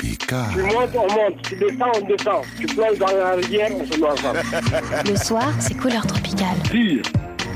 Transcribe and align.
Tu 0.00 0.62
montes, 0.62 0.94
on 0.94 1.12
monte. 1.12 1.42
Tu 1.42 1.56
descends, 1.56 1.92
on 1.94 2.06
descend. 2.06 2.42
Tu 2.58 2.66
plonges 2.66 2.98
dans 2.98 3.06
la 3.06 3.32
rivière, 3.32 3.68
on 3.78 3.84
se 3.84 3.98
noie 3.98 4.12
ensemble. 4.12 4.40
Le 5.10 5.16
soir, 5.16 5.52
c'est 5.58 5.76
couleur 5.76 6.06
tropicale. 6.06 6.56
Dire 6.70 7.02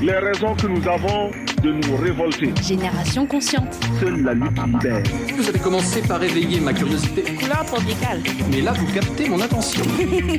les 0.01 0.17
raisons 0.17 0.53
que 0.55 0.67
nous 0.67 0.87
avons 0.87 1.31
de 1.63 1.71
nous 1.71 1.95
révolter. 1.95 2.53
Génération 2.61 3.25
consciente. 3.25 3.73
Seule 3.99 4.21
la 4.21 4.33
lutte 4.33 4.59
libère. 4.63 5.03
Vous 5.35 5.49
avez 5.49 5.59
commencé 5.59 6.01
par 6.01 6.21
éveiller 6.21 6.59
ma 6.59 6.73
curiosité. 6.73 7.23
Couleur 7.23 7.65
tropicale. 7.65 8.21
Mais 8.51 8.61
là, 8.61 8.73
vous 8.73 8.93
captez 8.93 9.29
mon 9.29 9.39
attention. 9.39 9.83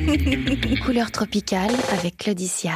Couleur 0.85 1.11
tropicale 1.11 1.71
avec 1.91 2.17
Claudicia. 2.17 2.73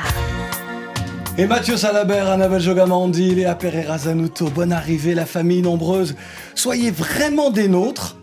Et 1.37 1.45
Mathieu 1.45 1.77
Salabert, 1.77 2.29
Annabelle 2.29 2.61
Jogamandi, 2.61 3.35
Léa 3.35 3.55
Pereira 3.55 3.97
Zanuto, 3.97 4.49
bonne 4.49 4.73
arrivée, 4.73 5.13
la 5.13 5.25
famille 5.25 5.61
nombreuse. 5.61 6.15
Soyez 6.55 6.91
vraiment 6.91 7.51
des 7.51 7.69
nôtres 7.69 8.17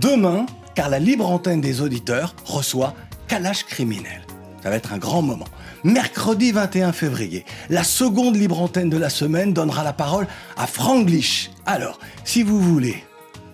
demain, 0.00 0.46
car 0.74 0.88
la 0.88 0.98
libre 0.98 1.30
antenne 1.30 1.60
des 1.60 1.80
auditeurs 1.80 2.34
reçoit 2.44 2.94
Kalash 3.28 3.64
Criminel. 3.64 4.22
Ça 4.62 4.70
va 4.70 4.76
être 4.76 4.92
un 4.92 4.98
grand 4.98 5.22
moment. 5.22 5.46
Mercredi 5.84 6.52
21 6.52 6.92
février, 6.92 7.44
la 7.68 7.84
seconde 7.84 8.36
libre 8.36 8.60
antenne 8.60 8.88
de 8.88 8.96
la 8.96 9.10
semaine 9.10 9.52
donnera 9.52 9.84
la 9.84 9.92
parole 9.92 10.26
à 10.56 10.66
Franglish. 10.66 11.50
Alors, 11.66 11.98
si 12.24 12.42
vous 12.42 12.58
voulez 12.60 13.04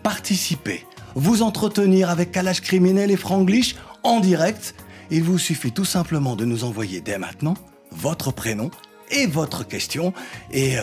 participer, 0.02 0.86
vous 1.16 1.42
entretenir 1.42 2.10
avec 2.10 2.30
Kalash 2.30 2.60
Criminel 2.60 3.10
et 3.10 3.16
Franglish 3.16 3.74
en 4.02 4.20
direct, 4.20 4.74
il 5.10 5.24
vous 5.24 5.38
suffit 5.38 5.72
tout 5.72 5.84
simplement 5.84 6.36
de 6.36 6.44
nous 6.44 6.62
envoyer 6.62 7.00
dès 7.00 7.18
maintenant 7.18 7.54
votre 7.90 8.32
prénom 8.32 8.70
et 9.10 9.26
votre 9.26 9.66
question 9.66 10.14
et 10.52 10.78
euh, 10.78 10.82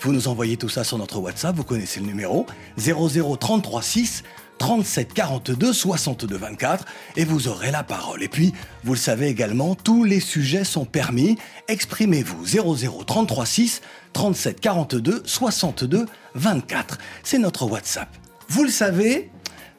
vous 0.00 0.12
nous 0.12 0.28
envoyez 0.28 0.56
tout 0.56 0.68
ça 0.68 0.84
sur 0.84 0.98
notre 0.98 1.18
WhatsApp, 1.18 1.56
vous 1.56 1.64
connaissez 1.64 1.98
le 1.98 2.06
numéro 2.06 2.46
00336 2.78 4.22
37 4.58 5.12
42 5.12 5.72
62 5.72 6.36
24 6.36 6.84
et 7.16 7.24
vous 7.24 7.48
aurez 7.48 7.70
la 7.70 7.82
parole. 7.82 8.22
Et 8.22 8.28
puis, 8.28 8.52
vous 8.82 8.94
le 8.94 8.98
savez 8.98 9.28
également, 9.28 9.74
tous 9.74 10.04
les 10.04 10.20
sujets 10.20 10.64
sont 10.64 10.84
permis. 10.84 11.36
Exprimez-vous 11.68 12.44
00336 12.46 13.82
37 14.12 14.60
42 14.60 15.22
62 15.24 16.06
24. 16.34 16.98
C'est 17.22 17.38
notre 17.38 17.66
WhatsApp. 17.66 18.08
Vous 18.48 18.64
le 18.64 18.70
savez, 18.70 19.30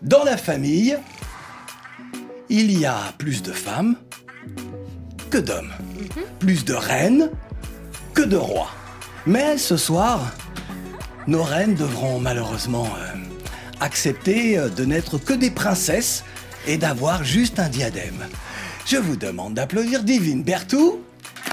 dans 0.01 0.23
la 0.23 0.37
famille, 0.37 0.97
il 2.49 2.77
y 2.77 2.85
a 2.85 2.97
plus 3.17 3.41
de 3.41 3.51
femmes 3.51 3.95
que 5.29 5.37
d'hommes, 5.37 5.73
plus 6.39 6.65
de 6.65 6.73
reines 6.73 7.29
que 8.13 8.21
de 8.21 8.37
rois. 8.37 8.71
Mais 9.25 9.57
ce 9.57 9.77
soir, 9.77 10.31
nos 11.27 11.43
reines 11.43 11.75
devront 11.75 12.19
malheureusement 12.19 12.87
euh, 12.99 13.34
accepter 13.79 14.57
euh, 14.57 14.69
de 14.69 14.85
n'être 14.85 15.17
que 15.17 15.33
des 15.33 15.51
princesses 15.51 16.23
et 16.67 16.77
d'avoir 16.77 17.23
juste 17.23 17.59
un 17.59 17.69
diadème. 17.69 18.25
Je 18.85 18.97
vous 18.97 19.15
demande 19.15 19.55
d'applaudir 19.55 20.03
Divine 20.03 20.43
Bertou 20.43 21.01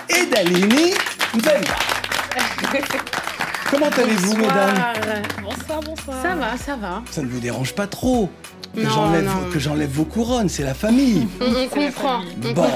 et 0.09 0.27
Dalini 0.27 0.92
Mbemba. 1.34 1.77
Comment 3.70 3.89
allez-vous, 3.89 4.37
mesdames? 4.37 4.83
Bonsoir, 5.42 5.81
bonsoir. 5.81 6.23
Ça 6.23 6.34
va, 6.34 6.56
ça 6.59 6.77
va. 6.77 7.03
Ça 7.11 7.23
ne 7.23 7.29
vous 7.29 7.41
dérange 7.41 7.75
pas 7.75 7.87
trop 7.87 8.29
que 8.75 8.89
j'enlève 8.89 9.25
non. 9.25 9.51
que 9.51 9.59
j'enlève 9.59 9.91
vos 9.91 10.05
couronnes, 10.05 10.48
c'est 10.48 10.62
la 10.62 10.75
famille. 10.75 11.27
On, 11.41 11.47
on 11.47 11.69
comprend. 11.69 12.20
On 12.45 12.53
Bon, 12.53 12.70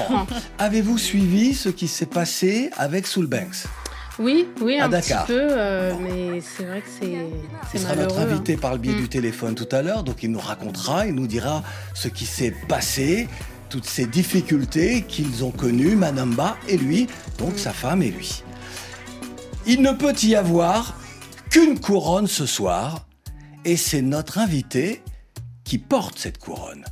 avez-vous 0.59 0.97
suivi 0.97 1.53
ce 1.53 1.69
qui 1.69 1.87
s'est 1.87 2.05
passé 2.05 2.69
avec 2.77 3.07
Soul 3.07 3.27
Banks 3.27 3.65
Oui, 4.19 4.47
oui, 4.61 4.79
À 4.79 4.85
un 4.85 4.89
Dakar. 4.89 5.25
petit 5.25 5.33
peu, 5.33 5.47
euh, 5.51 5.93
mais 6.01 6.41
c'est 6.41 6.63
vrai 6.65 6.81
que 6.81 6.87
c'est 6.99 7.29
Il 7.73 7.79
sera 7.79 7.89
malheureux. 7.95 8.07
notre 8.15 8.19
hein. 8.19 8.31
invité 8.33 8.57
par 8.57 8.71
le 8.73 8.79
biais 8.79 8.93
Mm. 8.93 9.01
du 9.01 9.09
téléphone 9.09 9.53
tout 9.55 9.67
à 9.71 9.81
l'heure, 9.83 10.03
donc 10.03 10.23
il 10.23 10.31
nous 10.31 10.39
racontera, 10.39 11.05
il 11.05 11.13
nous 11.13 11.27
dira 11.27 11.63
ce 11.93 12.07
qui 12.07 12.25
s'est 12.25 12.53
passé, 12.67 13.27
toutes 13.69 13.85
ces 13.85 14.05
difficultés 14.07 15.03
qu'ils 15.07 15.43
ont 15.43 15.51
connues, 15.51 15.95
Manamba 15.95 16.57
et 16.67 16.77
lui, 16.77 17.07
donc 17.37 17.53
Mm. 17.53 17.57
sa 17.57 17.73
femme 17.73 18.01
et 18.01 18.09
lui. 18.09 18.43
Il 19.67 19.81
ne 19.81 19.91
peut 19.91 20.15
y 20.23 20.35
avoir 20.35 20.95
qu'une 21.51 21.79
couronne 21.79 22.27
ce 22.27 22.45
soir, 22.47 23.05
et 23.65 23.77
c'est 23.77 24.01
notre 24.01 24.39
invité 24.39 25.01
qui 25.63 25.77
porte 25.77 26.17
cette 26.17 26.37
couronne. 26.39 26.85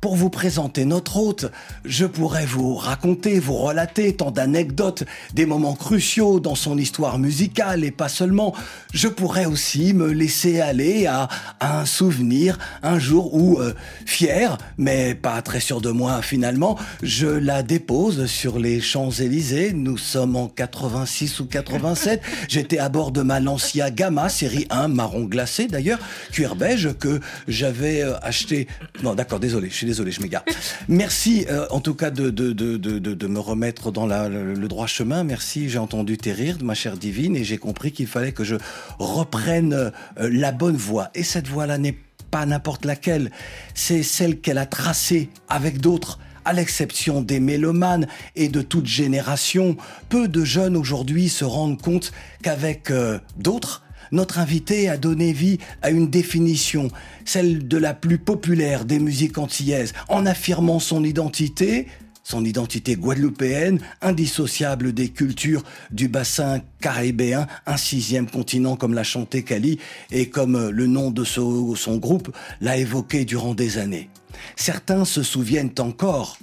Pour 0.00 0.16
vous 0.16 0.30
présenter 0.30 0.86
notre 0.86 1.18
hôte, 1.18 1.52
je 1.84 2.06
pourrais 2.06 2.46
vous 2.46 2.74
raconter, 2.74 3.38
vous 3.38 3.56
relater 3.56 4.16
tant 4.16 4.30
d'anecdotes, 4.30 5.04
des 5.34 5.44
moments 5.44 5.74
cruciaux 5.74 6.40
dans 6.40 6.54
son 6.54 6.78
histoire 6.78 7.18
musicale 7.18 7.84
et 7.84 7.90
pas 7.90 8.08
seulement. 8.08 8.54
Je 8.94 9.08
pourrais 9.08 9.44
aussi 9.44 9.92
me 9.92 10.10
laisser 10.10 10.62
aller 10.62 11.04
à, 11.06 11.28
à 11.60 11.80
un 11.80 11.84
souvenir, 11.84 12.58
un 12.82 12.98
jour 12.98 13.34
où, 13.34 13.58
euh, 13.58 13.74
fier, 14.06 14.56
mais 14.78 15.14
pas 15.14 15.42
très 15.42 15.60
sûr 15.60 15.82
de 15.82 15.90
moi 15.90 16.22
finalement, 16.22 16.78
je 17.02 17.26
la 17.26 17.62
dépose 17.62 18.24
sur 18.24 18.58
les 18.58 18.80
Champs-Élysées. 18.80 19.74
Nous 19.74 19.98
sommes 19.98 20.34
en 20.34 20.48
86 20.48 21.40
ou 21.40 21.44
87. 21.44 22.22
J'étais 22.48 22.78
à 22.78 22.88
bord 22.88 23.10
de 23.10 23.20
ma 23.20 23.38
Lancia 23.38 23.90
Gamma, 23.90 24.30
série 24.30 24.66
1, 24.70 24.88
marron 24.88 25.24
glacé 25.24 25.66
d'ailleurs, 25.66 25.98
cuir 26.32 26.56
beige, 26.56 26.94
que 26.98 27.20
j'avais 27.48 28.02
euh, 28.02 28.18
acheté. 28.22 28.66
Non, 29.02 29.14
d'accord, 29.14 29.40
désolé, 29.40 29.68
je 29.68 29.74
suis 29.74 29.89
désolé, 29.90 30.12
je 30.12 30.22
m'égare. 30.22 30.44
Merci 30.88 31.46
euh, 31.50 31.66
en 31.70 31.80
tout 31.80 31.94
cas 31.94 32.10
de, 32.10 32.30
de, 32.30 32.52
de, 32.52 32.76
de, 32.76 33.26
me 33.26 33.40
remettre 33.40 33.90
dans 33.90 34.06
le 34.06 34.68
droit 34.68 34.86
chemin. 34.86 35.24
Merci, 35.24 35.68
j'ai 35.68 35.78
entendu 35.78 36.16
tes 36.16 36.32
rires, 36.32 36.58
ma 36.62 36.74
chère 36.74 36.96
divine, 36.96 37.34
et 37.34 37.42
j'ai 37.42 37.58
compris 37.58 37.90
qu'il 37.90 38.06
fallait 38.06 38.30
que 38.30 38.44
je 38.44 38.54
reprenne 39.00 39.72
euh, 39.72 39.90
la 40.16 40.52
bonne 40.52 40.76
voie. 40.76 41.10
Et 41.16 41.24
cette 41.24 41.48
voie-là 41.48 41.76
n'est 41.78 41.98
pas 42.30 42.46
n'importe 42.46 42.84
laquelle, 42.84 43.32
c'est 43.74 44.04
celle 44.04 44.40
qu'elle 44.40 44.58
a 44.58 44.66
tracée 44.66 45.28
avec 45.48 45.80
d'autres. 45.80 46.20
À 46.44 46.52
l'exception 46.52 47.20
des 47.20 47.40
mélomanes 47.40 48.06
et 48.36 48.48
de 48.48 48.62
toute 48.62 48.86
génération, 48.86 49.76
peu 50.08 50.28
de 50.28 50.44
jeunes 50.44 50.76
aujourd'hui 50.76 51.28
se 51.28 51.44
rendent 51.44 51.82
compte 51.82 52.12
qu'avec 52.42 52.92
euh, 52.92 53.18
d'autres, 53.36 53.82
notre 54.12 54.38
invité 54.38 54.88
a 54.88 54.96
donné 54.96 55.32
vie 55.32 55.58
à 55.82 55.90
une 55.90 56.08
définition, 56.08 56.90
celle 57.24 57.68
de 57.68 57.76
la 57.76 57.94
plus 57.94 58.18
populaire 58.18 58.84
des 58.84 58.98
musiques 58.98 59.38
antillaises, 59.38 59.92
en 60.08 60.26
affirmant 60.26 60.78
son 60.80 61.04
identité, 61.04 61.86
son 62.22 62.44
identité 62.44 62.96
guadeloupéenne, 62.96 63.80
indissociable 64.02 64.92
des 64.92 65.08
cultures 65.08 65.64
du 65.90 66.08
bassin 66.08 66.60
caribéen, 66.80 67.46
un 67.66 67.76
sixième 67.76 68.28
continent 68.30 68.76
comme 68.76 68.94
l'a 68.94 69.02
chanté 69.02 69.42
Kali 69.42 69.78
et 70.10 70.28
comme 70.28 70.56
euh, 70.56 70.70
le 70.70 70.86
nom 70.86 71.10
de 71.10 71.24
son, 71.24 71.74
son 71.74 71.96
groupe 71.96 72.34
l'a 72.60 72.76
évoqué 72.76 73.24
durant 73.24 73.54
des 73.54 73.78
années. 73.78 74.10
Certains 74.56 75.04
se 75.04 75.22
souviennent 75.22 75.74
encore 75.78 76.38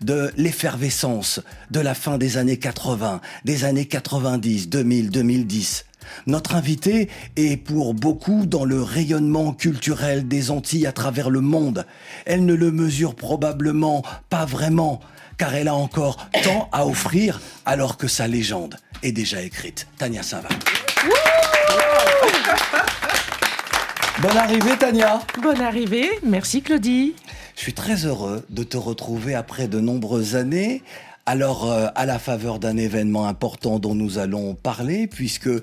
de 0.00 0.32
l'effervescence 0.36 1.40
de 1.70 1.80
la 1.80 1.94
fin 1.94 2.18
des 2.18 2.36
années 2.36 2.58
80, 2.58 3.20
des 3.44 3.64
années 3.64 3.86
90, 3.86 4.68
2000, 4.68 5.10
2010. 5.10 5.84
Notre 6.26 6.54
invité 6.54 7.08
est 7.36 7.56
pour 7.56 7.94
beaucoup 7.94 8.46
dans 8.46 8.64
le 8.64 8.82
rayonnement 8.82 9.52
culturel 9.52 10.28
des 10.28 10.50
Antilles 10.50 10.86
à 10.86 10.92
travers 10.92 11.30
le 11.30 11.40
monde. 11.40 11.86
Elle 12.26 12.44
ne 12.44 12.54
le 12.54 12.70
mesure 12.70 13.14
probablement 13.14 14.02
pas 14.28 14.44
vraiment, 14.44 15.00
car 15.38 15.54
elle 15.54 15.68
a 15.68 15.74
encore 15.74 16.28
tant 16.44 16.68
à 16.72 16.86
offrir 16.86 17.40
alors 17.64 17.96
que 17.96 18.08
sa 18.08 18.26
légende 18.26 18.76
est 19.02 19.12
déjà 19.12 19.42
écrite. 19.42 19.86
Tania 19.98 20.22
Saint-Va. 20.22 20.48
Bonne 24.20 24.36
arrivée 24.36 24.76
Tania 24.78 25.20
Bonne 25.42 25.60
arrivée, 25.60 26.10
merci 26.22 26.62
Claudie. 26.62 27.14
Je 27.56 27.60
suis 27.60 27.74
très 27.74 28.06
heureux 28.06 28.44
de 28.50 28.62
te 28.62 28.76
retrouver 28.76 29.34
après 29.34 29.68
de 29.68 29.80
nombreuses 29.80 30.36
années. 30.36 30.82
Alors, 31.24 31.70
euh, 31.70 31.86
à 31.94 32.04
la 32.04 32.18
faveur 32.18 32.58
d'un 32.58 32.76
événement 32.76 33.28
important 33.28 33.78
dont 33.78 33.94
nous 33.94 34.18
allons 34.18 34.56
parler, 34.56 35.06
puisque 35.06 35.46
euh, 35.46 35.60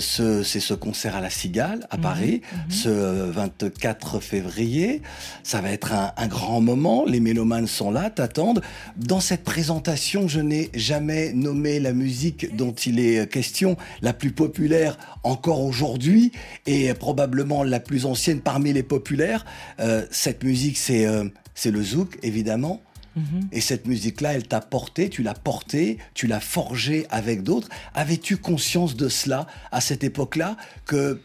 ce- 0.00 0.42
c'est 0.42 0.58
ce 0.58 0.74
concert 0.74 1.14
à 1.14 1.20
la 1.20 1.30
Cigale, 1.30 1.86
à 1.90 1.96
Paris, 1.96 2.42
ce 2.68 2.88
euh, 2.88 3.30
24 3.30 4.18
février. 4.18 5.02
Ça 5.44 5.60
va 5.60 5.70
être 5.70 5.92
un, 5.92 6.10
un 6.16 6.26
grand 6.26 6.60
moment. 6.60 7.04
Les 7.06 7.20
mélomanes 7.20 7.68
sont 7.68 7.92
là, 7.92 8.10
t'attendent. 8.10 8.62
Dans 8.96 9.20
cette 9.20 9.44
présentation, 9.44 10.26
je 10.26 10.40
n'ai 10.40 10.70
jamais 10.74 11.32
nommé 11.32 11.78
la 11.78 11.92
musique 11.92 12.56
dont 12.56 12.72
il 12.72 12.98
est 12.98 13.20
euh, 13.20 13.26
question, 13.26 13.76
la 14.02 14.12
plus 14.12 14.32
populaire 14.32 14.98
encore 15.22 15.62
aujourd'hui, 15.62 16.32
et 16.66 16.92
probablement 16.94 17.62
la 17.62 17.78
plus 17.78 18.06
ancienne 18.06 18.40
parmi 18.40 18.72
les 18.72 18.82
populaires. 18.82 19.46
Euh, 19.78 20.04
cette 20.10 20.42
musique, 20.42 20.76
c'est 20.78 21.06
euh, 21.06 21.28
c'est 21.54 21.70
le 21.70 21.82
zouk, 21.82 22.18
évidemment. 22.24 22.82
Et 23.52 23.60
cette 23.60 23.86
musique-là, 23.86 24.34
elle 24.34 24.46
t'a 24.46 24.60
porté, 24.60 25.08
tu 25.08 25.22
l'as 25.22 25.34
portée, 25.34 25.98
tu 26.14 26.26
l'as 26.26 26.40
forgée 26.40 27.06
avec 27.10 27.42
d'autres. 27.42 27.68
Avais-tu 27.94 28.36
conscience 28.36 28.94
de 28.94 29.08
cela 29.08 29.46
à 29.72 29.80
cette 29.80 30.04
époque-là 30.04 30.56
que 30.84 31.20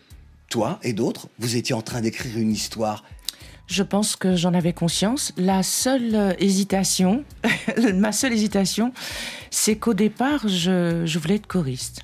toi 0.49 0.79
et 0.83 0.93
d'autres, 0.93 1.27
vous 1.39 1.55
étiez 1.55 1.75
en 1.75 1.81
train 1.81 2.01
d'écrire 2.01 2.38
une 2.38 2.51
histoire? 2.51 3.03
Je 3.67 3.83
pense 3.83 4.17
que 4.17 4.35
j'en 4.35 4.53
avais 4.53 4.73
conscience. 4.73 5.31
La 5.38 5.63
seule 5.63 6.13
euh, 6.13 6.33
hésitation, 6.39 7.23
ma 7.95 8.11
seule 8.11 8.33
hésitation, 8.33 8.91
c'est 9.49 9.77
qu'au 9.77 9.94
départ, 9.94 10.47
je, 10.47 11.05
je 11.05 11.19
voulais 11.19 11.35
être 11.35 11.47
choriste. 11.47 12.01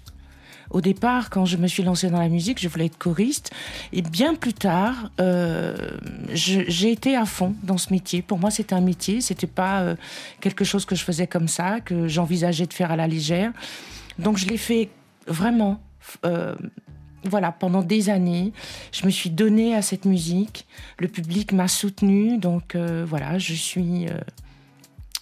Au 0.70 0.82
départ, 0.82 1.30
quand 1.30 1.46
je 1.46 1.58
me 1.58 1.68
suis 1.68 1.84
lancée 1.84 2.10
dans 2.10 2.20
la 2.20 2.30
musique, 2.30 2.60
je 2.60 2.68
voulais 2.68 2.86
être 2.86 2.98
choriste. 2.98 3.52
Et 3.94 4.02
bien 4.02 4.36
plus 4.36 4.54
tard, 4.54 5.12
euh, 5.20 5.76
j'ai 6.34 6.92
été 6.92 7.16
à 7.16 7.26
fond 7.26 7.56
dans 7.64 7.78
ce 7.78 7.92
métier. 7.92 8.22
Pour 8.22 8.40
moi, 8.40 8.52
c'était 8.52 8.76
un 8.76 8.82
métier. 8.82 9.22
C'était 9.22 9.48
pas 9.48 9.82
euh, 9.82 9.96
quelque 10.42 10.66
chose 10.66 10.86
que 10.86 10.96
je 10.96 11.04
faisais 11.04 11.28
comme 11.28 11.48
ça, 11.48 11.80
que 11.80 12.08
j'envisageais 12.08 12.66
de 12.66 12.74
faire 12.74 12.92
à 12.92 12.96
la 12.96 13.08
légère. 13.08 13.52
Donc, 14.20 14.38
je 14.38 14.48
l'ai 14.48 14.58
fait 14.58 14.90
vraiment. 15.28 15.82
euh, 16.26 16.56
voilà, 17.24 17.52
pendant 17.52 17.82
des 17.82 18.10
années, 18.10 18.54
je 18.94 19.06
me 19.06 19.12
suis 19.12 19.30
donnée 19.30 19.76
à 19.76 19.82
cette 19.82 20.06
musique. 20.06 20.66
Le 20.98 21.10
public 21.10 21.52
m'a 21.52 21.68
soutenue, 21.68 22.38
donc 22.38 22.76
voilà, 22.76 23.38
je 23.38 23.54
suis. 23.54 24.06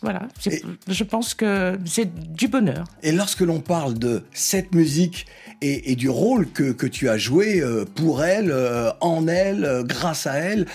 Voilà, 0.05 0.27
Et- 0.45 0.61
je 0.87 1.03
pense 1.03 1.33
que 1.33 1.77
c'est 1.85 2.09
du 2.33 2.47
bonheur. 2.47 2.85
Et 3.03 3.11
lorsque 3.11 3.41
l'on 3.41 3.59
parle 3.59 3.95
de 3.97 4.23
cette 4.33 4.73
musique 4.73 5.25
et, 5.61 5.91
et 5.91 5.95
du 5.95 6.09
rôle 6.09 6.49
que, 6.51 6.71
que 6.71 6.85
tu 6.87 7.09
as 7.09 7.17
joué 7.17 7.61
euh, 7.61 7.85
pour 7.85 8.23
elle, 8.23 8.51
euh, 8.51 8.91
en 9.01 9.27
elle, 9.27 9.65
euh, 9.65 9.83
grâce 9.83 10.27
à 10.27 10.35
elle, 10.35 10.65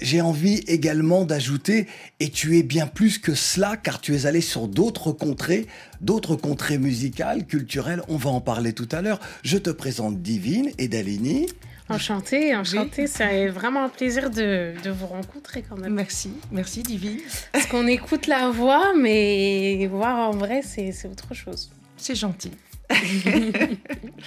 j'ai 0.00 0.20
envie 0.20 0.58
également 0.66 1.24
d'ajouter, 1.24 1.86
et 2.20 2.28
tu 2.30 2.58
es 2.58 2.62
bien 2.62 2.86
plus 2.86 3.18
que 3.18 3.34
cela, 3.34 3.76
car 3.76 4.00
tu 4.00 4.14
es 4.14 4.26
allé 4.26 4.40
sur 4.40 4.68
d'autres 4.68 5.12
contrées, 5.12 5.66
d'autres 6.00 6.36
contrées 6.36 6.78
musicales, 6.78 7.46
culturelles, 7.46 8.02
on 8.08 8.16
va 8.16 8.30
en 8.30 8.40
parler 8.40 8.72
tout 8.72 8.88
à 8.92 9.02
l'heure. 9.02 9.20
Je 9.44 9.58
te 9.58 9.70
présente 9.70 10.22
Divine 10.22 10.70
et 10.78 10.88
Dalini. 10.88 11.46
Enchantée, 11.94 12.56
enchantée. 12.56 13.06
C'est 13.06 13.48
vraiment 13.48 13.84
un 13.84 13.88
plaisir 13.88 14.30
de, 14.30 14.74
de 14.82 14.90
vous 14.90 15.06
rencontrer 15.06 15.62
quand 15.68 15.76
même. 15.76 15.94
Merci, 15.94 16.32
merci 16.50 16.82
Divine. 16.82 17.20
Parce 17.52 17.66
qu'on 17.66 17.86
écoute 17.86 18.26
la 18.26 18.50
voix, 18.50 18.92
mais 18.96 19.86
voir 19.86 20.30
en 20.30 20.32
vrai, 20.32 20.62
c'est 20.62 20.92
c'est 20.92 21.08
autre 21.08 21.34
chose. 21.34 21.70
C'est 21.96 22.14
gentil. 22.14 22.52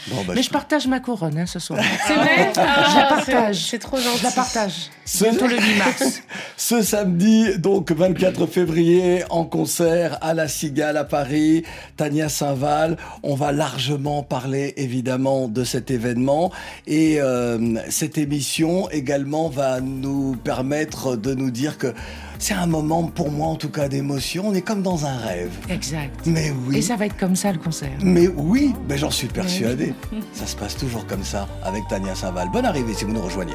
Bon, 0.09 0.17
bah, 0.27 0.33
Mais 0.35 0.41
je- 0.41 0.47
je 0.47 0.49
partage 0.49 0.87
ma 0.87 0.99
couronne 0.99 1.37
hein, 1.37 1.45
ce 1.45 1.57
soir. 1.59 1.79
C'est 2.05 2.15
vrai? 2.15 2.51
Je 2.53 2.59
la 2.59 3.05
Ah, 3.05 3.05
partage. 3.15 3.55
c'est- 3.57 3.69
C'est 3.75 3.79
trop 3.79 3.97
gentil. 3.97 4.17
Je 4.19 4.23
la 4.23 4.31
partage. 4.31 4.73
Ce- 5.05 5.23
Bientôt 5.23 5.47
le 5.47 5.55
8 5.57 5.75
mars. 5.77 6.21
Ce 6.57 6.81
samedi, 6.81 7.57
donc 7.59 7.91
24 7.91 8.45
février, 8.45 9.23
en 9.29 9.45
concert 9.45 10.17
à 10.21 10.33
la 10.33 10.47
Cigale 10.47 10.97
à 10.97 11.03
Paris, 11.05 11.63
Tania 11.97 12.27
Saint-Val. 12.29 12.97
On 13.23 13.35
va 13.35 13.51
largement 13.51 14.21
parler 14.23 14.73
évidemment 14.77 15.47
de 15.47 15.63
cet 15.63 15.91
événement 15.91 16.51
et 16.87 17.21
euh, 17.21 17.75
cette 17.89 18.17
émission 18.17 18.89
également 18.89 19.47
va 19.49 19.79
nous 19.81 20.35
permettre 20.43 21.15
de 21.15 21.33
nous 21.33 21.51
dire 21.51 21.77
que 21.77 21.93
c'est 22.37 22.53
un 22.53 22.65
moment 22.67 23.03
pour 23.03 23.31
moi 23.31 23.47
en 23.47 23.55
tout 23.55 23.69
cas 23.69 23.87
d'émotion. 23.87 24.49
On 24.49 24.53
est 24.53 24.61
comme 24.61 24.81
dans 24.83 25.05
un 25.05 25.17
rêve. 25.17 25.51
Exact. 25.69 26.19
Mais 26.25 26.51
oui. 26.67 26.77
Et 26.77 26.81
ça 26.81 26.95
va 26.97 27.05
être 27.05 27.17
comme 27.17 27.35
ça 27.35 27.51
le 27.51 27.59
concert. 27.59 27.89
Mais 28.01 28.27
oui, 28.27 28.54
mais 28.87 28.97
j'en 28.97 29.11
suis 29.11 29.27
persuadé. 29.27 29.93
Ça 30.33 30.45
se 30.45 30.55
passe 30.55 30.75
toujours 30.77 31.05
comme 31.07 31.23
ça 31.23 31.47
avec 31.63 31.87
Tania 31.87 32.15
Saint-Val. 32.15 32.49
Bonne 32.51 32.65
arrivée 32.65 32.93
si 32.93 33.05
vous 33.05 33.13
nous 33.13 33.21
rejoignez. 33.21 33.53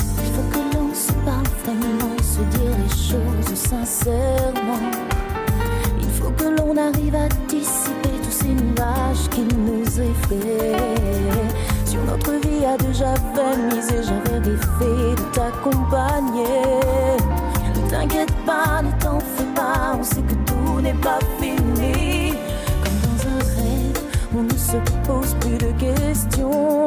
Il 0.00 0.32
faut 0.32 0.42
que 0.52 0.76
l'on 0.76 0.94
se 0.94 1.12
parle 1.24 1.46
vraiment, 1.64 2.16
se 2.18 2.40
dire 2.56 2.70
les 2.78 2.88
choses 2.88 3.58
sincèrement. 3.58 4.90
Il 6.00 6.10
faut 6.10 6.30
que 6.30 6.44
l'on 6.44 6.76
arrive 6.76 7.14
à 7.14 7.28
dissiper 7.48 8.16
tous 8.22 8.30
ces 8.30 8.48
nuages 8.48 9.28
qui 9.30 9.42
nous 9.54 9.84
effraient. 9.84 10.76
Sur 11.84 12.02
notre 12.04 12.32
vie 12.46 12.64
a 12.64 12.76
déjà 12.76 13.14
misé, 13.70 13.96
j'avais 14.02 14.40
des 14.40 14.56
faits 14.56 15.18
de 15.18 15.34
t'accompagner. 15.34 16.62
Ne 17.74 17.90
t'inquiète 17.90 18.34
pas, 18.46 18.82
ne 18.82 18.90
t'en 19.00 19.20
fais 19.20 19.54
pas, 19.54 19.96
on 19.98 20.02
sait 20.02 20.22
que 20.22 20.34
tout 20.46 20.80
n'est 20.80 20.94
pas 20.94 21.18
fini. 21.40 21.61
On 24.36 24.42
ne 24.42 24.56
se 24.56 24.76
pose 25.06 25.34
plus 25.40 25.58
de 25.58 25.72
questions. 25.78 26.86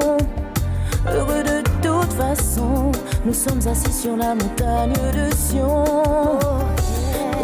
Heureux 1.07 1.43
de 1.43 1.61
toute 1.81 2.13
façon, 2.13 2.91
nous 3.25 3.33
sommes 3.33 3.65
assis 3.67 3.93
sur 3.93 4.17
la 4.17 4.33
montagne 4.35 4.93
de 5.13 5.35
Sion. 5.35 5.83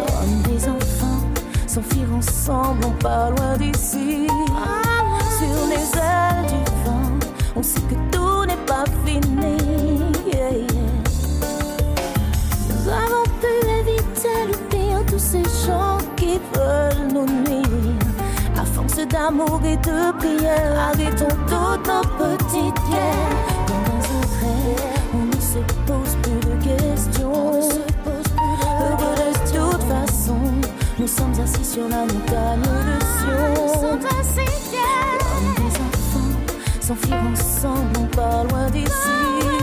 Comme 0.08 0.42
des 0.52 0.68
enfants, 0.68 1.26
s'enfuir 1.66 2.06
ensemble, 2.16 2.84
on 2.86 3.02
part 3.02 3.30
loin 3.30 3.56
d'ici. 3.56 4.26
Sur 5.38 5.66
les 5.68 5.86
ailes 5.98 6.46
du 6.48 6.64
vent, 6.84 7.18
on 7.56 7.62
sait 7.62 7.80
que 7.80 7.94
tout 8.10 8.44
n'est 8.46 8.64
pas 8.66 8.84
fini. 9.04 9.56
Nous 12.68 12.88
avons 12.88 13.24
pu 13.40 13.52
éviter 13.80 14.46
le 14.48 14.56
pire, 14.68 15.06
tous 15.06 15.18
ces 15.18 15.44
gens 15.66 15.98
qui 16.16 16.40
veulent 16.54 17.12
nous 17.12 17.26
nuire. 17.26 17.61
Force 18.92 19.06
d'amour 19.06 19.60
et 19.64 19.76
de 19.76 20.12
prière, 20.18 20.90
arrêtons 20.90 21.36
toutes 21.46 21.86
nos 21.86 22.02
petites 22.18 22.80
guerres. 22.90 23.38
Comme 23.66 23.84
dans 23.88 24.04
un 24.18 24.24
rêve, 24.40 25.00
on 25.14 25.24
ne 25.24 25.40
se 25.40 25.60
pose 25.86 26.14
plus 26.22 26.40
de 26.40 26.54
questions. 26.62 27.60
Heureux 28.80 29.16
de 29.16 29.30
toute 29.50 29.82
façon, 29.84 30.40
nous 30.98 31.06
sommes 31.06 31.36
assis 31.42 31.64
sur 31.64 31.88
la 31.88 32.00
montagne 32.00 32.60
de 32.60 32.98
Sion. 33.18 33.98
Comme 35.22 35.54
des 35.56 35.74
enfants, 35.80 36.34
s'enfuir 36.80 37.16
ensemble, 37.32 37.98
on 37.98 38.06
part 38.16 38.44
loin 38.44 38.68
d'ici. 38.70 39.61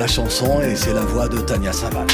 La 0.00 0.06
chanson 0.06 0.62
et 0.62 0.76
c'est 0.76 0.94
la 0.94 1.02
voix 1.02 1.28
de 1.28 1.42
Tania 1.42 1.74
Saval. 1.74 2.06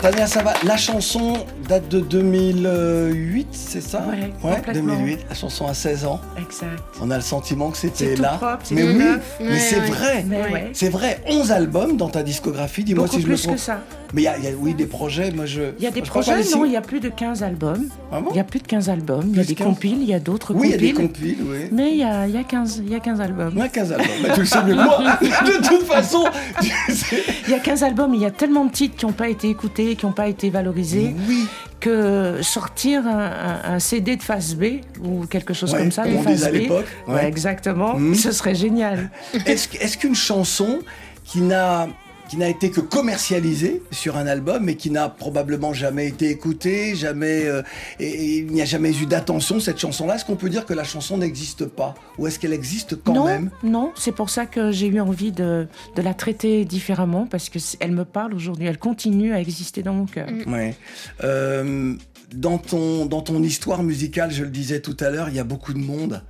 Tania 0.00 0.26
Saval, 0.26 0.56
la 0.64 0.78
chanson 0.78 1.46
date 1.68 1.88
de 1.88 2.00
2008, 2.00 3.46
c'est 3.52 3.80
ça 3.80 4.04
Ouais, 4.08 4.32
complètement. 4.40 4.94
2008, 4.96 5.20
la 5.28 5.34
chanson 5.34 5.66
a 5.66 5.74
16 5.74 6.04
ans. 6.06 6.20
Exact. 6.38 6.68
On 7.00 7.10
a 7.10 7.16
le 7.16 7.22
sentiment 7.22 7.70
que 7.70 7.76
c'était 7.78 8.16
là. 8.16 8.36
propre, 8.40 8.64
mais 8.70 8.82
oui, 8.82 8.94
neuf. 8.94 9.36
mais 9.40 9.48
Ouais, 9.52 9.58
c'est 9.58 9.80
ouais. 9.80 9.86
vrai. 9.86 10.24
Ouais. 10.28 10.52
ouais. 10.52 10.70
C'est 10.72 10.88
vrai, 10.88 11.20
11 11.28 11.52
albums 11.52 11.96
dans 11.96 12.08
ta 12.08 12.22
discographie, 12.22 12.84
dis-moi 12.84 13.06
si 13.08 13.20
je 13.20 13.26
me 13.26 13.32
plus 13.34 13.42
trompe. 13.42 13.54
que 13.56 13.60
ça. 13.60 13.80
Mais 14.14 14.22
il 14.22 14.24
y, 14.24 14.28
a- 14.28 14.36
il 14.36 14.44
y 14.44 14.48
a, 14.48 14.50
oui, 14.58 14.74
des 14.74 14.84
projets, 14.84 15.30
moi 15.30 15.46
je... 15.46 15.62
Il 15.78 15.84
y 15.84 15.86
a 15.86 15.90
des 15.90 16.02
projets, 16.02 16.32
non, 16.54 16.66
il 16.66 16.72
y 16.72 16.76
a 16.76 16.82
plus 16.82 17.00
de 17.00 17.08
15 17.08 17.42
albums. 17.42 17.88
Ah 18.12 18.20
bon 18.20 18.28
Il 18.32 18.36
y 18.36 18.40
a 18.40 18.44
plus 18.44 18.60
de 18.60 18.66
15 18.66 18.90
albums. 18.90 19.24
Il 19.28 19.30
y 19.30 19.40
a 19.40 19.42
Plus 19.42 19.46
des 19.48 19.54
15. 19.54 19.66
compiles, 19.66 19.98
il 20.02 20.08
y 20.08 20.12
a 20.12 20.20
d'autres 20.20 20.52
Oui, 20.54 20.66
il 20.68 20.70
y 20.72 20.74
a 20.74 20.76
des 20.76 20.92
compiles. 20.92 21.36
compiles, 21.38 21.46
oui. 21.50 21.68
Mais 21.72 21.92
il 21.92 21.96
y 21.96 22.02
a, 22.04 22.26
il 22.26 22.34
y, 22.34 22.36
a 22.36 22.44
15, 22.44 22.82
il 22.84 22.92
y 22.92 22.94
a 22.94 23.00
15 23.00 23.20
albums. 23.22 23.52
Il 23.54 23.58
y 23.58 23.62
a 23.62 23.68
15 23.68 23.90
albums, 23.92 24.06
mais 24.22 24.34
tu 24.34 24.40
le 24.40 24.44
sais 24.46 24.62
mieux 24.64 24.74
que 24.74 24.84
moi. 24.84 24.98
De 25.22 25.66
toute 25.66 25.86
façon, 25.86 26.24
tu 26.60 26.68
sais. 26.94 27.22
Il 27.46 27.52
y 27.52 27.54
a 27.54 27.58
15 27.58 27.82
albums, 27.84 28.12
il 28.14 28.20
y 28.20 28.26
a 28.26 28.30
tellement 28.30 28.66
de 28.66 28.70
titres 28.72 28.96
qui 28.96 29.06
n'ont 29.06 29.12
pas 29.12 29.28
été 29.30 29.48
écoutés, 29.48 29.96
qui 29.96 30.04
n'ont 30.04 30.12
pas 30.12 30.28
été 30.28 30.50
valorisés, 30.50 31.14
Oui, 31.26 31.46
que 31.80 32.40
sortir 32.42 33.02
un, 33.06 33.78
CD 33.78 34.16
de 34.16 34.22
face 34.22 34.54
B 34.54 34.80
ou 35.02 35.26
quelque 35.26 35.52
chose 35.54 35.72
Ouais, 35.72 35.78
comme 35.80 35.90
ça, 35.92 36.02
comme 36.04 36.12
de 36.12 36.16
on 36.18 36.22
face 36.22 36.34
disait 36.34 36.46
à 36.46 36.50
B, 36.50 36.54
l'époque, 36.54 36.86
ouais, 37.08 37.14
ouais. 37.14 37.26
exactement, 37.26 37.96
Mhm. 37.98 38.14
ce 38.14 38.32
serait 38.32 38.54
génial. 38.54 39.10
Est-ce 39.46 39.96
qu'une 39.98 40.14
chanson 40.14 40.80
qui 41.24 41.40
n'a 41.40 41.88
qui 42.32 42.38
n'a 42.38 42.48
été 42.48 42.70
que 42.70 42.80
commercialisée 42.80 43.82
sur 43.90 44.16
un 44.16 44.26
album 44.26 44.64
mais 44.64 44.76
qui 44.76 44.90
n'a 44.90 45.10
probablement 45.10 45.74
jamais 45.74 46.08
été 46.08 46.30
écoutée, 46.30 46.94
jamais 46.94 47.44
euh, 47.44 47.60
et, 48.00 48.06
et 48.08 48.38
il 48.38 48.52
n'y 48.52 48.62
a 48.62 48.64
jamais 48.64 48.90
eu 48.90 49.04
d'attention 49.04 49.60
cette 49.60 49.78
chanson-là, 49.78 50.14
est-ce 50.14 50.24
qu'on 50.24 50.36
peut 50.36 50.48
dire 50.48 50.64
que 50.64 50.72
la 50.72 50.82
chanson 50.82 51.18
n'existe 51.18 51.66
pas? 51.66 51.94
Ou 52.16 52.26
est-ce 52.26 52.38
qu'elle 52.38 52.54
existe 52.54 52.96
quand 53.04 53.12
non, 53.12 53.26
même? 53.26 53.50
non, 53.62 53.92
c'est 53.96 54.12
pour 54.12 54.30
ça 54.30 54.46
que 54.46 54.72
j'ai 54.72 54.86
eu 54.86 54.98
envie 54.98 55.30
de, 55.30 55.66
de 55.94 56.00
la 56.00 56.14
traiter 56.14 56.64
différemment 56.64 57.26
parce 57.26 57.50
que 57.50 57.58
elle 57.80 57.92
me 57.92 58.06
parle 58.06 58.32
aujourd'hui, 58.32 58.64
elle 58.64 58.78
continue 58.78 59.34
à 59.34 59.38
exister 59.38 59.82
dans 59.82 59.92
mon 59.92 60.06
cœur. 60.06 60.30
Ouais. 60.46 60.74
Euh, 61.24 61.94
dans 62.34 62.56
ton 62.56 63.04
dans 63.04 63.20
ton 63.20 63.42
histoire 63.42 63.82
musicale, 63.82 64.30
je 64.30 64.42
le 64.42 64.48
disais 64.48 64.80
tout 64.80 64.96
à 65.00 65.10
l'heure, 65.10 65.28
il 65.28 65.34
y 65.34 65.38
a 65.38 65.44
beaucoup 65.44 65.74
de 65.74 65.80
monde 65.80 66.22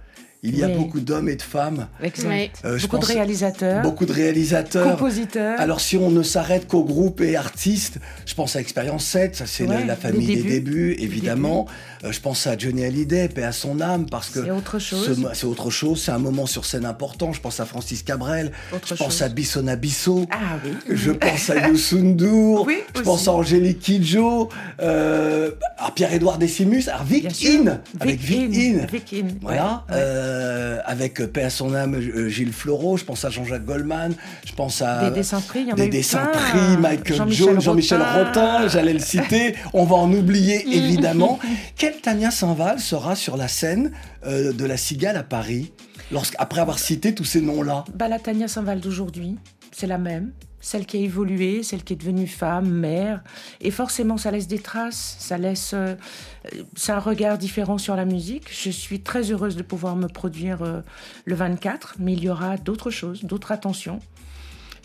Il 0.44 0.58
y 0.58 0.64
a 0.64 0.66
Oui. 0.66 0.74
beaucoup 0.74 0.98
d'hommes 0.98 1.28
et 1.28 1.36
de 1.36 1.42
femmes. 1.42 1.86
Euh, 2.02 2.78
Beaucoup 2.80 2.98
de 2.98 3.04
réalisateurs, 3.04 3.80
Beaucoup 3.82 4.06
de 4.06 4.12
réalisateurs. 4.12 4.90
compositeurs. 4.90 5.60
Alors 5.60 5.80
si 5.80 5.96
on 5.96 6.10
ne 6.10 6.24
s'arrête 6.24 6.66
qu'aux 6.66 6.82
groupes 6.82 7.20
et 7.20 7.36
artistes, 7.36 7.98
je 8.26 8.34
pense 8.34 8.56
à 8.56 8.60
Expérience 8.60 9.04
7, 9.04 9.36
ça 9.36 9.46
c'est 9.46 9.62
Ouais, 9.68 9.84
la, 9.86 9.94
famille 9.94 10.26
des 10.26 10.36
débuts. 10.42 10.48
débuts, 10.50 10.96
évidemment. 10.98 11.66
Euh, 12.02 12.10
je 12.10 12.18
pense 12.20 12.48
à 12.48 12.58
Johnny 12.58 12.84
Hallyday, 12.84 13.28
paix 13.28 13.44
à 13.44 13.52
son 13.52 13.80
âme, 13.80 14.06
parce 14.10 14.30
que 14.30 14.42
c'est 14.42 14.50
autre 14.50 14.80
chose. 14.80 15.16
c'est 15.34 15.44
autre 15.46 15.70
chose, 15.70 16.02
c'est 16.02 16.10
un 16.10 16.18
moment 16.18 16.46
sur 16.46 16.64
scène 16.64 16.84
important. 16.86 17.32
Je 17.32 17.40
pense 17.40 17.60
à 17.60 17.64
Francis 17.64 18.02
Cabrel, 18.02 18.50
Autre 18.74 18.88
je 18.88 18.94
pense 18.94 19.12
chose. 19.12 19.22
à 19.22 19.28
Bisson 19.28 19.68
Abisso, 19.68 20.26
Ah 20.32 20.58
oui. 20.64 20.72
je 20.90 21.12
pense 21.12 21.50
à 21.50 21.68
Youssou 21.68 21.98
N'Dour, 22.00 22.64
Oui, 22.66 22.78
je 22.92 22.98
aussi. 23.00 23.04
pense 23.04 23.28
à 23.28 23.32
Angélique 23.32 23.78
Kidjo, 23.78 24.48
euh, 24.80 25.52
à 25.78 25.92
Pierre-Édouard 25.92 26.38
Décimus, 26.38 26.88
à 26.92 27.04
Vic. 27.04 27.26
In, 27.46 27.78
avec 28.00 28.18
Vic 28.18 28.50
In. 28.56 28.86
Vic 28.92 29.12
In, 29.14 29.28
Voilà, 29.40 29.84
ouais. 29.88 29.96
Euh, 30.32 30.80
avec 30.84 31.20
euh, 31.20 31.26
paix 31.26 31.44
à 31.44 31.50
son 31.50 31.74
âme 31.74 31.94
euh, 31.94 32.28
Gilles 32.28 32.52
Floreau, 32.52 32.96
je 32.96 33.04
pense 33.04 33.24
à 33.24 33.30
Jean-Jacques 33.30 33.64
Goldman, 33.64 34.14
je 34.44 34.52
pense 34.54 34.82
à 34.82 35.10
Des 35.10 35.16
dessins 35.16 35.40
pris, 35.40 35.60
il 35.60 35.68
y 35.68 35.72
en 35.72 35.74
a 35.74 35.76
des 35.76 35.88
dessins 35.88 36.30
Michael 36.78 37.30
Jones, 37.30 37.60
Jean-Michel 37.60 38.02
Rotin. 38.02 38.68
J'allais 38.68 38.92
le 38.92 38.98
citer, 38.98 39.54
on 39.72 39.84
va 39.84 39.96
en 39.96 40.12
oublier 40.12 40.66
évidemment. 40.76 41.38
Quelle 41.76 42.00
Tania 42.00 42.30
Saint-Val 42.30 42.78
sera 42.80 43.16
sur 43.16 43.36
la 43.36 43.48
scène 43.48 43.92
euh, 44.26 44.52
de 44.52 44.64
la 44.64 44.76
Cigale 44.76 45.16
à 45.16 45.22
Paris, 45.22 45.72
lorsque, 46.10 46.34
après 46.38 46.60
avoir 46.60 46.78
cité 46.78 47.14
tous 47.14 47.24
ces 47.24 47.40
noms-là? 47.40 47.84
Bah, 47.94 48.08
la 48.08 48.18
Tania 48.18 48.48
Saint-Val 48.48 48.80
d'aujourd'hui, 48.80 49.36
c'est 49.72 49.86
la 49.86 49.98
même. 49.98 50.32
Celle 50.64 50.86
qui 50.86 50.96
a 50.96 51.00
évolué, 51.00 51.62
celle 51.64 51.82
qui 51.82 51.92
est 51.92 51.96
devenue 51.96 52.28
femme, 52.28 52.70
mère. 52.70 53.20
Et 53.60 53.72
forcément, 53.72 54.16
ça 54.16 54.30
laisse 54.30 54.46
des 54.46 54.60
traces, 54.60 55.16
ça 55.18 55.36
laisse. 55.36 55.72
euh, 55.74 55.96
c'est 56.76 56.92
un 56.92 57.00
regard 57.00 57.36
différent 57.36 57.78
sur 57.78 57.96
la 57.96 58.04
musique. 58.04 58.44
Je 58.50 58.70
suis 58.70 59.00
très 59.00 59.32
heureuse 59.32 59.56
de 59.56 59.62
pouvoir 59.62 59.96
me 59.96 60.06
produire 60.06 60.62
euh, 60.62 60.80
le 61.24 61.34
24, 61.34 61.96
mais 61.98 62.12
il 62.12 62.22
y 62.22 62.28
aura 62.30 62.56
d'autres 62.56 62.90
choses, 62.90 63.24
d'autres 63.24 63.50
attentions. 63.50 63.98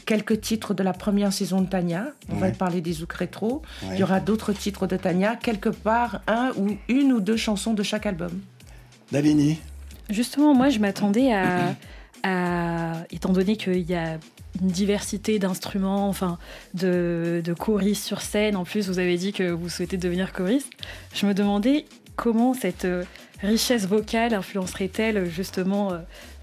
Quelques 0.08 0.42
titres 0.42 0.74
de 0.74 0.82
la 0.84 0.94
première 0.94 1.32
saison 1.32 1.62
de 1.62 1.68
Tania. 1.68 2.08
On 2.32 2.38
va 2.38 2.50
parler 2.52 2.82
des 2.82 2.94
Zouk 2.94 3.14
Rétro. 3.14 3.62
Ouais. 3.84 3.90
Il 3.94 4.00
y 4.00 4.04
aura 4.04 4.20
d'autres 4.20 4.54
titres 4.54 4.88
de 4.88 4.96
Tania. 4.98 5.36
Quelque 5.36 5.70
part, 5.70 6.22
un 6.28 6.52
ou 6.58 6.78
une 6.88 7.12
ou 7.14 7.20
deux 7.20 7.38
chansons 7.38 7.74
de 7.74 7.84
chaque 7.84 8.06
album. 8.06 8.32
Daligny 9.12 9.60
Justement, 10.10 10.56
moi, 10.56 10.70
je 10.70 10.80
m'attendais 10.80 11.34
à, 11.34 11.76
à- 12.24 12.94
étant 13.12 13.34
donné 13.34 13.58
qu'il 13.58 13.82
y 13.82 13.94
a 13.96 14.18
une 14.62 14.68
diversité 14.68 15.40
d'instruments, 15.40 16.10
enfin, 16.10 16.38
de, 16.74 17.42
de 17.44 17.54
choristes 17.54 18.04
sur 18.04 18.22
scène. 18.22 18.56
En 18.56 18.64
plus, 18.64 18.88
vous 18.88 19.00
avez 19.00 19.18
dit 19.18 19.34
que 19.34 19.50
vous 19.52 19.70
souhaitez 19.70 19.98
devenir 19.98 20.34
choriste. 20.34 20.72
Je 21.14 21.26
me 21.26 21.34
demandais 21.34 21.86
comment 22.16 22.54
cette 22.54 22.86
euh, 22.86 23.04
richesse 23.42 23.86
vocale 23.86 24.34
influencerait-elle 24.34 25.30
justement 25.30 25.92
euh, 25.92 25.98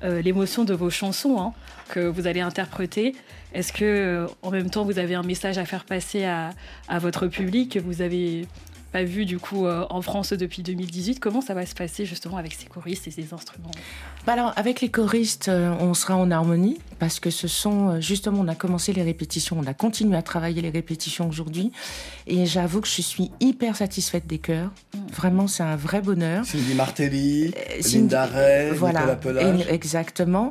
euh, 0.05 0.23
l'émotion 0.23 0.65
de 0.65 0.75
vos 0.75 0.91
chansons 0.91 1.41
hein, 1.41 1.53
que 1.89 2.01
vous 2.01 2.27
allez 2.27 2.41
interpréter? 2.41 3.17
Est-ce 3.53 3.73
que, 3.73 4.27
en 4.43 4.51
même 4.51 4.71
temps, 4.71 4.85
vous 4.85 4.99
avez 4.99 5.15
un 5.15 5.23
message 5.23 5.59
à 5.59 5.65
faire 5.65 5.85
passer 5.85 6.25
à, 6.25 6.51
à 6.89 6.99
votre 6.99 7.29
public? 7.29 7.73
Que 7.73 7.79
vous 7.79 8.03
avez 8.03 8.47
pas 8.95 9.03
vu 9.03 9.25
du 9.25 9.41
coup 9.41 9.67
euh, 9.67 9.85
en 9.91 10.01
France 10.03 10.33
depuis 10.33 10.63
2018 10.63 11.19
Comment 11.19 11.41
ça 11.41 11.53
va 11.53 11.67
se 11.67 11.75
passer 11.75 12.07
justement 12.07 12.37
avec 12.37 12.55
ces 12.55 12.67
choristes 12.67 13.09
et 13.09 13.11
ces 13.11 13.35
instruments? 13.35 13.73
Bah 14.25 14.35
alors, 14.35 14.53
avec 14.55 14.81
les 14.81 14.89
choristes, 14.89 15.49
euh, 15.49 15.75
on 15.81 15.95
sera 15.95 16.15
en 16.17 16.31
harmonie 16.31 16.79
parce 17.01 17.19
que 17.19 17.29
ce 17.31 17.49
sont 17.49 17.89
euh, 17.89 18.01
justement, 18.01 18.39
on 18.43 18.47
a 18.47 18.55
commencé 18.55 18.93
les 18.93 19.03
répétitions, 19.03 19.57
on 19.61 19.67
a 19.67 19.75
continué 19.75 20.17
à 20.17 20.23
travailler 20.23 20.63
les 20.63 20.71
répétitions 20.71 21.29
aujourd'hui, 21.29 21.73
et 22.29 22.47
j'avoue 22.47 22.81
que 22.81 22.87
je 22.87 23.03
suis 23.03 23.33
hyper 23.41 23.75
satisfaite 23.75 24.29
des 24.29 24.39
chœurs. 24.39 24.71
Vraiment, 25.13 25.49
c'est 25.49 25.65
un 25.65 25.75
vrai 25.77 26.01
bonheur. 26.01 26.45
Cindy 26.45 26.75
Martelly, 26.75 27.49
Euh, 27.49 27.81
Cindy- 27.83 27.99
Linda 27.99 28.27
Ray, 28.27 28.71
voilà, 28.77 29.17
Nicolas 29.17 29.73
exactement. 29.73 30.51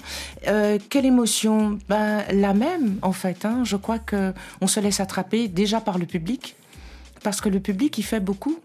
Euh, 0.50 0.78
quelle 0.90 1.06
émotion? 1.06 1.80
Ben, 1.88 2.24
La 2.34 2.54
même, 2.54 2.98
en 3.04 3.14
fait. 3.14 3.46
hein. 3.46 3.64
Je 3.64 3.78
crois 3.78 4.00
que 4.00 4.34
on 4.60 4.68
se 4.68 4.82
laisse 4.82 5.00
attraper 5.00 5.48
déjà 5.48 5.80
par 5.80 5.98
le 5.98 6.06
public, 6.06 6.56
parce 7.24 7.42
que 7.42 7.50
le 7.50 7.60
public, 7.60 7.98
il 7.98 8.04
fait 8.04 8.20
beaucoup. 8.20 8.60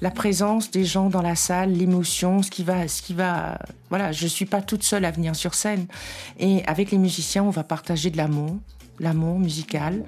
La 0.00 0.10
présence 0.10 0.70
des 0.70 0.84
gens 0.84 1.08
dans 1.08 1.22
la 1.22 1.34
salle, 1.34 1.72
l'émotion, 1.72 2.42
ce 2.42 2.50
qui 2.50 2.64
va, 2.64 2.88
ce 2.88 3.02
qui 3.02 3.14
va. 3.14 3.58
Voilà, 3.88 4.12
je 4.12 4.26
suis 4.26 4.46
pas 4.46 4.62
toute 4.62 4.82
seule 4.82 5.04
à 5.04 5.10
venir 5.10 5.34
sur 5.36 5.54
scène. 5.54 5.86
Et 6.38 6.64
avec 6.66 6.90
les 6.90 6.98
musiciens, 6.98 7.44
on 7.44 7.50
va 7.50 7.64
partager 7.64 8.10
de 8.10 8.16
l'amour, 8.16 8.56
l'amour 8.98 9.38
musical. 9.38 10.04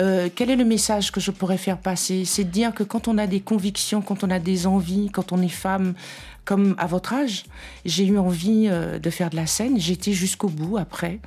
Euh, 0.00 0.28
quel 0.34 0.50
est 0.50 0.56
le 0.56 0.64
message 0.64 1.12
que 1.12 1.20
je 1.20 1.30
pourrais 1.30 1.58
faire 1.58 1.78
passer? 1.78 2.24
C'est 2.24 2.44
de 2.44 2.50
dire 2.50 2.74
que 2.74 2.82
quand 2.82 3.08
on 3.08 3.18
a 3.18 3.26
des 3.26 3.40
convictions, 3.40 4.02
quand 4.02 4.24
on 4.24 4.30
a 4.30 4.38
des 4.38 4.66
envies, 4.66 5.10
quand 5.10 5.32
on 5.32 5.40
est 5.42 5.48
femme, 5.48 5.94
comme 6.44 6.74
à 6.78 6.86
votre 6.86 7.12
âge, 7.12 7.44
j'ai 7.84 8.06
eu 8.06 8.18
envie 8.18 8.68
euh, 8.68 8.98
de 8.98 9.10
faire 9.10 9.30
de 9.30 9.36
la 9.36 9.46
scène. 9.46 9.78
J'étais 9.78 10.12
jusqu'au 10.12 10.48
bout 10.48 10.78
après. 10.78 11.20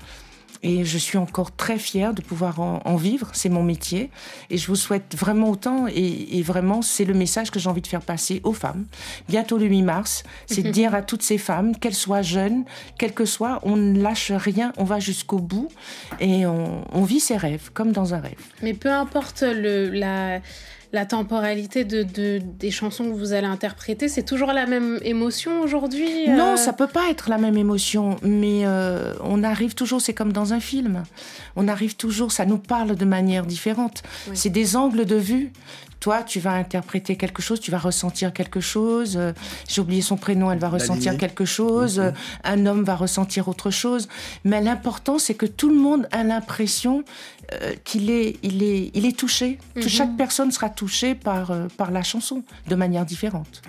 Et 0.62 0.84
je 0.84 0.98
suis 0.98 1.18
encore 1.18 1.56
très 1.56 1.78
fière 1.78 2.14
de 2.14 2.22
pouvoir 2.22 2.60
en, 2.60 2.82
en 2.84 2.96
vivre. 2.96 3.30
C'est 3.34 3.50
mon 3.50 3.64
métier. 3.64 4.10
Et 4.50 4.58
je 4.58 4.68
vous 4.68 4.76
souhaite 4.76 5.16
vraiment 5.18 5.50
autant. 5.50 5.88
Et, 5.88 6.38
et 6.38 6.42
vraiment, 6.42 6.82
c'est 6.82 7.06
le 7.06 7.14
message 7.14 7.52
que 7.52 7.60
j'ai 7.60 7.70
envie 7.70 7.82
de 7.82 7.88
faire 7.88 8.02
passer 8.02 8.42
aux 8.44 8.54
femmes. 8.54 8.86
Bientôt 9.30 9.58
le 9.58 9.66
8 9.66 9.82
mars, 9.84 10.24
c'est 10.48 10.64
de 10.64 10.70
dire 10.70 10.94
à 10.94 11.02
toutes 11.02 11.24
ces 11.24 11.38
femmes, 11.38 11.76
qu'elles 11.78 11.96
soient 11.96 12.22
jeunes, 12.22 12.66
quelles 12.98 13.14
que 13.14 13.26
soient, 13.26 13.60
on 13.64 13.78
ne 13.78 14.02
lâche 14.02 14.32
rien, 14.32 14.74
on 14.78 14.84
va 14.84 15.00
jusqu'au 15.00 15.40
bout. 15.40 15.70
Et 16.20 16.46
on, 16.46 16.84
on 16.92 17.04
vit 17.04 17.20
ses 17.20 17.38
rêves, 17.38 17.70
comme 17.74 17.92
dans 17.92 18.14
un 18.14 18.20
rêve. 18.20 18.40
Mais 18.62 18.74
peu 18.74 18.92
importe 18.92 19.44
le, 19.44 19.90
la, 19.90 20.40
la 20.92 21.06
temporalité 21.06 21.84
de, 21.86 22.02
de- 22.04 22.42
des 22.44 22.72
chansons 22.72 23.06
que 23.06 23.16
vous 23.16 23.34
allez 23.34 23.46
interpréter, 23.48 24.08
c'est 24.10 24.24
toujours 24.24 24.54
la 24.54 24.66
même 24.66 25.00
émotion 25.04 25.62
aujourd'hui 25.62 26.28
euh? 26.28 26.36
Non, 26.36 26.58
ça 26.58 26.74
peut 26.74 26.88
pas 26.88 27.10
être 27.12 27.30
la 27.30 27.38
même 27.38 27.58
émotion, 27.58 28.16
mais 28.24 28.62
euh, 28.66 29.14
on 29.24 29.44
arrive 29.44 29.76
toujours, 29.76 30.02
c'est 30.02 30.14
comme 30.16 30.34
dans 30.34 30.52
un 30.54 30.60
film, 30.60 31.04
on 31.56 31.68
arrive 31.68 31.96
toujours, 31.96 32.32
ça 32.32 32.46
nous 32.46 32.58
parle 32.58 32.96
de 32.96 33.06
manière 33.06 33.46
différente. 33.46 34.02
Oui. 34.30 34.36
C'est 34.36 34.50
des 34.50 34.76
angles 34.76 35.06
de 35.06 35.16
vue. 35.16 35.52
Toi, 36.00 36.24
tu 36.24 36.40
vas 36.40 36.54
interpréter 36.54 37.18
quelque 37.18 37.42
chose, 37.42 37.60
tu 37.60 37.72
vas 37.72 37.78
ressentir 37.78 38.32
quelque 38.32 38.62
chose. 38.62 39.18
euh, 39.18 39.34
J'ai 39.68 39.82
oublié 39.82 40.02
son 40.02 40.16
prénom, 40.16 40.50
elle 40.50 40.58
va 40.58 40.70
ressentir 40.70 41.18
quelque 41.18 41.44
chose. 41.44 42.00
euh, 42.00 42.12
Un 42.46 42.66
homme 42.66 42.84
va 42.86 42.96
ressentir 42.96 43.50
autre 43.50 43.70
chose. 43.70 44.08
Mais 44.46 44.62
l'important, 44.62 45.20
c'est 45.20 45.34
que 45.34 45.46
tout 45.46 45.68
le 45.68 45.76
monde 45.76 46.08
a 46.14 46.24
l'impression 46.24 47.04
euh, 47.54 47.74
qu'il 47.84 48.10
est, 48.10 48.38
il 48.44 48.64
est, 48.64 48.92
il 48.94 49.06
est 49.06 49.18
touché. 49.18 49.58
Que 49.76 49.82
Mhm. 49.82 49.88
chaque 49.90 50.18
personne 50.18 50.52
sera 50.52 50.70
touchée 50.70 51.16
par, 51.16 51.52
euh, 51.52 51.68
par 51.78 51.92
la 51.92 52.04
chanson 52.04 52.44
de 52.68 52.76
manière 52.76 53.06
différente. 53.06 53.62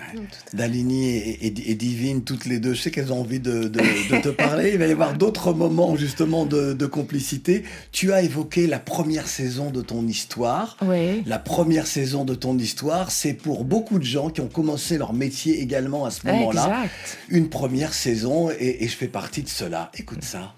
Daligny 0.53 1.07
et, 1.09 1.47
et- 1.47 1.71
et 1.71 1.75
Divine, 1.75 2.23
toutes 2.23 2.45
les 2.45 2.59
deux, 2.59 2.73
je 2.73 2.81
sais 2.81 2.91
qu'elles 2.91 3.11
ont 3.13 3.21
envie 3.21 3.39
de, 3.39 3.63
de- 3.63 3.79
de 4.15 4.21
te 4.21 4.29
parler. 4.29 4.71
Il 4.73 4.77
va 4.79 4.87
y 4.87 4.91
avoir 4.91 5.13
d'autres 5.15 5.53
moments 5.53 5.95
justement 5.95 6.45
de, 6.45 6.73
de 6.73 6.85
complicité. 6.85 7.63
Tu 7.91 8.11
as 8.13 8.21
évoqué 8.21 8.67
la 8.67 8.79
première 8.79 9.27
saison 9.27 9.71
de 9.71 9.81
ton 9.81 10.07
histoire. 10.07 10.77
Oui. 10.81 11.23
La 11.25 11.39
première 11.39 11.87
saison 11.87 12.25
de 12.25 12.35
ton 12.35 12.57
histoire, 12.57 13.11
c'est 13.11 13.33
pour 13.33 13.63
beaucoup 13.63 13.99
de 13.99 14.03
gens 14.05 14.29
qui 14.29 14.41
ont 14.41 14.47
commencé 14.47 14.97
leur 14.97 15.13
métier 15.13 15.59
également 15.61 16.05
à 16.05 16.11
ce 16.11 16.25
moment-là. 16.27 16.65
Exact. 16.83 17.17
Une 17.29 17.49
première 17.49 17.93
saison 17.93 18.49
et, 18.51 18.83
et 18.83 18.87
je 18.87 18.95
fais 18.95 19.07
partie 19.07 19.43
de 19.43 19.49
cela. 19.49 19.91
Écoute 19.97 20.23
ça. 20.23 20.53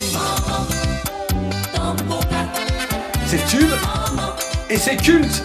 C'est 3.36 3.46
tube 3.48 3.72
et 4.70 4.78
c'est 4.78 4.96
culte. 4.96 5.42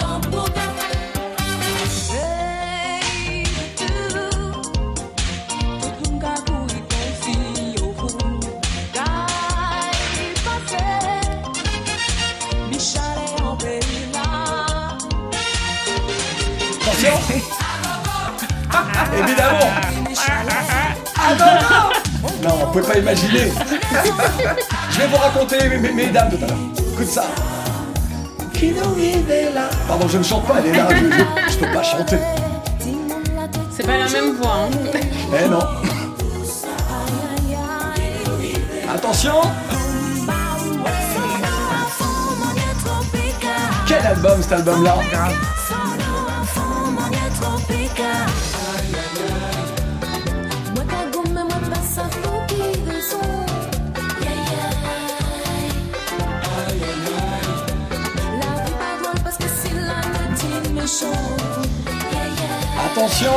Attention 16.83 17.18
Évidemment 19.18 19.71
Ah 21.16 21.35
non, 21.38 21.47
non 21.47 22.49
Non, 22.49 22.64
on 22.68 22.73
peut 22.73 22.83
pas 22.83 22.99
imaginer 22.99 23.50
Je 24.90 24.99
vais 24.99 25.07
vous 25.07 25.16
raconter, 25.16 25.68
mes- 25.68 25.78
mes- 25.78 25.92
mesdames, 25.92 26.30
tout 26.30 26.45
à 26.45 26.49
l'heure. 26.49 26.59
Écoute 26.95 27.07
ça 27.09 27.25
Pardon, 29.87 30.09
je 30.09 30.19
ne 30.19 30.23
chante 30.23 30.45
pas, 30.47 30.57
elle 30.59 30.75
est 30.75 30.77
là, 30.77 30.88
je, 30.91 30.97
je- 31.07 31.53
je 31.53 31.59
peux 31.59 31.73
pas 31.73 31.83
chanter. 31.83 32.19
C'est 33.71 33.87
pas 33.87 33.99
la 33.99 34.09
même 34.09 34.35
voix. 34.37 34.65
hein. 34.65 34.99
Eh 35.45 35.49
non 35.49 35.61
Attention 38.93 39.35
Quel 43.87 44.07
album 44.07 44.43
cet 44.43 44.53
album-là? 44.53 44.97
Attention 62.85 63.33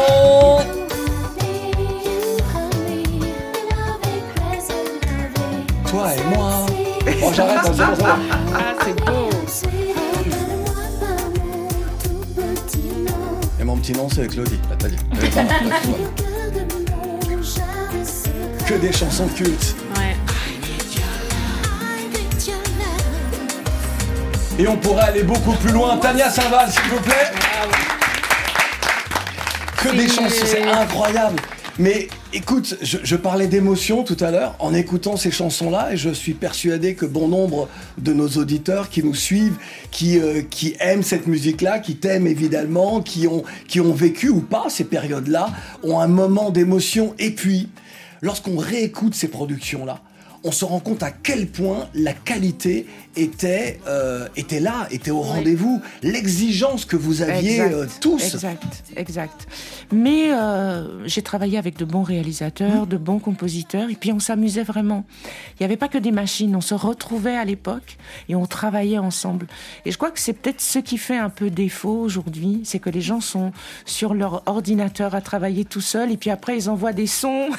toi 5.91 6.07
et 6.15 6.23
moi. 6.35 6.65
Bon, 7.19 7.33
j'arrête, 7.33 7.59
hein, 7.65 7.93
bon. 7.97 8.05
Ah, 8.53 8.73
c'est 8.83 8.95
beau. 9.05 9.29
Et 13.59 13.63
mon 13.63 13.77
petit 13.77 13.91
nom, 13.91 14.07
c'est 14.09 14.27
Claudie. 14.27 14.59
Ah, 14.71 14.75
t'as 14.79 14.87
dit. 14.87 14.97
Que 18.65 18.73
des 18.75 18.93
chansons 18.93 19.27
cultes. 19.27 19.75
Ouais. 19.97 20.15
Et 24.57 24.67
on 24.67 24.77
pourrait 24.77 25.03
aller 25.03 25.23
beaucoup 25.23 25.53
plus 25.53 25.71
loin. 25.71 25.97
Tania 25.97 26.29
Saint-Val, 26.29 26.71
s'il 26.71 26.89
vous 26.89 27.01
plaît. 27.01 27.40
C'est- 29.97 30.07
chansons, 30.09 30.45
c'est 30.45 30.63
incroyable. 30.63 31.39
Mais 31.79 32.09
écoute, 32.33 32.77
je, 32.81 32.97
je 33.01 33.15
parlais 33.15 33.47
d'émotion 33.47 34.03
tout 34.03 34.17
à 34.19 34.29
l'heure 34.29 34.55
en 34.59 34.73
écoutant 34.73 35.15
ces 35.15 35.31
chansons-là 35.31 35.93
et 35.93 35.97
je 35.97 36.09
suis 36.09 36.33
persuadé 36.33 36.95
que 36.95 37.05
bon 37.05 37.27
nombre 37.29 37.69
de 37.97 38.11
nos 38.13 38.27
auditeurs 38.27 38.89
qui 38.89 39.01
nous 39.03 39.15
suivent, 39.15 39.55
qui, 39.89 40.19
euh, 40.19 40.41
qui 40.47 40.75
aiment 40.79 41.01
cette 41.01 41.27
musique-là, 41.27 41.79
qui 41.79 41.95
t'aiment 41.95 42.27
évidemment, 42.27 43.01
qui 43.01 43.25
ont, 43.27 43.43
qui 43.67 43.79
ont 43.79 43.93
vécu 43.93 44.29
ou 44.29 44.41
pas 44.41 44.65
ces 44.69 44.83
périodes-là, 44.83 45.49
ont 45.83 45.99
un 45.99 46.07
moment 46.07 46.49
d'émotion. 46.51 47.15
Et 47.19 47.31
puis, 47.31 47.69
lorsqu'on 48.21 48.57
réécoute 48.57 49.15
ces 49.15 49.29
productions-là, 49.29 50.01
on 50.43 50.51
se 50.51 50.65
rend 50.65 50.79
compte 50.79 51.03
à 51.03 51.11
quel 51.11 51.47
point 51.47 51.87
la 51.93 52.13
qualité 52.13 52.87
était, 53.15 53.79
euh, 53.87 54.27
était 54.35 54.59
là, 54.59 54.87
était 54.89 55.11
au 55.11 55.21
rendez-vous. 55.21 55.81
L'exigence 56.01 56.85
que 56.85 56.95
vous 56.95 57.21
aviez 57.21 57.59
Exact, 57.59 57.73
euh, 57.73 57.87
tous. 57.99 58.33
Exact, 58.33 58.83
exact. 58.95 59.47
Mais 59.91 60.33
euh, 60.33 61.05
j'ai 61.07 61.21
travaillé 61.21 61.57
avec 61.57 61.77
de 61.77 61.85
bons 61.85 62.03
réalisateurs, 62.03 62.87
de 62.87 62.97
bons 62.97 63.19
compositeurs, 63.19 63.89
et 63.89 63.95
puis 63.95 64.11
on 64.11 64.19
s'amusait 64.19 64.63
vraiment. 64.63 65.05
Il 65.53 65.61
n'y 65.61 65.65
avait 65.65 65.77
pas 65.77 65.89
que 65.89 65.97
des 65.97 66.11
machines, 66.11 66.55
on 66.55 66.61
se 66.61 66.73
retrouvait 66.73 67.37
à 67.37 67.45
l'époque 67.45 67.97
et 68.29 68.35
on 68.35 68.45
travaillait 68.45 68.97
ensemble. 68.97 69.47
Et 69.85 69.91
je 69.91 69.97
crois 69.97 70.11
que 70.11 70.19
c'est 70.19 70.33
peut-être 70.33 70.61
ce 70.61 70.79
qui 70.79 70.97
fait 70.97 71.17
un 71.17 71.29
peu 71.29 71.49
défaut 71.49 71.99
aujourd'hui, 71.99 72.61
c'est 72.63 72.79
que 72.79 72.89
les 72.89 73.01
gens 73.01 73.21
sont 73.21 73.51
sur 73.85 74.13
leur 74.13 74.43
ordinateur 74.47 75.13
à 75.13 75.21
travailler 75.21 75.65
tout 75.65 75.81
seuls, 75.81 76.11
et 76.11 76.17
puis 76.17 76.29
après 76.29 76.57
ils 76.57 76.69
envoient 76.69 76.93
des 76.93 77.07
sons. 77.07 77.49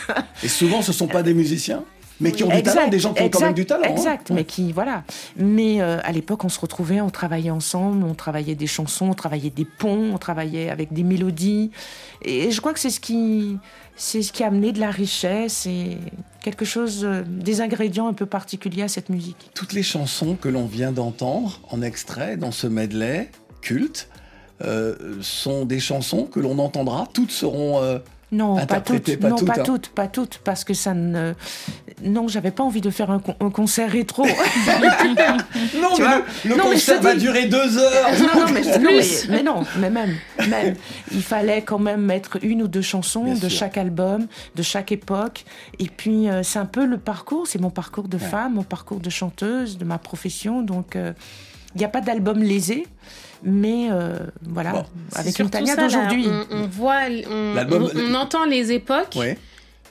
Et 0.42 0.48
souvent, 0.48 0.82
ce 0.82 0.90
ne 0.90 0.96
sont 0.96 1.06
pas 1.06 1.22
des 1.22 1.34
musiciens, 1.34 1.84
mais 2.22 2.32
qui 2.32 2.44
ont 2.44 2.48
du 2.48 2.62
talent, 2.62 2.88
des 2.88 2.98
gens 2.98 3.12
qui 3.12 3.22
ont 3.22 3.28
quand 3.28 3.40
même 3.40 3.54
du 3.54 3.66
talent. 3.66 3.82
hein. 3.84 3.90
Exact, 3.90 4.30
mais 4.30 4.44
qui, 4.44 4.72
voilà. 4.72 5.04
Mais 5.36 5.80
euh, 5.80 5.98
à 6.02 6.12
l'époque, 6.12 6.44
on 6.44 6.48
se 6.48 6.60
retrouvait, 6.60 7.00
on 7.00 7.10
travaillait 7.10 7.50
ensemble, 7.50 8.04
on 8.04 8.14
travaillait 8.14 8.54
des 8.54 8.66
chansons, 8.66 9.08
on 9.10 9.14
travaillait 9.14 9.50
des 9.50 9.64
ponts, 9.64 10.12
on 10.14 10.18
travaillait 10.18 10.70
avec 10.70 10.92
des 10.92 11.02
mélodies. 11.02 11.70
Et 12.22 12.50
je 12.50 12.60
crois 12.60 12.72
que 12.72 12.80
c'est 12.80 12.90
ce 12.90 13.00
qui, 13.00 13.58
c'est 13.96 14.22
ce 14.22 14.32
qui 14.32 14.42
a 14.42 14.46
amené 14.46 14.72
de 14.72 14.80
la 14.80 14.90
richesse 14.90 15.66
et 15.66 15.98
quelque 16.42 16.64
chose, 16.64 17.04
euh, 17.04 17.22
des 17.26 17.60
ingrédients 17.60 18.08
un 18.08 18.14
peu 18.14 18.26
particuliers 18.26 18.82
à 18.82 18.88
cette 18.88 19.08
musique. 19.08 19.50
Toutes 19.54 19.72
les 19.72 19.82
chansons 19.82 20.36
que 20.40 20.48
l'on 20.48 20.66
vient 20.66 20.92
d'entendre 20.92 21.60
en 21.70 21.82
extrait 21.82 22.36
dans 22.36 22.52
ce 22.52 22.66
medley 22.66 23.30
culte 23.60 24.08
euh, 24.64 24.94
sont 25.20 25.64
des 25.64 25.80
chansons 25.80 26.24
que 26.24 26.38
l'on 26.38 26.58
entendra. 26.58 27.08
Toutes 27.12 27.32
seront 27.32 27.82
euh, 27.82 27.98
Non, 28.32 28.56
pas 28.66 28.80
toutes, 28.80 29.16
pas 29.20 29.28
non, 29.28 29.36
toutes. 29.36 29.46
pas 29.46 29.60
hein. 29.60 29.62
toutes, 29.62 29.88
pas 29.88 30.06
toutes, 30.08 30.38
parce 30.38 30.64
que 30.64 30.72
ça 30.74 30.94
ne, 30.94 31.34
non, 32.02 32.28
j'avais 32.28 32.50
pas 32.50 32.62
envie 32.64 32.80
de 32.80 32.88
faire 32.90 33.10
un, 33.10 33.18
con- 33.18 33.36
un 33.40 33.50
concert 33.50 33.90
rétro. 33.90 34.24
Non, 35.80 35.88
Tu 35.94 36.02
mais 36.02 36.08
vois 36.08 36.22
le, 36.44 36.50
le 36.50 36.56
Non, 36.56 36.64
mais 36.70 36.76
je 36.76 36.86
concert 36.86 37.00
va 37.02 37.14
dis- 37.14 37.20
durer 37.20 37.46
deux 37.46 37.78
heures. 37.78 38.10
non, 38.18 38.40
non, 38.46 38.52
mais, 38.52 38.60
non, 38.62 38.78
mais- 38.82 38.98
Plus. 39.00 39.28
mais 39.28 39.42
non, 39.42 39.64
mais 39.78 39.90
même, 39.90 40.14
même, 40.48 40.74
il 41.12 41.22
fallait 41.22 41.62
quand 41.62 41.78
même 41.78 42.00
mettre 42.02 42.38
une 42.42 42.62
ou 42.62 42.68
deux 42.68 42.82
chansons 42.82 43.24
Bien 43.24 43.34
de 43.34 43.48
sûr. 43.48 43.50
chaque 43.58 43.76
album, 43.76 44.26
de 44.56 44.62
chaque 44.62 44.92
époque. 44.92 45.44
Et 45.78 45.86
puis, 45.88 46.28
euh, 46.28 46.42
c'est 46.42 46.58
un 46.58 46.64
peu 46.66 46.84
le 46.86 46.98
parcours, 46.98 47.46
c'est 47.46 47.60
mon 47.60 47.70
parcours 47.70 48.08
de 48.08 48.18
femme, 48.18 48.54
mon 48.54 48.62
parcours 48.62 49.00
de 49.00 49.10
chanteuse, 49.10 49.78
de 49.78 49.84
ma 49.84 49.98
profession. 49.98 50.62
Donc, 50.62 50.96
euh, 50.96 51.12
il 51.74 51.78
n'y 51.78 51.84
a 51.84 51.88
pas 51.88 52.00
d'album 52.00 52.38
lésé, 52.42 52.86
mais 53.42 53.88
euh, 53.90 54.18
voilà, 54.42 54.72
Bon. 54.72 54.84
avec 55.14 55.38
une 55.38 55.50
Tania 55.50 55.76
d'aujourd'hui. 55.76 56.26
On, 56.28 56.46
on 56.50 56.66
voit, 56.66 57.00
on, 57.30 57.54
L'album- 57.54 57.90
on- 57.94 58.00
on 58.10 58.14
entend 58.14 58.44
les 58.44 58.72
époques. 58.72 59.14
Ouais. 59.16 59.38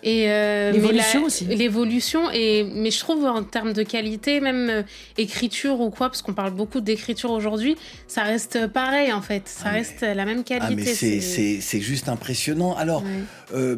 Et 0.03 0.31
euh, 0.31 0.71
L'évolution 0.71 1.23
aussi. 1.25 1.45
L'évolution 1.45 2.31
et 2.33 2.63
mais 2.63 2.89
je 2.89 2.99
trouve 2.99 3.23
en 3.25 3.43
termes 3.43 3.71
de 3.73 3.83
qualité, 3.83 4.39
même 4.41 4.67
euh, 4.67 4.83
écriture 5.19 5.79
ou 5.79 5.91
quoi, 5.91 6.09
parce 6.09 6.23
qu'on 6.23 6.33
parle 6.33 6.53
beaucoup 6.53 6.81
d'écriture 6.81 7.29
aujourd'hui, 7.29 7.75
ça 8.07 8.23
reste 8.23 8.65
pareil 8.65 9.13
en 9.13 9.21
fait. 9.21 9.43
Ça 9.47 9.65
Ah, 9.65 9.71
mais- 9.73 9.77
reste 9.77 10.01
la 10.01 10.25
même 10.25 10.39
Ah, 10.49 10.53
mais 10.71 10.75
qualité. 10.75 10.93
c'est- 10.95 11.21
c'est 11.21 11.61
c'est 11.61 11.81
juste 11.81 12.09
impressionnant. 12.09 12.75
Alors, 12.75 13.03
Ouais. 13.03 13.09
euh, 13.53 13.75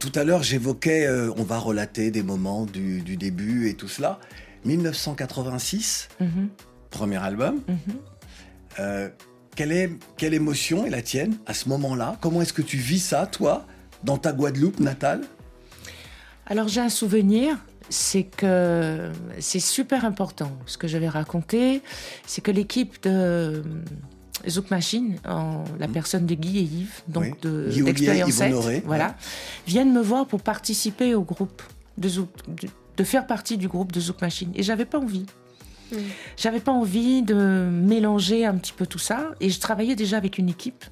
tout 0.00 0.10
à 0.16 0.24
l'heure, 0.24 0.42
j'évoquais, 0.42 1.06
euh, 1.06 1.30
on 1.36 1.44
va 1.44 1.58
relater 1.58 2.10
des 2.10 2.24
moments 2.24 2.66
du, 2.66 3.00
du 3.02 3.16
début 3.16 3.68
et 3.68 3.74
tout 3.74 3.86
cela. 3.88 4.18
1986, 4.64 6.08
Mhm, 6.20 6.48
premier 6.90 7.16
album. 7.16 7.60
mhm. 7.68 7.76
Euh, 8.78 9.08
quelle, 9.56 9.72
est, 9.72 9.90
quelle 10.16 10.32
émotion 10.32 10.86
est 10.86 10.90
la 10.90 11.02
tienne 11.02 11.36
à 11.46 11.54
ce 11.54 11.68
moment-là? 11.68 12.16
Comment 12.20 12.40
est-ce 12.40 12.52
que 12.52 12.62
tu 12.62 12.76
vis 12.76 13.00
ça, 13.00 13.26
toi, 13.26 13.66
dans 14.04 14.16
ta 14.16 14.32
Guadeloupe 14.32 14.78
natale? 14.80 15.22
Alors 16.46 16.68
j'ai 16.68 16.80
un 16.80 16.88
souvenir, 16.88 17.56
c'est 17.88 18.22
que 18.22 19.10
c'est 19.40 19.60
super 19.60 20.04
important. 20.04 20.50
Ce 20.66 20.78
que 20.78 20.88
j'avais 20.88 21.08
raconté, 21.08 21.82
c'est 22.26 22.40
que 22.40 22.50
l'équipe 22.50 23.02
de 23.02 23.10
euh, 23.12 23.62
Zouk 24.48 24.70
Machine, 24.70 25.16
en 25.28 25.64
la 25.78 25.88
personne 25.88 26.26
de 26.26 26.34
Guy 26.34 26.58
et 26.58 26.62
Yves, 26.62 27.02
donc 27.08 27.24
Oui. 27.24 27.32
de 27.42 27.82
d'Expérience 27.84 28.28
Yves 28.30 28.34
7, 28.36 28.52
Honoré, 28.52 28.82
voilà, 28.86 29.16
viennent 29.66 29.92
me 29.92 30.00
voir 30.00 30.26
pour 30.26 30.40
participer 30.42 31.14
au 31.14 31.22
groupe 31.22 31.62
de 31.98 32.08
Zouk, 32.08 32.30
de, 32.48 32.68
de 32.96 33.04
faire 33.04 33.26
partie 33.26 33.58
du 33.58 33.68
groupe 33.68 33.92
de 33.92 34.00
Zouk 34.00 34.20
Machine. 34.22 34.50
Et 34.54 34.62
j'avais 34.62 34.86
pas 34.86 34.98
envie. 34.98 35.26
Mm. 35.92 35.96
J'avais 36.36 36.60
pas 36.60 36.72
envie 36.72 37.22
de 37.22 37.68
mélanger 37.70 38.46
un 38.46 38.56
petit 38.56 38.72
peu 38.72 38.86
tout 38.86 38.98
ça. 38.98 39.30
Et 39.40 39.50
je 39.50 39.60
travaillais 39.60 39.96
déjà 39.96 40.16
avec 40.16 40.38
une 40.38 40.48
équipe. 40.48 40.84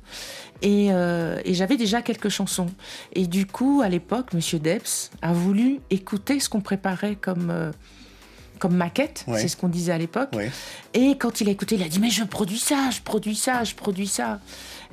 Et, 0.62 0.88
euh, 0.90 1.40
et 1.44 1.54
j'avais 1.54 1.76
déjà 1.76 2.02
quelques 2.02 2.28
chansons. 2.28 2.68
Et 3.12 3.26
du 3.26 3.46
coup, 3.46 3.80
à 3.82 3.88
l'époque, 3.88 4.32
Monsieur 4.32 4.58
Debs 4.58 5.10
a 5.22 5.32
voulu 5.32 5.80
écouter 5.90 6.40
ce 6.40 6.48
qu'on 6.48 6.60
préparait 6.60 7.16
comme, 7.16 7.50
euh, 7.50 7.70
comme 8.58 8.74
maquette. 8.74 9.24
Ouais. 9.28 9.40
C'est 9.40 9.48
ce 9.48 9.56
qu'on 9.56 9.68
disait 9.68 9.92
à 9.92 9.98
l'époque. 9.98 10.30
Ouais. 10.34 10.50
Et 10.94 11.16
quand 11.16 11.40
il 11.40 11.48
a 11.48 11.52
écouté, 11.52 11.76
il 11.76 11.82
a 11.82 11.88
dit 11.88 12.00
Mais 12.00 12.10
je 12.10 12.24
produis 12.24 12.58
ça, 12.58 12.90
je 12.90 13.00
produis 13.00 13.36
ça, 13.36 13.64
je 13.64 13.74
produis 13.74 14.08
ça. 14.08 14.40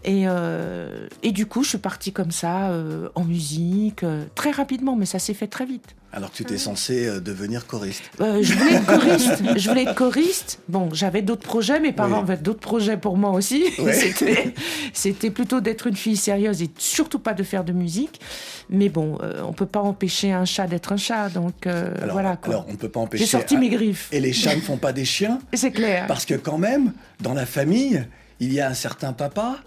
Et, 0.06 0.26
euh, 0.28 1.08
et 1.24 1.32
du 1.32 1.48
coup, 1.48 1.64
je 1.64 1.70
suis 1.70 1.78
partie 1.80 2.14
comme 2.14 2.30
ça, 2.30 2.70
euh, 2.70 3.10
en 3.16 3.24
musique, 3.24 4.04
euh, 4.04 4.26
très 4.36 4.52
rapidement, 4.52 4.96
mais 4.96 5.08
ça 5.08 5.18
s'est 5.18 5.34
fait 5.34 5.48
très 5.48 5.66
vite. 5.66 5.96
Alors 6.16 6.32
que 6.32 6.38
tu 6.38 6.44
étais 6.44 6.58
censé 6.58 7.06
euh, 7.08 7.20
devenir 7.20 7.68
choriste. 7.68 8.04
Euh, 8.22 8.42
je 8.42 8.54
voulais 8.54 8.76
être 8.76 8.86
choriste. 8.86 9.44
Je 9.58 9.70
voulais 9.70 9.84
être 9.84 9.96
choriste. 9.96 10.60
Bon, 10.70 10.90
j'avais 10.94 11.22
d'autres 11.22 11.46
projets. 11.46 11.80
Mes 11.82 11.92
parents 11.92 12.20
Oui. 12.20 12.32
avaient 12.32 12.42
d'autres 12.42 12.62
projets 12.62 12.96
pour 12.96 13.18
moi 13.18 13.32
aussi. 13.32 13.66
Ouais. 13.80 13.94
C'était, 14.94 15.30
plutôt 15.30 15.60
d'être 15.60 15.88
une 15.88 15.96
fille 15.98 16.16
sérieuse 16.16 16.62
et 16.62 16.70
surtout 16.78 17.20
pas 17.20 17.34
de 17.34 17.44
faire 17.44 17.66
de 17.66 17.74
musique. 17.74 18.22
Mais 18.70 18.88
bon, 18.88 19.18
euh, 19.22 19.42
on 19.46 19.52
peut 19.52 19.66
pas 19.66 19.82
empêcher 19.82 20.32
un 20.32 20.46
chat 20.46 20.68
d'être 20.68 20.94
un 20.94 20.98
chat. 20.98 21.28
Donc 21.30 21.68
euh, 21.68 21.94
Alors, 22.02 22.14
voilà 22.14 22.38
quoi. 22.38 22.54
alors, 22.54 22.66
on 22.70 22.72
ne 22.72 22.78
peut 22.78 22.90
pas 22.90 23.02
empêcher. 23.02 23.26
J'ai 23.26 23.30
sorti 23.32 23.56
Ah, 23.58 23.60
mes 23.60 23.70
griffes. 23.70 24.08
Et 24.14 24.22
les 24.22 24.32
chats 24.32 24.56
ne 24.56 24.62
font 24.62 24.78
pas 24.78 24.94
des 24.94 25.06
chiens 25.06 25.40
c'est 25.54 25.72
clair. 25.72 26.08
Parce 26.08 26.26
que 26.26 26.36
quand 26.36 26.58
même, 26.58 26.94
dans 27.20 27.34
la 27.34 27.46
famille, 27.46 28.06
il 28.40 28.52
y 28.54 28.60
a 28.60 28.70
un 28.70 28.74
certain 28.74 29.14
papa. 29.14 29.58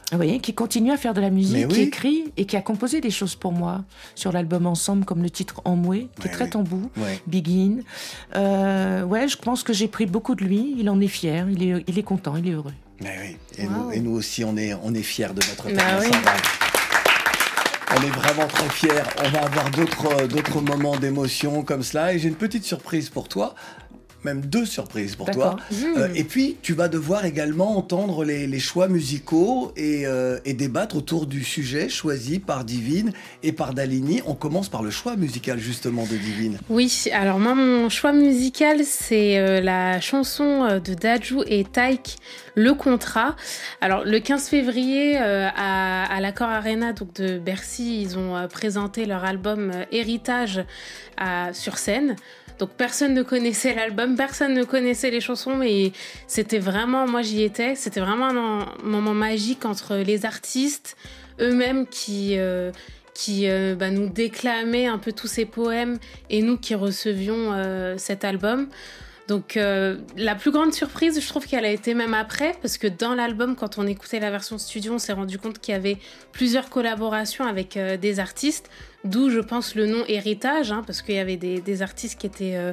Qui 0.43 0.55
continue 0.55 0.93
à 0.93 0.97
faire 0.97 1.15
de 1.15 1.21
la 1.21 1.31
musique, 1.31 1.69
qui 1.69 1.81
écrit 1.83 2.33
et 2.37 2.45
qui 2.45 2.57
a 2.57 2.61
composé 2.61 3.01
des 3.01 3.11
choses 3.11 3.35
pour 3.35 3.53
moi 3.53 3.85
sur 4.15 4.33
l'album 4.33 4.67
Ensemble, 4.67 5.05
comme 5.05 5.23
le 5.23 5.31
titre 5.31 5.61
Emmoué, 5.65 6.09
qui 6.21 6.29
est 6.29 6.31
très 6.31 6.45
oui. 6.45 6.51
tambour. 6.51 6.91
Ouais. 6.97 7.21
Begin. 7.27 7.79
Euh, 8.37 9.03
ouais, 9.05 9.29
je 9.29 9.37
pense 9.37 9.63
que 9.63 9.73
j'ai 9.73 9.89
pris 9.89 10.07
beaucoup 10.07 10.35
de 10.35 10.45
lui. 10.45 10.75
Il 10.79 10.91
en 10.91 11.01
est 11.01 11.09
fier. 11.09 11.47
Il 11.51 11.63
est, 11.63 11.85
il 11.87 11.99
est 11.99 12.03
content. 12.03 12.37
Il 12.37 12.49
est 12.49 12.53
heureux. 12.53 12.75
Mais 13.01 13.17
oui. 13.23 13.37
Et, 13.59 13.67
Wow. 13.67 13.73
nous, 13.73 13.93
et 13.93 14.01
nous 14.01 14.13
aussi, 14.13 14.45
on 14.45 14.57
est, 14.57 14.75
on 14.83 14.93
est 14.95 15.03
fiers 15.03 15.29
de 15.29 15.35
notre 15.35 15.67
oui. 15.67 15.75
Sandal. 15.75 16.35
On 17.97 18.03
est 18.03 18.11
vraiment 18.11 18.47
très 18.47 18.69
fiers. 18.69 19.03
On 19.25 19.31
va 19.31 19.45
avoir 19.45 19.71
d'autres, 19.71 20.27
d'autres 20.27 20.61
moments 20.61 20.97
d'émotion 20.97 21.63
comme 21.63 21.83
cela. 21.83 22.13
Et 22.13 22.19
j'ai 22.19 22.29
une 22.29 22.35
petite 22.35 22.65
surprise 22.65 23.09
pour 23.09 23.29
toi. 23.29 23.55
Même 24.25 24.41
deux 24.41 24.67
surprises 24.67 25.15
pour 25.15 25.31
toi. 25.31 25.57
Euh, 25.97 26.09
et 26.15 26.25
puis, 26.25 26.57
tu 26.61 26.73
vas 26.75 26.89
devoir 26.89 27.25
également 27.25 27.77
entendre 27.79 28.25
les, 28.25 28.49
les 28.49 28.59
choix 28.59 28.89
musicaux 28.89 29.73
et, 29.77 30.07
euh, 30.07 30.41
et 30.45 30.55
débattre 30.55 30.97
autour 30.97 31.27
du 31.27 31.45
sujet 31.45 31.89
choisi 31.89 32.41
par 32.41 32.65
Divine 32.65 33.13
et 33.45 33.53
par 33.53 33.75
Dalini. 33.75 34.21
On 34.27 34.35
commence 34.35 34.69
par 34.69 34.83
le 34.83 34.91
choix 34.91 35.15
musical, 35.15 35.61
justement, 35.61 36.03
de 36.03 36.17
Divine. 36.17 36.59
Oui, 36.69 37.05
alors 37.13 37.39
moi, 37.39 37.55
mon 37.55 37.89
choix 37.89 38.13
musical, 38.13 38.81
c'est 38.85 39.39
euh, 39.39 39.61
la 39.61 40.01
chanson 40.01 40.81
de 40.85 40.95
Dajou 40.95 41.45
et 41.47 41.63
Taïk, 41.65 42.17
Le 42.57 42.75
Contrat. 42.75 43.37
Alors, 43.81 44.05
le 44.05 44.19
15 44.19 44.49
février, 44.49 45.17
à, 45.17 46.05
à 46.05 46.21
l'Accord 46.21 46.49
Arena 46.49 46.93
donc 46.93 47.15
de 47.15 47.39
Bercy, 47.39 48.03
ils 48.03 48.19
ont 48.19 48.49
présenté 48.49 49.07
leur 49.07 49.25
album 49.25 49.71
Héritage 49.93 50.65
à- 51.17 51.53
sur 51.55 51.79
scène. 51.79 52.17
Donc 52.59 52.71
personne 52.71 53.15
ne 53.15 53.23
connaissait 53.23 53.75
l'album, 53.75 54.17
personne 54.17 54.55
ne 54.55 54.65
connaissait 54.65 55.11
les 55.11 55.21
chansons, 55.21 55.55
mais 55.55 55.93
c'était 56.27 56.59
vraiment, 56.59 57.07
moi 57.07 57.23
j'y 57.23 57.43
étais, 57.43 57.75
c'était 57.75 58.01
vraiment 58.01 58.27
un 58.27 58.67
moment 58.83 59.15
magique 59.15 59.65
entre 59.65 59.97
les 59.97 60.27
artistes 60.27 60.97
eux-mêmes 61.41 61.87
qui, 61.87 62.39
euh, 62.39 62.73
euh, 63.29 63.75
bah, 63.75 63.91
nous 63.91 64.09
déclamait 64.09 64.87
un 64.87 64.99
peu 64.99 65.13
tous 65.13 65.27
ses 65.27 65.45
poèmes 65.45 65.99
et 66.31 66.43
nous 66.43 66.57
qui 66.57 66.75
recevions 66.75 67.53
euh, 67.53 67.95
cet 67.97 68.25
album. 68.25 68.69
Donc 69.29 69.59
euh, 69.59 69.99
la 70.17 70.35
plus 70.35 70.51
grande 70.51 70.73
surprise, 70.73 71.21
je 71.21 71.29
trouve 71.29 71.47
qu'elle 71.47 71.67
a 71.67 71.71
été 71.71 71.93
même 71.93 72.15
après, 72.15 72.55
parce 72.63 72.79
que 72.79 72.87
dans 72.87 73.15
l'album, 73.15 73.57
quand 73.57 73.77
on 73.77 73.87
écoutait 73.87 74.21
la 74.21 74.31
version 74.31 74.57
studio, 74.57 74.95
on 74.95 74.99
s'est 74.99 75.13
rendu 75.13 75.39
compte 75.39 75.59
qu'il 75.59 75.75
y 75.75 75.77
avait 75.77 75.99
plusieurs 76.33 76.71
collaborations 76.71 77.45
avec 77.45 77.77
euh, 77.77 77.99
des 77.99 78.21
artistes, 78.21 78.71
d'où 79.05 79.29
je 79.29 79.41
pense 79.41 79.75
le 79.75 79.85
nom 79.85 80.03
Héritage, 80.09 80.73
hein, 80.73 80.83
parce 80.87 81.03
qu'il 81.03 81.17
y 81.17 81.19
avait 81.19 81.37
des, 81.37 81.83
artistes 81.83 82.19
qui 82.19 82.27
étaient 82.27 82.57
euh, 82.57 82.73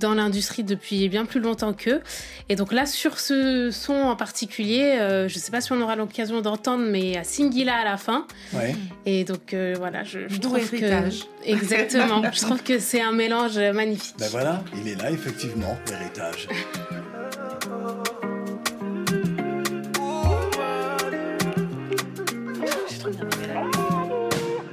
dans 0.00 0.14
l'industrie 0.14 0.64
depuis 0.64 1.08
bien 1.08 1.24
plus 1.24 1.40
longtemps 1.40 1.72
qu'eux. 1.72 2.02
Et 2.48 2.56
donc 2.56 2.72
là, 2.72 2.86
sur 2.86 3.18
ce 3.18 3.70
son 3.70 3.94
en 3.94 4.16
particulier, 4.16 4.96
euh, 4.98 5.28
je 5.28 5.34
ne 5.34 5.40
sais 5.40 5.50
pas 5.50 5.60
si 5.60 5.72
on 5.72 5.80
aura 5.80 5.96
l'occasion 5.96 6.40
d'entendre, 6.40 6.84
mais 6.84 7.16
a 7.16 7.24
Singila 7.24 7.76
à 7.76 7.84
la 7.84 7.96
fin. 7.96 8.26
Ouais. 8.52 8.74
Et 9.06 9.24
donc 9.24 9.54
euh, 9.54 9.74
voilà, 9.78 10.04
je, 10.04 10.26
trouve 10.38 10.70
que... 10.70 11.10
Exactement, 11.44 12.22
je 12.32 12.40
trouve 12.40 12.62
que 12.62 12.78
c'est 12.78 13.00
un 13.00 13.12
mélange 13.12 13.58
magnifique. 13.58 14.14
Ben 14.18 14.28
voilà, 14.30 14.62
il 14.80 14.88
est 14.88 15.00
là 15.00 15.10
effectivement, 15.10 15.76
l'héritage. 15.90 16.48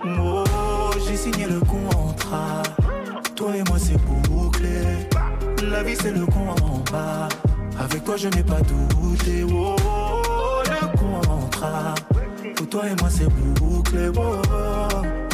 Oh, 0.04 0.44
j'ai 1.06 1.18
signé 1.18 1.46
le 1.48 1.60
contrat. 1.60 2.64
Toi 3.36 3.58
et 3.58 3.64
moi, 3.70 3.78
c'est. 3.80 4.11
La 5.82 5.88
vie, 5.88 5.96
c'est 6.00 6.12
le 6.12 6.28
combat. 6.28 7.28
Avec 7.80 8.04
toi, 8.04 8.16
je 8.16 8.28
n'ai 8.28 8.44
pas 8.44 8.62
douté. 8.62 9.44
Oh, 9.52 9.76
le 10.64 10.96
contrat. 10.96 11.96
Pour 12.56 12.70
toi 12.70 12.84
et 12.86 12.96
moi, 13.02 13.10
c'est 13.10 13.28
bouclé. 13.28 14.10
Oh, 14.16 14.42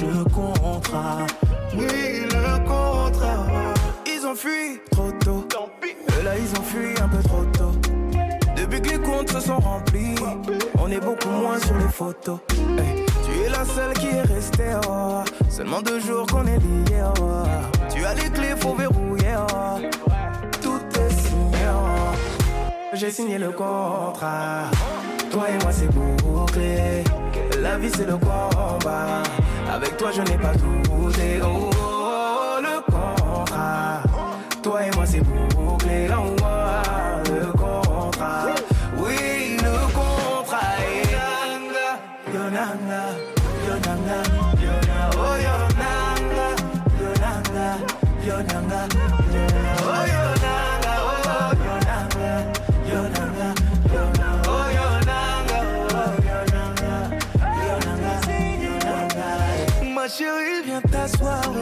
le 0.02 0.24
contrat. 0.24 1.28
Oui, 1.74 2.22
le 2.32 2.58
contrat. 2.60 3.46
Ils 4.06 4.26
ont 4.26 4.36
fui 4.36 4.80
trop 4.90 5.12
tôt. 5.20 5.46
Et 6.18 6.24
là, 6.24 6.32
ils 6.38 6.58
ont 6.58 6.64
fui 6.64 6.92
un 7.04 7.10
peu 7.10 7.22
trop 7.28 7.44
tôt. 7.52 7.74
Depuis 8.56 8.82
que 8.82 8.90
les 8.92 9.00
comptes 9.00 9.30
se 9.30 9.42
sont 9.42 9.60
remplis, 9.60 10.16
on 10.80 10.90
est 10.90 11.02
beaucoup 11.02 11.28
moins 11.28 11.60
sur 11.60 11.76
les 11.78 11.90
photos. 11.90 12.40
Tu 12.48 13.42
es 13.44 13.50
la 13.50 13.66
seule 13.66 13.92
qui 13.96 14.08
est 14.08 14.22
restée. 14.22 14.78
oh. 14.88 15.24
Seulement 15.50 15.82
deux 15.82 16.00
jours 16.00 16.26
qu'on 16.26 16.48
est 16.48 16.58
liés. 16.60 17.04
oh. 17.20 17.44
Tu 17.94 18.06
as 18.06 18.14
les 18.14 18.30
clés, 18.30 18.56
faut 18.58 18.76
verrouiller. 18.76 19.36
oh. 19.38 19.82
J'ai 23.00 23.12
signé 23.12 23.38
le 23.38 23.52
contrat. 23.52 24.72
Toi 25.30 25.50
et 25.52 25.64
moi, 25.64 25.72
c'est 25.72 25.88
bouclé. 25.88 27.04
La 27.62 27.78
vie, 27.78 27.92
c'est 27.96 28.08
le 28.08 28.18
combat. 28.18 29.22
Avec 29.72 29.98
toi, 29.98 30.10
je 30.12 30.22
n'ai 30.22 30.38
pas 30.38 30.54
douté. 30.54 31.40
Oh, 31.44 31.70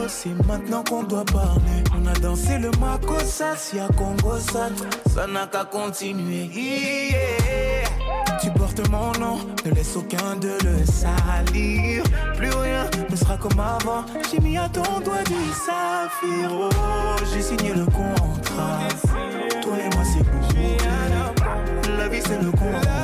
c'est 0.08 0.46
maintenant 0.46 0.82
qu'on 0.82 1.02
doit 1.02 1.24
parler. 1.24 1.82
On 1.96 2.06
a 2.06 2.12
dansé 2.14 2.58
le 2.58 2.70
Makossa, 2.80 3.56
si 3.56 3.78
à 3.78 3.88
Congo 3.88 4.38
ça, 4.38 4.68
ça 5.12 5.26
n'a 5.26 5.46
qu'à 5.46 5.64
continuer. 5.64 6.44
Yeah. 6.52 7.88
Tu 8.40 8.50
portes 8.50 8.88
mon 8.90 9.12
nom, 9.18 9.38
ne 9.64 9.70
laisse 9.72 9.96
aucun 9.96 10.36
de 10.36 10.56
le 10.64 10.84
salir. 10.84 12.04
Plus 12.36 12.50
rien 12.50 12.84
ne 13.08 13.16
sera 13.16 13.36
comme 13.36 13.58
avant. 13.58 14.04
J'ai 14.30 14.40
mis 14.40 14.56
à 14.56 14.68
ton 14.68 15.00
doigt 15.00 15.24
du 15.26 15.34
saphir. 15.52 16.50
Oh, 16.52 16.70
j'ai 17.32 17.42
signé 17.42 17.72
le 17.74 17.86
contrat. 17.86 18.88
Toi 19.62 19.74
et 19.78 19.94
moi, 19.94 20.04
c'est 20.04 20.22
bouclé. 20.22 20.76
La 21.98 22.08
vie, 22.08 22.20
c'est 22.22 22.42
le 22.42 22.50
combat. 22.50 22.95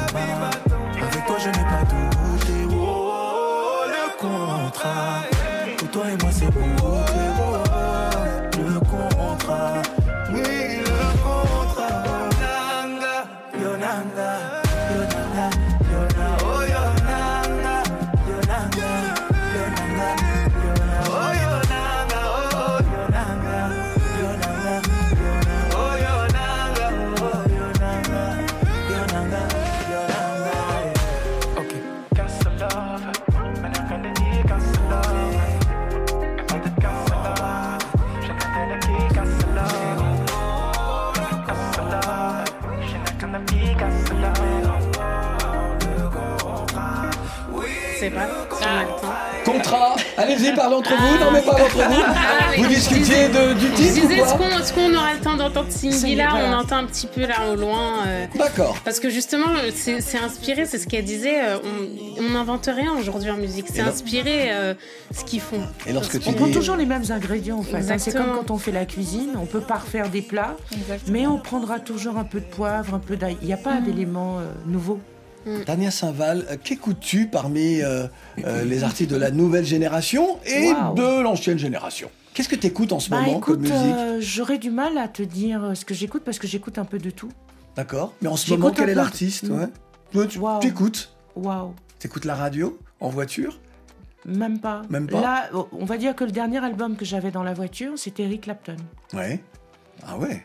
C'est 48.02 48.10
pas 48.10 48.26
si 48.26 48.64
on 48.64 48.78
a 48.78 48.82
le 48.82 48.88
temps. 49.00 49.52
Contrat 49.52 49.96
Allez-y, 50.16 50.54
parlez 50.54 50.74
entre 50.76 50.90
vous, 50.94 51.18
non 51.24 51.30
mais 51.32 51.40
parlez 51.42 51.62
entre 51.64 51.76
vous 51.76 52.02
Ah, 52.04 52.52
Vous 52.56 52.66
discutiez 52.66 53.28
de- 53.28 53.54
du 53.54 53.66
Je 53.68 53.72
titre 53.74 54.04
ou 54.04 54.08
disais, 54.08 54.16
quoi 54.18 54.26
est-ce 54.26 54.34
qu'on 54.34 54.58
est-ce 54.60 54.72
qu'on 54.72 54.94
aura 54.94 55.14
le 55.14 55.20
temps 55.20 55.36
d'entendre 55.36 55.66
Cindy 55.70 56.14
là? 56.16 56.30
On 56.36 56.52
entend 56.52 56.76
un 56.78 56.84
petit 56.86 57.06
peu 57.06 57.22
là 57.26 57.36
au 57.52 57.54
loin. 57.56 58.04
euh, 58.06 58.26
D'accord. 58.36 58.76
Parce 58.84 58.98
que 59.00 59.08
justement, 59.08 59.46
c'est 59.74 60.18
inspiré, 60.18 60.66
c'est 60.66 60.78
ce 60.78 60.86
qu'elle 60.88 61.04
disait. 61.04 61.40
euh, 61.44 61.58
on 62.18 62.30
n'invente 62.30 62.66
rien 62.72 62.92
aujourd'hui 62.98 63.30
en 63.30 63.36
musique. 63.36 63.66
C'est 63.72 63.80
inspiré 63.82 64.50
euh, 64.52 64.74
ce 65.14 65.24
qu'ils 65.24 65.40
font. 65.40 65.60
Et 65.86 65.92
lorsque 65.92 66.18
tu 66.20 66.28
On 66.28 66.32
dis... 66.32 66.36
prend 66.38 66.50
toujours 66.50 66.76
les 66.76 66.86
mêmes 66.86 67.04
ingrédients 67.10 67.58
en 67.58 67.62
fait. 67.62 67.76
hein. 67.90 67.98
C'est 67.98 68.12
comme 68.12 68.32
quand 68.34 68.50
on 68.50 68.58
fait 68.58 68.72
la 68.72 68.84
cuisine, 68.84 69.30
on 69.40 69.46
peut 69.46 69.60
pas 69.60 69.76
refaire 69.78 70.08
des 70.08 70.22
plats, 70.22 70.56
mais 71.08 71.26
on 71.26 71.38
prendra 71.38 71.78
toujours 71.80 72.16
un 72.16 72.24
peu 72.24 72.40
de 72.40 72.46
poivre, 72.46 72.94
un 72.94 72.98
peu 73.00 73.16
d'ail. 73.16 73.36
Il 73.42 73.46
n'y 73.46 73.54
a 73.54 73.56
pas 73.56 73.74
Mm. 73.80 73.84
d'éléments 73.84 74.38
euh, 74.38 74.42
nouveaux. 75.46 75.64
Tania 75.64 75.90
Saint-Val, 75.90 76.46
euh, 76.50 76.57
qu'écoutes-tu 76.62 77.26
parmi 77.28 77.81
euh, 77.83 78.07
euh, 78.44 78.64
les 78.64 78.85
artistes 78.85 79.11
de 79.11 79.16
la 79.16 79.31
nouvelle 79.31 79.64
génération 79.64 80.38
et 80.46 80.68
de 80.96 81.22
l'ancienne 81.22 81.59
génération? 81.59 82.11
Qu'est-ce 82.35 82.48
que 82.48 82.57
tu 82.57 82.66
écoutes 82.66 82.92
en 82.92 83.00
ce 83.00 83.11
Bah 83.11 83.20
moment 83.20 83.38
écoute, 83.38 83.55
comme 83.55 83.61
musique 83.62 84.20
j'aurais 84.20 84.59
du 84.59 84.70
mal 84.70 84.96
à 84.98 85.09
te 85.09 85.22
dire 85.22 85.72
ce 85.74 85.85
que 85.85 85.92
j'écoute 85.94 86.22
parce 86.24 86.38
que 86.38 86.46
j'écoute 86.46 86.78
un 86.78 86.85
peu 86.85 86.98
de 86.98 87.11
tout. 87.11 87.31
D'accord. 87.76 88.14
Mais 88.22 88.28
en 88.28 88.37
ce 88.37 88.50
moment, 88.52 88.70
quel 88.70 88.88
est 88.88 88.92
de- 88.92 88.96
l'artiste? 88.96 89.44
ouais. 89.48 89.66
Toi, 90.12 90.26
tu 90.61 90.68
écoutes 90.68 91.14
Waouh, 91.37 91.74
T'écoutes 91.98 92.24
la 92.26 92.35
radio? 92.35 92.78
En 93.00 93.09
voiture? 93.09 93.59
Même 94.26 94.61
pas. 94.61 94.83
Même 94.90 95.07
pas. 95.09 95.20
Là, 95.20 95.50
oh, 95.55 95.68
on 95.72 95.85
va 95.85 95.96
dire 95.96 96.14
que 96.14 96.24
le 96.24 96.31
dernier 96.31 96.62
album 96.64 96.96
que 96.96 97.05
j'avais 97.05 97.31
dans 97.31 97.42
la 97.42 97.55
voiture, 97.55 97.92
c'était 97.96 98.22
Eric 98.24 98.42
Clapton. 98.42 98.76
Ouais. 99.14 99.40
Ah 100.07 100.16
ouais. 100.18 100.44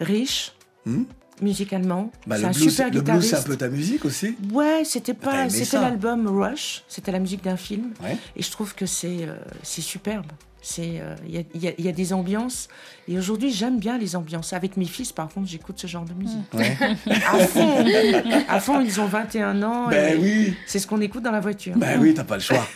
Riche, 0.00 0.52
Hmm 0.86 1.04
musicalement, 1.42 2.10
bah, 2.26 2.36
c'est 2.38 2.44
un 2.44 2.50
blues, 2.50 2.62
super 2.70 2.86
le 2.86 2.90
blues, 2.92 3.02
guitariste. 3.02 3.30
c'est 3.30 3.36
un 3.36 3.42
peu 3.42 3.56
ta 3.56 3.68
musique 3.68 4.04
aussi 4.04 4.36
Ouais, 4.52 4.82
c'était 4.84 5.14
pas, 5.14 5.48
c'était 5.48 5.78
l'album 5.80 6.26
Rush, 6.28 6.82
c'était 6.88 7.12
la 7.12 7.18
musique 7.18 7.42
d'un 7.44 7.56
film, 7.56 7.92
Ouais. 8.02 8.16
et 8.36 8.42
je 8.42 8.50
trouve 8.50 8.74
que 8.74 8.86
c'est 8.86 9.22
euh, 9.26 9.36
c'est 9.62 9.82
superbe. 9.82 10.26
C'est 10.66 10.98
euh, 10.98 11.14
il 11.28 11.34
y, 11.34 11.38
a, 11.38 11.42
il 11.54 11.62
y 11.62 11.68
a- 11.68 11.72
il 11.76 11.84
y 11.84 11.88
a 11.90 11.92
des 11.92 12.14
ambiances, 12.14 12.68
et 13.06 13.18
aujourd'hui 13.18 13.50
j'aime 13.52 13.78
bien 13.78 13.98
les 13.98 14.16
ambiances. 14.16 14.54
Avec 14.54 14.78
mes 14.78 14.86
fils, 14.86 15.12
par 15.12 15.28
contre, 15.28 15.46
j'écoute 15.46 15.78
ce 15.78 15.86
genre 15.86 16.06
de 16.06 16.14
musique. 16.14 16.54
Ouais. 16.54 16.74
À 17.06 17.38
fond, 17.38 17.84
à 18.48 18.60
fond, 18.60 18.80
ils 18.80 18.98
ont 18.98 19.04
21 19.06 19.62
ans. 19.62 19.88
Ben 19.90 20.18
oui 20.18 20.54
C'est 20.66 20.78
ce 20.78 20.86
qu'on 20.86 21.02
écoute 21.02 21.22
dans 21.22 21.32
la 21.32 21.40
voiture. 21.40 21.74
Ben 21.76 22.00
oui, 22.00 22.14
t'as 22.14 22.24
pas 22.24 22.36
le 22.36 22.40
choix. 22.42 22.66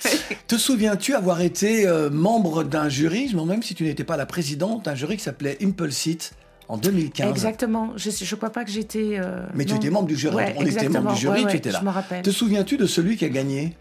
Te 0.46 0.56
souviens-tu 0.56 1.14
avoir 1.14 1.40
été 1.40 1.86
euh, 1.86 2.10
membre 2.10 2.62
d'un 2.62 2.90
jury, 2.90 3.34
même 3.34 3.62
si 3.62 3.74
tu 3.74 3.84
n'étais 3.84 4.04
pas 4.04 4.18
la 4.18 4.26
présidente 4.26 4.84
d'un 4.84 4.94
jury 4.94 5.16
qui 5.16 5.22
s'appelait 5.22 5.56
Impulse 5.62 6.04
It 6.06 6.32
en 6.68 6.76
2015 6.76 7.30
Exactement. 7.30 7.92
Je 7.96 8.10
ne 8.10 8.36
crois 8.36 8.50
pas 8.50 8.64
que 8.64 8.70
j'étais. 8.70 9.18
euh, 9.18 9.46
Mais 9.54 9.64
tu 9.64 9.74
étais 9.74 9.90
membre 9.90 10.06
du 10.08 10.16
jury. 10.16 10.34
Ouais, 10.36 10.54
On 10.58 10.64
était 10.66 10.88
membre 10.88 11.14
du 11.14 11.20
jury, 11.20 11.44
Ouais, 11.44 11.50
tu 11.50 11.56
étais 11.56 11.70
là. 11.70 11.78
Je 11.80 11.84
me 11.84 11.90
rappelle. 11.90 12.22
Te 12.22 12.30
souviens-tu 12.30 12.76
de 12.76 12.86
celui 12.86 13.16
qui 13.16 13.24
a 13.24 13.28
gagné? 13.30 13.74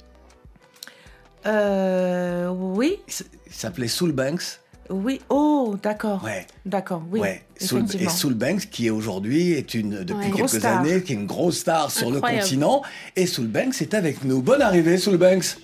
Euh, 1.45 2.49
oui, 2.49 2.97
Il 3.07 3.53
s'appelait 3.53 3.87
Soul 3.87 4.11
Banks. 4.11 4.59
oui. 4.89 5.21
Oh, 5.29 5.75
d'accord. 5.81 6.23
Ouais. 6.23 6.45
D'accord, 6.65 7.03
oui. 7.11 7.19
ouais. 7.19 7.43
Soul- 7.59 7.85
et. 7.99 8.09
Soul 8.09 8.33
Banks, 8.33 8.69
qui 8.69 8.87
est 8.87 8.89
aujourd'hui, 8.89 9.51
est 9.53 9.73
une, 9.73 10.03
depuis 10.03 10.29
Ouais. 10.31 10.37
quelques 10.37 10.49
star. 10.59 10.79
années, 10.79 11.01
qui 11.03 11.13
est 11.13 11.15
une 11.15 11.25
grosse 11.25 11.59
star 11.59 11.91
sur 11.91 12.07
Incroyable. 12.07 12.35
le 12.37 12.41
continent. 12.43 12.81
Et 13.15 13.25
Soul 13.27 13.47
Banks 13.47 13.81
est 13.81 13.93
avec 13.93 14.23
nous. 14.23 14.41
Bonne 14.41 14.61
arrivée, 14.61 14.97
Soul 14.97 15.17
Banks. 15.17 15.57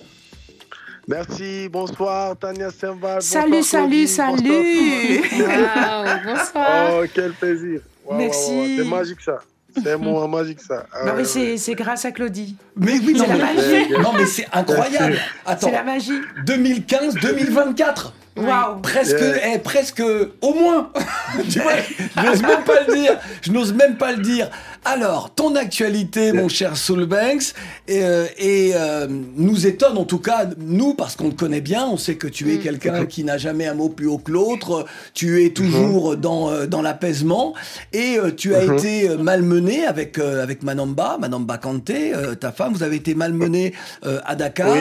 Merci, 1.06 1.68
bonsoir 1.68 2.34
Tania 2.36 2.70
Semba. 2.70 3.20
Salut, 3.20 3.62
salut, 3.62 4.06
salut. 4.06 5.20
bonsoir. 6.24 6.92
Oh, 6.92 7.04
quel 7.12 7.32
plaisir. 7.32 7.80
Merci. 8.10 8.76
C'est 8.78 8.84
magique 8.84 9.20
ça. 9.20 9.38
C'est 9.76 9.92
un 9.92 9.98
moment 9.98 10.26
magique 10.28 10.60
ça. 10.60 10.86
Ah, 10.92 11.04
non, 11.04 11.12
mais 11.16 11.24
c'est 11.24 11.74
grâce 11.74 12.06
à 12.06 12.12
Claudie. 12.12 12.56
Mais 12.76 12.98
oui, 13.00 13.16
c'est 13.18 13.26
la 13.26 13.36
magie. 13.36 13.90
Non, 13.90 14.12
mais 14.16 14.26
c'est 14.26 14.46
incroyable. 14.50 15.18
Attends. 15.44 15.66
C'est 15.66 15.72
la 15.72 15.82
magie. 15.82 16.20
2015, 16.46 17.14
2024. 17.16 18.14
Waouh. 18.36 18.80
Presque, 18.80 19.16
eh, 19.20 19.58
presque, 19.58 20.02
au 20.40 20.54
moins. 20.54 20.90
tu 21.50 21.60
vois, 21.60 21.72
je 22.16 22.22
n'ose 22.22 22.42
même 22.42 22.64
pas 22.64 22.80
le 22.86 22.94
dire. 22.94 23.20
Je 23.42 23.52
n'ose 23.52 23.72
même 23.74 23.96
pas 23.96 24.12
le 24.12 24.22
dire. 24.22 24.50
Alors, 24.86 25.30
ton 25.34 25.54
actualité, 25.56 26.32
mon 26.34 26.48
cher 26.48 26.76
Soul 26.76 27.06
Banks, 27.06 27.54
et, 27.88 28.02
euh, 28.04 28.26
et 28.38 28.72
euh, 28.74 29.06
nous 29.36 29.66
étonne 29.66 29.96
en 29.96 30.04
tout 30.04 30.18
cas, 30.18 30.46
nous, 30.58 30.92
parce 30.92 31.16
qu'on 31.16 31.30
te 31.30 31.36
connaît 31.36 31.62
bien, 31.62 31.86
on 31.86 31.96
sait 31.96 32.16
que 32.16 32.26
tu 32.26 32.52
es 32.52 32.58
quelqu'un 32.58 33.06
qui 33.06 33.24
n'a 33.24 33.38
jamais 33.38 33.66
un 33.66 33.72
mot 33.74 33.88
plus 33.88 34.06
haut 34.06 34.18
que 34.18 34.30
l'autre, 34.30 34.84
tu 35.14 35.42
es 35.44 35.50
toujours 35.50 36.16
dans, 36.18 36.50
euh, 36.50 36.66
dans 36.66 36.82
l'apaisement, 36.82 37.54
et 37.94 38.18
euh, 38.18 38.30
tu 38.30 38.54
as 38.54 38.64
Mhm. 38.66 38.74
été 38.78 39.08
malmené 39.16 39.86
avec, 39.86 40.18
euh, 40.18 40.42
avec 40.42 40.62
Manamba, 40.62 41.16
Manamba 41.18 41.56
Kanté, 41.56 42.14
euh, 42.14 42.34
ta 42.34 42.52
femme, 42.52 42.74
vous 42.74 42.82
avez 42.82 42.96
été 42.96 43.14
malmené 43.14 43.72
euh, 44.04 44.20
à 44.26 44.34
Dakar. 44.36 44.70
Oui. 44.74 44.80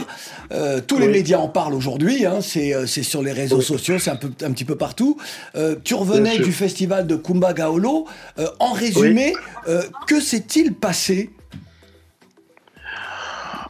Euh, 0.52 0.82
tous 0.86 0.98
les 1.00 1.08
médias 1.08 1.38
en 1.38 1.48
parlent 1.48 1.74
aujourd'hui, 1.74 2.26
hein, 2.26 2.40
c'est 2.42 2.76
euh, 2.76 2.86
c'est 2.88 3.04
sur 3.04 3.22
les 3.24 3.32
réseaux 3.32 3.62
sociaux, 3.62 4.00
c'est 4.00 4.12
un, 4.12 4.16
peu, 4.18 4.30
un 4.44 4.52
petit 4.52 4.66
peu 4.66 4.76
partout. 4.76 5.18
Euh, 5.56 5.76
tu 5.84 5.94
revenais 5.94 6.38
du 6.40 6.52
festival 6.52 7.08
de 7.08 7.16
Kumba 7.16 7.54
Gaolo. 7.54 8.06
Euh, 8.40 8.48
en 8.60 8.74
résumé, 8.74 9.34
euh, 9.68 9.82
que 10.08 10.20
s'est-il 10.20 10.74
passé? 10.74 11.30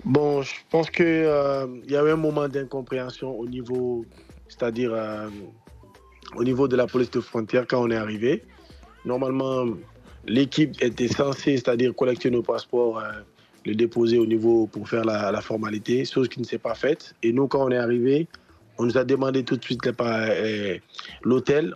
Bon, 0.05 0.41
je 0.41 0.51
pense 0.69 0.89
que 0.89 1.03
euh, 1.03 1.65
y 1.87 1.95
avait 1.95 2.11
un 2.11 2.17
moment 2.17 2.49
d'incompréhension 2.49 3.39
au 3.39 3.47
niveau, 3.47 4.05
c'est-à-dire 4.49 4.91
euh, 4.93 5.29
au 6.35 6.43
niveau 6.43 6.67
de 6.67 6.75
la 6.75 6.87
police 6.87 7.09
de 7.11 7.21
frontière 7.21 7.65
quand 7.67 7.81
on 7.81 7.89
est 7.89 7.95
arrivé. 7.95 8.43
Normalement, 9.05 9.65
l'équipe 10.25 10.75
était 10.81 11.07
censée, 11.07 11.55
c'est-à-dire 11.55 11.95
collecter 11.95 12.29
nos 12.31 12.43
passeports, 12.43 12.99
euh, 12.99 13.11
les 13.65 13.75
déposer 13.75 14.17
au 14.17 14.25
niveau 14.25 14.67
pour 14.67 14.89
faire 14.89 15.05
la, 15.05 15.31
la 15.31 15.41
formalité, 15.41 16.03
chose 16.03 16.27
qui 16.27 16.41
ne 16.41 16.45
s'est 16.45 16.57
pas 16.57 16.75
faite. 16.75 17.15
Et 17.23 17.31
nous, 17.31 17.47
quand 17.47 17.65
on 17.65 17.71
est 17.71 17.77
arrivé, 17.77 18.27
on 18.77 18.85
nous 18.85 18.97
a 18.97 19.05
demandé 19.05 19.43
tout 19.43 19.55
de 19.55 19.63
suite 19.63 19.81
euh, 19.87 20.77
l'hôtel. 21.21 21.75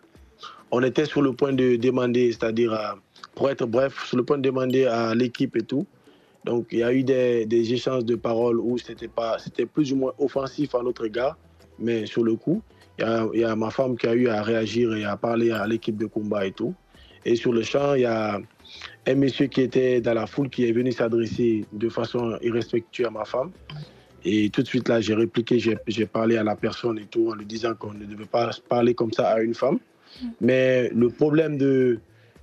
On 0.72 0.84
était 0.84 1.06
sur 1.06 1.22
le 1.22 1.32
point 1.32 1.54
de 1.54 1.78
demander, 1.78 2.34
c'est-à-dire, 2.34 2.98
pour 3.38 3.52
être 3.52 3.68
bref, 3.68 4.04
sur 4.08 4.18
le 4.18 4.24
point 4.24 4.40
de 4.40 4.42
demander 4.42 4.86
à 4.86 5.14
l'équipe 5.14 5.56
et 5.56 5.62
tout. 5.62 5.86
Donc, 6.44 6.70
il 6.72 6.80
y 6.80 6.84
a 6.84 6.92
eu 6.92 7.04
des, 7.04 7.46
des 7.46 7.72
échanges 7.72 8.04
de 8.04 8.16
paroles 8.16 8.60
où 8.60 8.80
c'était 8.80 9.08
pas, 9.08 9.38
c'était 9.38 9.68
plus 9.68 9.94
ou 9.94 9.98
moins 9.98 10.14
offensif 10.18 10.74
à 10.74 10.82
notre 10.82 11.06
égard, 11.06 11.38
mais 11.78 12.08
sur 12.08 12.24
le 12.24 12.36
coup, 12.36 12.64
il 12.98 13.04
y 13.04 13.08
a, 13.08 13.28
il 13.36 13.40
y 13.42 13.44
a 13.44 13.56
ma 13.56 13.70
femme 13.70 13.96
qui 13.96 14.08
a 14.08 14.16
eu 14.16 14.28
à 14.28 14.42
réagir 14.42 14.96
et 14.96 15.06
à 15.06 15.16
parler 15.18 15.52
à 15.52 15.68
l'équipe 15.68 15.98
de 15.98 16.08
combat 16.08 16.48
et 16.48 16.52
tout. 16.52 16.74
Et 17.26 17.36
sur 17.36 17.54
le 17.54 17.62
champ, 17.62 17.94
il 17.94 18.02
y 18.02 18.06
a 18.06 18.40
un 19.06 19.16
monsieur 19.16 19.46
qui 19.46 19.62
était 19.62 20.02
dans 20.02 20.16
la 20.16 20.26
foule 20.26 20.50
qui 20.50 20.68
est 20.68 20.72
venu 20.72 20.92
s'adresser 20.92 21.64
de 21.74 21.90
façon 21.90 22.40
irrespectueuse 22.42 23.06
à 23.06 23.12
ma 23.12 23.26
femme. 23.26 23.52
Et 24.26 24.50
tout 24.50 24.64
de 24.64 24.68
suite, 24.68 24.90
là, 24.90 25.00
j'ai 25.00 25.14
répliqué, 25.14 25.60
j'ai 25.60 25.78
j'ai 25.86 26.08
parlé 26.08 26.38
à 26.38 26.44
la 26.44 26.56
personne 26.56 26.98
et 26.98 27.06
tout 27.06 27.30
en 27.30 27.36
lui 27.36 27.46
disant 27.46 27.76
qu'on 27.76 27.94
ne 27.94 28.06
devait 28.06 28.26
pas 28.26 28.50
parler 28.68 28.96
comme 28.96 29.14
ça 29.14 29.30
à 29.30 29.42
une 29.42 29.54
femme. 29.54 29.78
Mais 30.42 30.90
le 30.90 31.10
problème 31.10 31.58
de, 31.60 32.00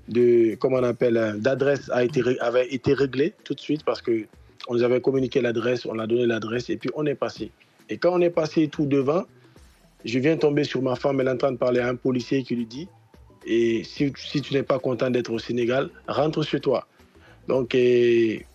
de 0.08 0.54
comment 0.56 0.78
on 0.78 0.84
appelle, 0.84 1.16
euh, 1.16 1.36
d'adresse 1.36 1.90
a 1.92 2.04
été, 2.04 2.22
avait 2.40 2.72
été 2.72 2.92
réglé 2.94 3.34
tout 3.44 3.54
de 3.54 3.60
suite 3.60 3.84
parce 3.84 4.02
que 4.02 4.26
on 4.68 4.74
nous 4.74 4.82
avait 4.82 5.00
communiqué 5.00 5.40
l'adresse, 5.40 5.84
on 5.86 5.98
a 5.98 6.06
donné 6.06 6.26
l'adresse 6.26 6.70
et 6.70 6.76
puis 6.76 6.90
on 6.94 7.04
est 7.06 7.14
passé. 7.14 7.50
Et 7.90 7.98
quand 7.98 8.12
on 8.12 8.20
est 8.20 8.30
passé 8.30 8.68
tout 8.68 8.86
devant, 8.86 9.24
je 10.04 10.18
viens 10.18 10.36
tomber 10.36 10.64
sur 10.64 10.82
ma 10.82 10.96
femme, 10.96 11.20
elle 11.20 11.28
est 11.28 11.32
en 11.32 11.36
train 11.36 11.52
de 11.52 11.58
parler 11.58 11.80
à 11.80 11.88
un 11.88 11.96
policier 11.96 12.42
qui 12.42 12.56
lui 12.56 12.66
dit 12.66 12.88
et 13.46 13.84
si, 13.84 14.12
si 14.16 14.40
tu 14.40 14.54
n'es 14.54 14.62
pas 14.62 14.78
content 14.78 15.10
d'être 15.10 15.30
au 15.30 15.38
Sénégal, 15.38 15.90
rentre 16.08 16.42
chez 16.42 16.60
toi. 16.60 16.86
Donc, 17.46 17.74
et, 17.74 18.46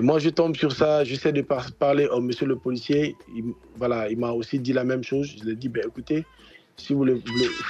moi, 0.00 0.18
je 0.18 0.30
tombe 0.30 0.56
sur 0.56 0.72
ça, 0.72 1.04
j'essaie 1.04 1.32
de 1.32 1.42
par- 1.42 1.70
parler 1.72 2.06
au 2.06 2.20
monsieur 2.20 2.46
le 2.46 2.56
policier. 2.56 3.14
Il, 3.36 3.44
voilà, 3.76 4.10
il 4.10 4.18
m'a 4.18 4.32
aussi 4.32 4.58
dit 4.58 4.72
la 4.72 4.84
même 4.84 5.04
chose. 5.04 5.32
Je 5.38 5.44
lui 5.44 5.52
ai 5.52 5.54
dit, 5.54 5.68
ben, 5.68 5.84
écoutez, 5.86 6.24
si 6.76 6.92
vous, 6.92 7.00
voulez, 7.00 7.20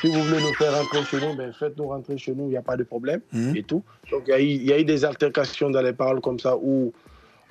si 0.01 0.07
vous 0.09 0.23
voulez 0.23 0.41
nous 0.41 0.55
faire 0.55 0.73
rentrer 0.79 1.05
chez 1.05 1.21
nous, 1.21 1.35
ben, 1.35 1.53
faites-nous 1.53 1.89
rentrer 1.89 2.17
chez 2.19 2.33
nous, 2.35 2.45
il 2.45 2.51
n'y 2.51 2.57
a 2.57 2.63
pas 2.63 2.77
de 2.77 2.85
problème 2.85 3.21
Mhm. 3.33 3.57
et 3.57 3.63
tout. 3.63 3.83
Donc, 4.11 4.23
il 4.27 4.31
y, 4.31 4.35
a 4.35 4.41
eu, 4.41 4.45
il 4.45 4.65
y 4.65 4.73
a 4.73 4.79
eu 4.79 4.85
des 4.85 5.05
altercations 5.05 5.71
dans 5.71 5.83
les 5.83 5.93
paroles 5.93 6.21
comme 6.21 6.39
ça 6.39 6.57
où 6.57 6.93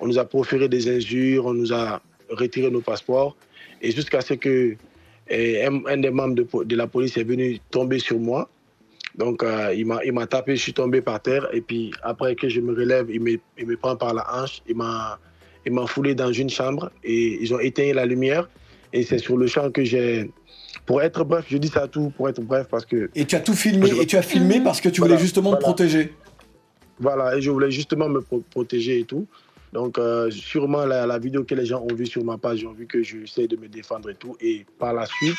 on 0.00 0.06
nous 0.06 0.18
a 0.18 0.24
proféré 0.24 0.68
des 0.68 0.88
injures, 0.88 1.46
on 1.46 1.54
nous 1.54 1.72
a 1.72 2.00
retiré 2.30 2.70
nos 2.70 2.80
passeports. 2.80 3.36
Et 3.80 3.90
jusqu'à 3.92 4.20
ce 4.20 4.34
que 4.34 4.76
eh, 5.28 5.64
un, 5.64 5.82
un 5.86 5.98
des 5.98 6.10
membres 6.10 6.34
de, 6.64 6.76
la 6.76 6.86
police 6.86 7.16
est 7.16 7.24
venu 7.24 7.58
tomber 7.70 7.98
sur 7.98 8.18
moi. 8.18 8.48
Donc, 9.16 9.42
euh, 9.42 9.74
il 9.74 9.86
m'a 9.86 10.26
tapé, 10.26 10.56
je 10.56 10.62
suis 10.62 10.72
tombé 10.72 11.02
par 11.02 11.20
terre. 11.20 11.46
Et 11.52 11.60
puis, 11.60 11.92
après 12.02 12.34
que 12.34 12.48
je 12.48 12.60
me 12.60 12.72
relève, 12.74 13.10
il 13.10 13.20
me, 13.20 13.38
il 13.58 13.66
me 13.66 13.76
prend 13.76 13.94
par 13.94 14.14
la 14.14 14.24
hanche. 14.34 14.62
Il 14.68 14.76
m'a 14.76 15.18
il 15.64 15.72
m'a 15.72 15.86
foulé 15.86 16.14
dans 16.14 16.32
une 16.32 16.50
chambre 16.50 16.90
et 17.04 17.38
ils 17.40 17.54
ont 17.54 17.60
éteint 17.60 17.92
la 17.94 18.04
lumière. 18.04 18.48
Et 18.92 19.02
c'est 19.04 19.18
sur 19.18 19.36
le 19.36 19.46
champ 19.46 19.70
que 19.70 19.84
j'ai. 19.84 20.30
Pour 20.86 21.02
être 21.02 21.24
bref, 21.24 21.44
je 21.48 21.58
dis 21.58 21.68
ça 21.68 21.86
tout 21.88 22.10
pour 22.16 22.28
être 22.28 22.40
bref 22.42 22.66
parce 22.70 22.84
que. 22.86 23.10
Et 23.14 23.24
tu 23.24 23.36
as 23.36 23.40
tout 23.40 23.54
filmé, 23.54 23.88
et 24.00 24.06
tu 24.06 24.16
as 24.16 24.22
filmé 24.22 24.60
parce 24.60 24.80
que 24.80 24.88
tu 24.88 25.00
voulais 25.00 25.10
Voilà, 25.14 25.22
justement 25.22 25.50
te 25.50 25.56
voilà. 25.56 25.64
protéger. 25.64 26.14
Voilà, 26.98 27.36
et 27.36 27.40
je 27.40 27.50
voulais 27.50 27.70
justement 27.70 28.08
me 28.08 28.20
pro- 28.20 28.42
protéger 28.50 29.00
et 29.00 29.04
tout. 29.04 29.26
Donc, 29.72 29.96
euh, 29.98 30.30
sûrement, 30.30 30.84
la, 30.84 31.06
la 31.06 31.18
vidéo 31.18 31.44
que 31.44 31.54
les 31.54 31.64
gens 31.64 31.80
ont 31.82 31.94
vue 31.94 32.06
sur 32.06 32.22
ma 32.24 32.36
page, 32.36 32.60
ils 32.60 32.66
ont 32.66 32.72
vu 32.72 32.86
que 32.86 33.02
j'essaie 33.02 33.48
de 33.48 33.56
me 33.56 33.68
défendre 33.68 34.10
et 34.10 34.14
tout. 34.14 34.36
Et 34.40 34.66
par 34.78 34.92
la 34.92 35.06
suite, 35.06 35.36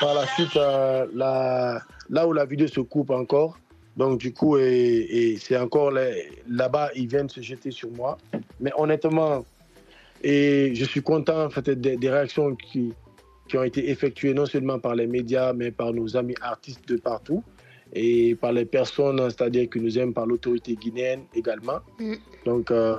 par 0.00 0.14
la 0.14 0.26
suite, 0.26 0.54
euh, 0.56 1.06
la- 1.14 1.80
là 2.10 2.26
où 2.28 2.32
la 2.32 2.44
vidéo 2.44 2.66
se 2.68 2.80
coupe 2.80 3.10
encore, 3.10 3.58
donc 3.96 4.18
du 4.20 4.32
coup, 4.32 4.58
et, 4.58 5.06
et 5.10 5.36
c'est 5.38 5.56
encore 5.56 5.90
là-bas, 6.48 6.90
ils 6.94 7.06
viennent 7.08 7.28
se 7.30 7.40
jeter 7.40 7.70
sur 7.70 7.90
moi. 7.92 8.18
Mais 8.60 8.72
honnêtement, 8.76 9.44
et 10.24 10.74
je 10.74 10.84
suis 10.86 11.02
content 11.02 11.44
en 11.44 11.50
fait, 11.50 11.68
des, 11.68 11.96
des 11.96 12.10
réactions 12.10 12.54
qui, 12.56 12.92
qui 13.46 13.58
ont 13.58 13.62
été 13.62 13.90
effectuées 13.90 14.32
non 14.32 14.46
seulement 14.46 14.78
par 14.78 14.94
les 14.94 15.06
médias, 15.06 15.52
mais 15.52 15.70
par 15.70 15.92
nos 15.92 16.16
amis 16.16 16.34
artistes 16.40 16.88
de 16.88 16.96
partout 16.96 17.42
et 17.92 18.34
par 18.34 18.52
les 18.52 18.64
personnes, 18.64 19.20
c'est-à-dire 19.30 19.68
qui 19.70 19.78
nous 19.80 19.98
aiment, 19.98 20.14
par 20.14 20.26
l'autorité 20.26 20.74
guinéenne 20.74 21.20
également. 21.34 21.80
Mm. 22.00 22.14
Donc, 22.46 22.70
euh, 22.70 22.96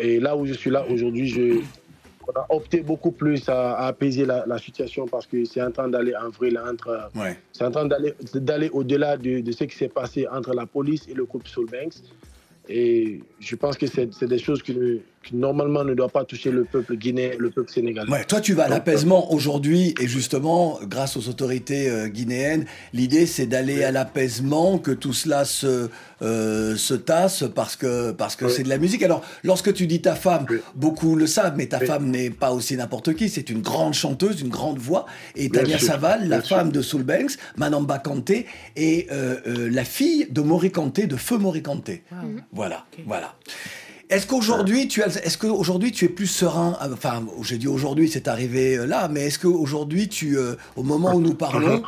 et 0.00 0.18
là 0.18 0.34
où 0.34 0.46
je 0.46 0.54
suis 0.54 0.70
là 0.70 0.84
aujourd'hui, 0.88 1.28
je, 1.28 1.60
on 2.26 2.32
a 2.40 2.46
opté 2.48 2.80
beaucoup 2.80 3.10
plus 3.12 3.46
à, 3.48 3.74
à 3.74 3.86
apaiser 3.88 4.24
la, 4.24 4.44
la 4.46 4.56
situation 4.58 5.06
parce 5.06 5.26
que 5.26 5.44
c'est 5.44 5.60
en 5.62 5.70
train 5.70 5.88
d'aller 5.88 6.14
en 6.16 6.30
vrai 6.30 6.50
là, 6.50 6.64
entre, 6.72 7.10
Ouais. 7.14 7.36
c'est 7.52 7.64
en 7.64 7.70
train 7.70 7.84
d'aller, 7.84 8.14
d'aller 8.34 8.70
au-delà 8.72 9.16
de, 9.18 9.40
de 9.40 9.52
ce 9.52 9.64
qui 9.64 9.76
s'est 9.76 9.88
passé 9.88 10.26
entre 10.26 10.54
la 10.54 10.64
police 10.66 11.06
et 11.08 11.14
le 11.14 11.24
groupe 11.26 11.46
Soulbanks. 11.46 11.96
Et 12.68 13.20
je 13.40 13.56
pense 13.56 13.76
que 13.76 13.86
c'est, 13.86 14.12
c'est 14.14 14.28
des 14.28 14.38
choses 14.38 14.62
qui, 14.62 14.74
ne- 14.74 14.98
qui 15.22 15.36
normalement 15.36 15.84
ne 15.84 15.94
doivent 15.94 16.10
pas 16.10 16.24
toucher 16.24 16.50
le 16.50 16.64
peuple 16.64 16.96
guinéen, 16.96 17.30
le 17.38 17.50
peuple 17.50 17.70
sénégalais. 17.72 18.10
Ouais, 18.10 18.24
toi, 18.24 18.40
tu 18.40 18.54
vas 18.54 18.64
à 18.64 18.68
l'apaisement 18.68 19.32
aujourd'hui, 19.32 19.94
et 20.00 20.06
justement, 20.08 20.78
grâce 20.84 21.16
aux 21.16 21.28
autorités 21.28 21.88
euh, 21.88 22.08
guinéennes, 22.08 22.64
l'idée 22.92 23.26
c'est 23.26 23.46
d'aller 23.46 23.84
à 23.84 23.90
l'apaisement, 23.92 24.78
que 24.78 24.90
tout 24.90 25.12
cela 25.12 25.44
se, 25.44 25.88
euh, 26.22 26.76
se 26.76 26.94
tasse 26.94 27.44
parce 27.54 27.76
que 27.76 28.12
parce 28.12 28.36
que 28.36 28.48
c'est 28.48 28.62
de 28.62 28.68
la 28.68 28.78
musique. 28.78 29.02
Alors, 29.02 29.22
lorsque 29.44 29.72
tu 29.72 29.86
dis 29.86 30.00
ta 30.00 30.14
femme, 30.14 30.46
beaucoup 30.74 31.16
le 31.16 31.26
savent, 31.26 31.54
mais 31.56 31.66
ta 31.66 31.80
femme 31.80 32.10
n'est 32.10 32.30
pas 32.30 32.52
aussi 32.52 32.76
n'importe 32.76 33.14
qui. 33.14 33.28
C'est 33.28 33.50
une 33.50 33.62
grande 33.62 33.94
chanteuse, 33.94 34.40
une 34.40 34.48
grande 34.48 34.78
voix, 34.78 35.06
et 35.36 35.48
Bien 35.48 35.62
Tania 35.62 35.78
sûr, 35.78 35.88
Saval, 35.88 36.28
la 36.28 36.38
bien 36.38 36.44
sûr. 36.44 36.56
femme 36.56 36.72
de 36.72 36.82
Soul 36.82 37.02
Banks, 37.02 37.32
Manamba 37.56 37.98
Kanté, 37.98 38.46
et 38.76 39.06
euh, 39.10 39.36
euh, 39.46 39.68
la 39.70 39.84
fille 39.84 40.26
de 40.30 40.40
Mori 40.40 40.70
Kanté, 40.70 41.06
de 41.06 41.16
Feu 41.16 41.38
Mori 41.38 41.62
Kanté. 41.62 42.02
Voilà, 42.52 42.84
voilà. 43.06 43.34
Est-ce 44.12 44.26
qu'aujourd'hui 44.26 44.88
tu 44.88 45.02
as, 45.02 45.16
est-ce 45.24 45.38
qu'aujourd'hui 45.38 45.90
tu 45.90 46.04
es 46.04 46.08
plus 46.08 46.26
serein? 46.26 46.76
Euh, 46.82 46.92
Enfin, 46.92 47.24
j'ai 47.40 47.56
dit 47.56 47.66
aujourd'hui, 47.66 48.10
c'est 48.10 48.28
arrivé 48.28 48.76
euh, 48.76 48.84
là, 48.84 49.08
mais 49.08 49.22
est-ce 49.26 49.38
qu'aujourd'hui 49.38 50.06
tu, 50.08 50.36
euh, 50.36 50.54
au 50.76 50.82
moment 50.82 51.14
où 51.14 51.20
nous 51.22 51.32
parlons, 51.32 51.82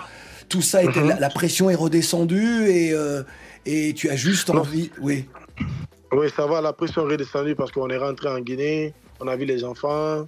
tout 0.48 0.62
ça 0.62 0.82
était, 0.82 1.04
la, 1.04 1.20
la 1.20 1.28
pression 1.28 1.68
est 1.68 1.74
redescendue 1.74 2.66
et 2.66 2.94
euh, 2.94 3.22
et 3.66 3.92
tu 3.92 4.08
as 4.08 4.16
juste 4.16 4.48
envie, 4.48 4.90
oui. 5.02 5.26
Oui, 6.12 6.28
ça 6.34 6.46
va, 6.46 6.62
la 6.62 6.72
pression 6.72 7.06
est 7.06 7.12
redescendue 7.12 7.54
parce 7.54 7.72
qu'on 7.72 7.90
est 7.90 7.98
rentré 7.98 8.28
en 8.30 8.40
Guinée, 8.40 8.94
on 9.20 9.28
a 9.28 9.37
vu 9.37 9.44
les 9.44 9.62
enfants. 9.62 10.26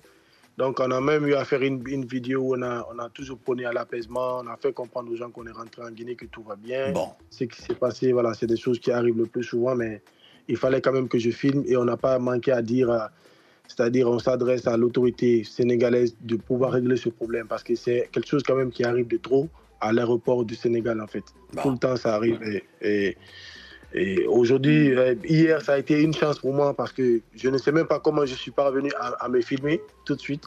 Donc, 0.59 0.81
on 0.81 0.91
a 0.91 1.03
même 1.03 1.27
eu 1.27 1.35
à 1.35 1.45
faire 1.45 1.63
une, 1.63 1.83
une 1.87 2.07
vidéo 2.07 2.41
où 2.41 2.57
on 2.57 2.63
a, 2.63 2.87
on 2.91 2.99
a 2.99 3.11
toujours 3.11 3.37
prôné 3.39 3.67
à 3.67 3.73
l'apaisement, 3.73 4.41
on 4.43 4.47
a 4.47 4.57
fait 4.57 4.73
comprendre 4.73 5.13
aux 5.13 5.17
gens 5.17 5.31
qu'on 5.31 5.47
est 5.47 5.53
rentré 5.53 5.83
en 5.83 5.91
Guinée, 5.91 6.17
que 6.17 6.25
tout 6.25 6.43
va 6.43 6.57
bien. 6.57 6.93
Bon. 6.93 7.11
Ce 7.29 7.45
qui 7.45 7.61
s'est 7.61 7.75
passé, 7.75 8.13
voilà, 8.13 8.33
c'est 8.33 8.47
des 8.47 8.57
choses 8.57 8.81
qui 8.81 8.91
arrivent 8.91 9.19
le 9.19 9.27
plus 9.27 9.45
souvent, 9.45 9.75
mais 9.75 10.01
il 10.49 10.57
fallait 10.57 10.81
quand 10.81 10.93
même 10.93 11.09
que 11.09 11.19
je 11.19 11.31
filme 11.31 11.63
et 11.67 11.77
on 11.77 11.85
n'a 11.85 11.97
pas 11.97 12.19
manqué 12.19 12.53
à 12.53 12.63
dire, 12.63 12.91
euh, 12.91 12.99
c'est-à-dire 13.69 14.09
on 14.09 14.19
s'adresse 14.19 14.67
à 14.67 14.77
l'autorité 14.77 15.43
sénégalaise 15.45 16.15
de 16.21 16.37
pouvoir 16.37 16.73
régler 16.73 16.97
ce 16.97 17.09
problème 17.09 17.47
parce 17.49 17.63
que 17.63 17.75
c'est 17.75 18.09
quelque 18.13 18.29
chose 18.29 18.43
quand 18.45 18.55
même 18.57 18.71
qui 18.71 18.85
arrive 18.85 19.09
de 19.09 19.17
trop 19.17 19.49
à 19.81 19.93
l'aéroport 19.93 20.45
du 20.45 20.55
Sénégal 20.55 21.01
en 21.01 21.07
fait. 21.07 21.25
Tout 21.63 21.71
le 21.71 21.79
temps 21.79 21.97
ça 21.97 22.15
arrive 22.15 22.41
et, 22.43 22.65
et, 22.81 23.17
Et 23.95 24.27
aujourd'hui, 24.27 24.93
euh, 24.95 25.15
hier, 25.25 25.63
ça 25.63 25.75
a 25.75 25.79
été 25.79 26.03
une 26.03 26.13
chance 26.13 26.39
pour 26.39 26.53
moi 26.53 26.75
parce 26.75 26.93
que 26.93 27.21
je 27.35 27.49
ne 27.49 27.57
sais 27.57 27.73
même 27.73 27.87
pas 27.87 28.01
comment 28.01 28.27
je 28.27 28.35
suis 28.35 28.51
parvenu 28.51 28.91
à, 28.99 29.25
à 29.25 29.29
me 29.29 29.41
filmer 29.41 29.81
tout 30.05 30.15
de 30.17 30.21
suite. 30.21 30.45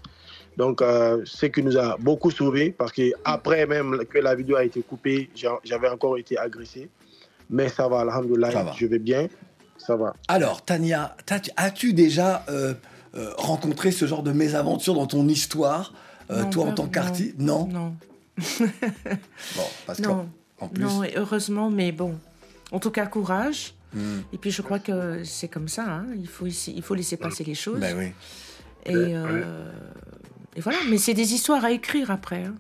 Donc, 0.58 0.82
euh, 0.82 1.22
ce 1.24 1.46
qui 1.48 1.64
nous 1.64 1.78
a 1.78 1.98
beaucoup 1.98 2.32
sauvé 2.32 2.72
parce 2.78 2.92
que 2.92 3.12
après 3.24 3.66
même 3.66 4.04
que 4.12 4.20
la 4.20 4.36
vidéo 4.36 4.58
a 4.58 4.66
été 4.66 4.82
coupée, 4.82 5.30
j'a- 5.36 5.60
j'avais 5.64 5.88
encore 5.88 6.18
été 6.18 6.38
agressé. 6.38 6.90
Mais 7.50 7.70
ça 7.70 7.88
va, 7.88 8.02
alhamdoulilah, 8.02 8.52
je 8.78 8.86
vais 8.88 9.00
bien. 9.00 9.28
Ça 9.90 9.96
va. 9.96 10.14
Alors, 10.28 10.64
Tania, 10.64 11.18
as-tu 11.58 11.94
déjà 11.94 12.46
euh, 12.48 12.76
euh, 13.16 13.32
rencontré 13.40 13.92
ce 13.92 14.06
genre 14.06 14.22
de 14.22 14.32
mésaventure 14.32 14.94
dans 14.94 15.08
ton 15.08 15.28
histoire, 15.28 15.94
euh, 16.30 16.44
Non, 16.44 16.50
toi 16.52 16.66
en 16.66 16.74
tant 16.74 16.86
qu'artiste 16.88 17.40
Non? 17.40 17.66
Non. 17.66 17.96
Bon, 19.56 19.64
parce 19.88 19.98
Non. 20.00 20.10
qu'en 20.60 20.66
en 20.66 20.68
plus. 20.68 20.84
Non, 20.84 21.02
heureusement, 21.16 21.72
mais 21.72 21.92
bon. 21.92 22.20
En 22.72 22.80
tout 22.80 22.92
cas, 22.92 23.08
courage. 23.08 23.74
Hmm. 23.96 24.20
Et 24.32 24.38
puis 24.38 24.52
je 24.52 24.62
crois 24.62 24.78
que 24.78 25.24
c'est 25.24 25.48
comme 25.48 25.68
ça. 25.68 25.86
hein. 25.88 26.06
Il, 26.16 26.28
faut 26.28 26.46
ici, 26.46 26.72
il 26.76 26.84
faut 26.84 26.94
laisser 26.94 27.18
passer 27.18 27.44
les 27.44 27.56
choses. 27.56 27.80
Ben 27.80 27.98
oui. 27.98 28.12
Et, 28.86 28.94
euh, 28.96 29.72
et 30.56 30.62
voilà. 30.62 30.78
Mais 30.88 31.00
c'est 31.00 31.16
des 31.16 31.34
histoires 31.34 31.66
à 31.66 31.72
écrire 31.72 32.12
après. 32.12 32.44
hein. 32.44 32.54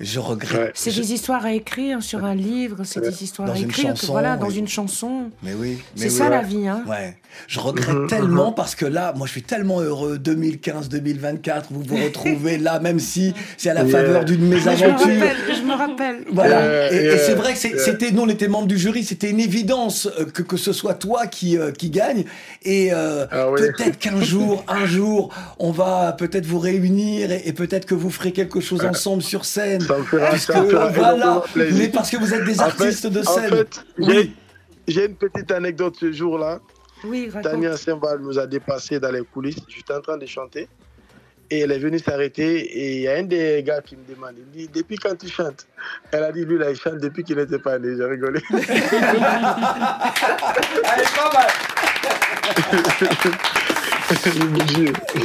Je 0.00 0.18
regrette. 0.18 0.72
C'est 0.74 0.90
je- 0.90 1.00
des 1.02 1.12
histoires 1.12 1.44
à 1.44 1.52
écrire 1.52 2.02
sur 2.02 2.24
un 2.24 2.34
livre. 2.34 2.78
C'est 2.84 3.00
des 3.00 3.22
histoires 3.22 3.48
Dans 3.48 3.54
à 3.54 3.58
écrire. 3.58 3.92
que 3.92 3.98
chanson, 4.00 4.12
voilà, 4.12 4.36
dans 4.36 4.46
oui. 4.48 4.56
une 4.58 4.68
chanson. 4.68 5.30
Mais 5.42 5.52
oui. 5.54 5.78
C'est 5.94 6.08
ça 6.10 6.28
la 6.30 6.40
vie. 6.42 6.66
Hein. 6.66 6.82
Ouais. 6.88 7.16
Je 7.46 7.60
regrette 7.60 8.08
tellement 8.08 8.50
parce 8.52 8.74
que 8.74 8.86
là, 8.86 9.12
moi, 9.16 9.26
je 9.26 9.32
suis 9.32 9.42
tellement 9.42 9.80
heureux. 9.80 10.18
2015-2024, 10.18 11.64
vous 11.70 11.82
vous 11.86 11.96
retrouvez 11.96 12.58
là, 12.58 12.80
même 12.80 12.98
si 12.98 13.34
c'est 13.56 13.70
à 13.70 13.74
la 13.74 13.84
Yeah. 13.84 13.90
faveur 13.98 14.24
d'une 14.24 14.40
Je 14.40 14.44
me 14.46 14.54
mésaventure. 14.54 14.98
rappelle. 14.98 15.36
Je 15.56 15.62
me 15.66 15.74
rappelle. 15.74 16.16
Voilà. 16.32 16.60
Yeah, 16.60 16.92
et 16.92 16.96
et 16.96 17.04
yeah, 17.04 17.18
c'est 17.18 17.34
vrai 17.34 17.52
que 17.52 17.58
c'était, 17.58 18.10
nous 18.12 18.22
on 18.22 18.28
était 18.28 18.48
membres 18.48 18.66
du 18.68 18.78
jury, 18.78 19.04
c'était 19.04 19.30
une 19.30 19.40
évidence 19.40 20.08
euh, 20.18 20.24
que, 20.24 20.42
que 20.42 20.56
ce 20.56 20.72
soit 20.72 20.94
toi 20.94 21.26
qui, 21.26 21.56
euh, 21.58 21.70
qui 21.72 21.90
gagne. 21.90 22.24
Et 22.62 22.90
euh, 22.92 23.26
Ah 23.30 23.50
oui. 23.50 23.60
peut-être 23.60 23.98
qu'un 23.98 24.20
jour, 24.22 24.64
un 24.68 24.86
jour, 24.86 25.32
on 25.58 25.70
va 25.70 26.12
peut-être 26.12 26.46
vous 26.46 26.58
réunir 26.58 27.30
et, 27.32 27.42
et 27.46 27.52
peut-être 27.52 27.86
que 27.86 27.94
vous 27.94 28.10
ferez 28.10 28.32
quelque 28.32 28.60
chose 28.60 28.84
ensemble 28.84 29.22
sur 29.22 29.44
scène. 29.44 29.82
Ça 29.90 29.98
me 29.98 30.04
fera, 30.04 30.28
Puisque, 30.30 30.52
ça 30.52 30.62
me 30.62 30.70
fera 30.70 30.86
voilà, 30.88 31.14
énormément 31.16 31.40
plaisir. 31.52 31.78
mais 31.78 31.88
parce 31.88 32.10
que 32.10 32.16
vous 32.16 32.32
êtes 32.34 32.44
des 32.44 32.60
En 32.60 32.64
artistes 32.64 33.02
fait- 33.02 33.10
de 33.10 33.20
En 33.20 33.24
scène. 33.34 33.50
fait, 33.50 33.84
j'ai- 33.98 34.04
Oui. 34.06 34.34
j'ai 34.88 35.06
une 35.06 35.16
petite 35.16 35.50
anecdote 35.50 35.96
ce 35.98 36.12
jour-là. 36.12 36.60
Oui, 37.04 37.28
raconte. 37.32 37.50
Tania 37.50 37.76
Simbal 37.76 38.18
nous 38.20 38.38
a 38.38 38.46
dépassé 38.46 39.00
dans 39.00 39.10
les 39.10 39.22
coulisses. 39.22 39.56
J'étais 39.68 39.94
en 39.94 40.00
train 40.00 40.16
de 40.18 40.26
chanter. 40.26 40.68
Et 41.52 41.60
elle 41.60 41.72
est 41.72 41.78
venue 41.80 41.98
s'arrêter. 41.98 42.60
Et 42.60 42.96
il 42.98 43.02
y 43.02 43.08
a 43.08 43.14
un 43.16 43.24
des 43.24 43.60
gars 43.64 43.80
qui 43.80 43.96
me 43.96 44.04
demande 44.14 44.34
il 44.38 44.44
me 44.46 44.52
dit, 44.66 44.70
Depuis 44.72 44.96
quand 44.98 45.16
tu 45.18 45.26
chantes? 45.28 45.66
Elle 46.12 46.22
a 46.22 46.30
dit 46.30 46.44
Lui, 46.44 46.56
là, 46.58 46.70
il 46.70 46.76
chante 46.76 46.98
depuis 46.98 47.24
qu'il 47.24 47.36
n'était 47.38 47.58
pas 47.58 47.76
né. 47.78 47.96
J'ai 47.96 48.04
rigolé. 48.04 48.40
Allez, 48.50 48.62
pas 51.16 51.30
mal. 51.34 51.48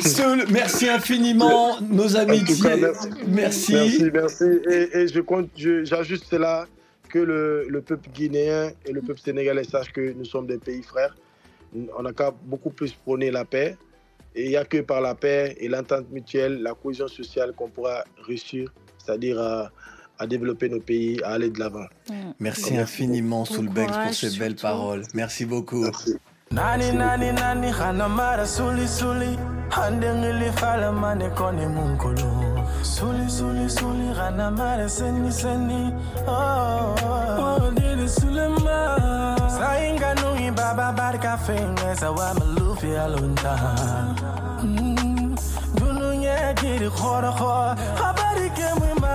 Seul, 0.01 0.45
merci 0.51 0.87
infiniment, 0.89 1.79
nos 1.81 2.15
amitiés. 2.15 2.61
cas, 2.61 2.77
merci. 3.27 3.73
Merci. 3.73 4.03
Merci. 4.13 4.43
Et, 4.69 4.97
et 4.99 5.07
je 5.07 5.21
compte, 5.21 5.49
j'ajuste 5.55 6.25
cela 6.29 6.65
que 7.09 7.19
le, 7.19 7.65
le 7.69 7.81
peuple 7.81 8.09
guinéen 8.09 8.71
et 8.85 8.91
le 8.91 9.01
peuple 9.01 9.19
sénégalais 9.19 9.63
sachent 9.63 9.91
que 9.93 10.13
nous 10.13 10.25
sommes 10.25 10.47
des 10.47 10.57
pays 10.57 10.83
frères. 10.83 11.15
On 11.97 12.03
n'a 12.03 12.13
qu'à 12.13 12.31
beaucoup 12.43 12.69
plus 12.69 12.93
prôner 12.93 13.31
la 13.31 13.45
paix. 13.45 13.77
Et 14.37 14.43
il 14.45 14.49
n'y 14.49 14.57
a 14.57 14.65
que 14.65 14.81
par 14.81 14.99
la 14.99 15.15
paix 15.15 15.55
et 15.59 15.69
l'entente 15.69 16.09
mutuelle, 16.11 16.61
la 16.61 16.73
cohésion 16.73 17.07
sociale 17.07 17.53
qu'on 17.55 17.69
pourra 17.69 18.03
réussir, 18.27 18.69
c'est-à-dire 18.97 19.39
à, 19.39 19.71
à 20.19 20.27
développer 20.27 20.67
nos 20.67 20.81
pays, 20.81 21.21
à 21.23 21.29
aller 21.35 21.49
de 21.49 21.57
l'avant. 21.59 21.85
Merci 22.39 22.75
infiniment, 22.77 23.45
Soulbex, 23.45 23.91
pour 23.97 24.13
ces 24.13 24.37
belles 24.37 24.57
surtout. 24.57 24.61
paroles. 24.61 25.03
Merci 25.13 25.45
beaucoup. 25.45 25.83
Merci. 25.83 26.15
Nani 26.55 26.91
nani 26.91 27.31
nani 27.31 27.71
hana 27.71 28.07
mara 28.09 28.45
suli 28.47 28.87
suli. 28.87 29.37
Hande 29.69 30.07
ngili 30.13 30.51
fala 30.59 30.91
mane 30.91 31.29
kone 31.37 31.65
munkulu. 31.75 32.29
Suli 32.83 33.29
suli 33.29 33.69
suli 33.69 34.07
hana 34.17 34.51
mara 34.51 34.87
seni 34.89 35.31
seni. 35.31 35.93
Oh. 36.27 36.95
Oh 37.45 37.71
dili 37.77 38.07
sulema 38.09 38.77
sainga 39.57 40.11
nui 40.21 40.49
baba 40.51 40.87
barka 40.97 41.37
fenga 41.45 41.95
sa 41.95 42.11
wa 42.11 42.33
malufi 42.39 42.91
alunta 43.03 43.53
Mm, 44.65 45.35
dunu 45.75 46.13
nye 46.21 46.53
kiri 46.55 46.89
khora 46.89 47.31
khora 47.39 47.75
habari 48.01 48.49
ke 48.57 48.67
mwima 48.79 49.13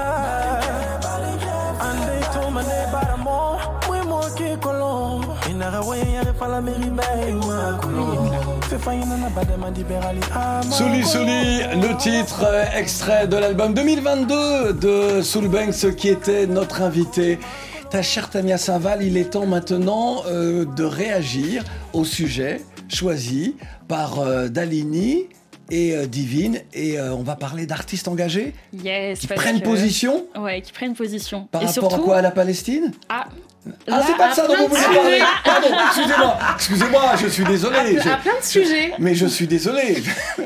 Souli 10.71 11.05
Souli, 11.05 11.61
le 11.81 11.97
titre 11.97 12.45
euh, 12.45 12.65
extrait 12.77 13.29
de 13.29 13.37
l'album 13.37 13.73
2022 13.75 14.73
de 14.73 15.23
Soulbanks 15.23 15.95
qui 15.97 16.09
était 16.09 16.47
notre 16.47 16.83
invité. 16.83 17.39
Ta 17.91 18.03
chère 18.03 18.29
Tania 18.31 18.59
Saint-Val, 18.59 19.03
il 19.03 19.17
est 19.17 19.31
temps 19.31 19.47
maintenant 19.47 20.23
euh, 20.27 20.65
de 20.65 20.85
réagir 20.85 21.63
au 21.93 22.05
sujet 22.05 22.61
choisi 22.89 23.57
par 23.89 24.19
euh, 24.21 24.49
Dalini 24.49 25.29
et 25.71 25.95
euh, 25.95 26.07
Divine. 26.07 26.59
Et 26.75 26.99
euh, 26.99 27.13
on 27.15 27.23
va 27.23 27.37
parler 27.37 27.67
d'artistes 27.67 28.09
engagés 28.09 28.55
Yes. 28.73 29.21
qui 29.21 29.27
prennent 29.29 29.61
que- 29.61 29.65
position 29.65 30.25
Ouais, 30.39 30.61
qui 30.61 30.73
prennent 30.73 30.95
position. 30.95 31.47
par 31.51 31.63
Et 31.63 31.67
rapport 31.67 31.91
surtout, 31.91 32.03
à 32.03 32.05
quoi? 32.05 32.17
À 32.19 32.23
la 32.23 32.31
Palestine? 32.33 32.93
Ah, 33.09 33.27
Ah, 33.91 34.03
c'est 34.07 34.17
pas 34.17 34.31
de 34.31 34.35
ça 34.35 34.47
dont 34.47 34.57
vous 34.57 34.69
voulez 34.69 34.83
parler. 34.97 35.19
Pardon, 35.45 35.69
excusez-moi 35.87 36.39
Excusez-moi, 36.55 37.03
je 37.21 37.27
suis 37.29 37.45
désolé 37.45 37.77
à, 37.77 38.03
je- 38.03 38.09
à 38.09 38.17
plein 38.17 38.39
de 38.41 38.45
sujets. 38.45 38.93
Mais 38.99 39.15
je 39.15 39.27
suis 39.27 39.47
désolé. 39.47 40.03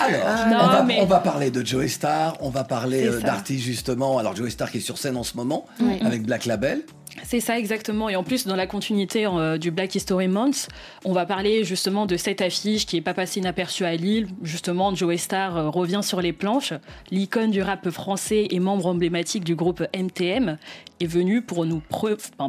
Alors, 0.00 0.46
Non, 0.48 0.56
on, 0.62 0.66
va, 0.68 0.82
mais- 0.84 0.98
on 1.02 1.06
va 1.06 1.18
parler 1.18 1.50
de 1.50 1.66
Joey 1.66 1.88
Star, 1.88 2.36
on 2.40 2.50
va 2.50 2.62
parler 2.62 3.08
euh, 3.08 3.20
d'artistes 3.20 3.64
justement. 3.64 4.18
Alors 4.18 4.36
Joey 4.36 4.50
Star 4.50 4.70
qui 4.70 4.78
est 4.78 4.80
sur 4.80 4.96
scène 4.96 5.16
en 5.16 5.24
ce 5.24 5.36
moment 5.36 5.66
Oui. 5.80 5.98
avec 6.04 6.22
Black 6.22 6.46
Label. 6.46 6.82
C'est 7.22 7.40
ça 7.40 7.58
exactement. 7.58 8.08
Et 8.08 8.16
en 8.16 8.22
plus, 8.22 8.46
dans 8.46 8.56
la 8.56 8.66
continuité 8.66 9.26
euh, 9.26 9.58
du 9.58 9.70
Black 9.70 9.94
History 9.94 10.28
Month, 10.28 10.68
on 11.04 11.12
va 11.12 11.26
parler 11.26 11.64
justement 11.64 12.06
de 12.06 12.16
cette 12.16 12.40
affiche 12.40 12.86
qui 12.86 12.96
n'est 12.96 13.02
pas 13.02 13.14
passée 13.14 13.40
inaperçue 13.40 13.84
à 13.84 13.94
Lille. 13.94 14.28
Justement, 14.42 14.94
Joey 14.94 15.16
Star 15.16 15.56
euh, 15.56 15.68
revient 15.68 16.00
sur 16.02 16.20
les 16.20 16.32
planches. 16.32 16.72
L'icône 17.10 17.50
du 17.50 17.62
rap 17.62 17.88
français 17.90 18.48
et 18.50 18.60
membre 18.60 18.86
emblématique 18.86 19.44
du 19.44 19.54
groupe 19.54 19.82
MTM 19.96 20.58
est 21.00 21.06
venu 21.06 21.42
pour 21.42 21.64
nous 21.64 21.82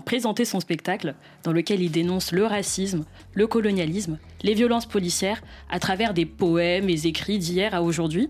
présenter 0.06 0.45
son 0.45 0.60
spectacle 0.60 1.15
dans 1.43 1.52
lequel 1.52 1.82
il 1.82 1.91
dénonce 1.91 2.32
le 2.32 2.45
racisme, 2.45 3.06
le 3.34 3.48
colonialisme, 3.48 4.17
les 4.41 4.54
violences 4.54 4.86
policières 4.86 5.41
à 5.69 5.80
travers 5.80 6.13
des 6.13 6.26
poèmes 6.26 6.89
et 6.89 7.06
écrits 7.06 7.39
d'hier 7.39 7.76
à 7.76 7.82
aujourd'hui. 7.82 8.30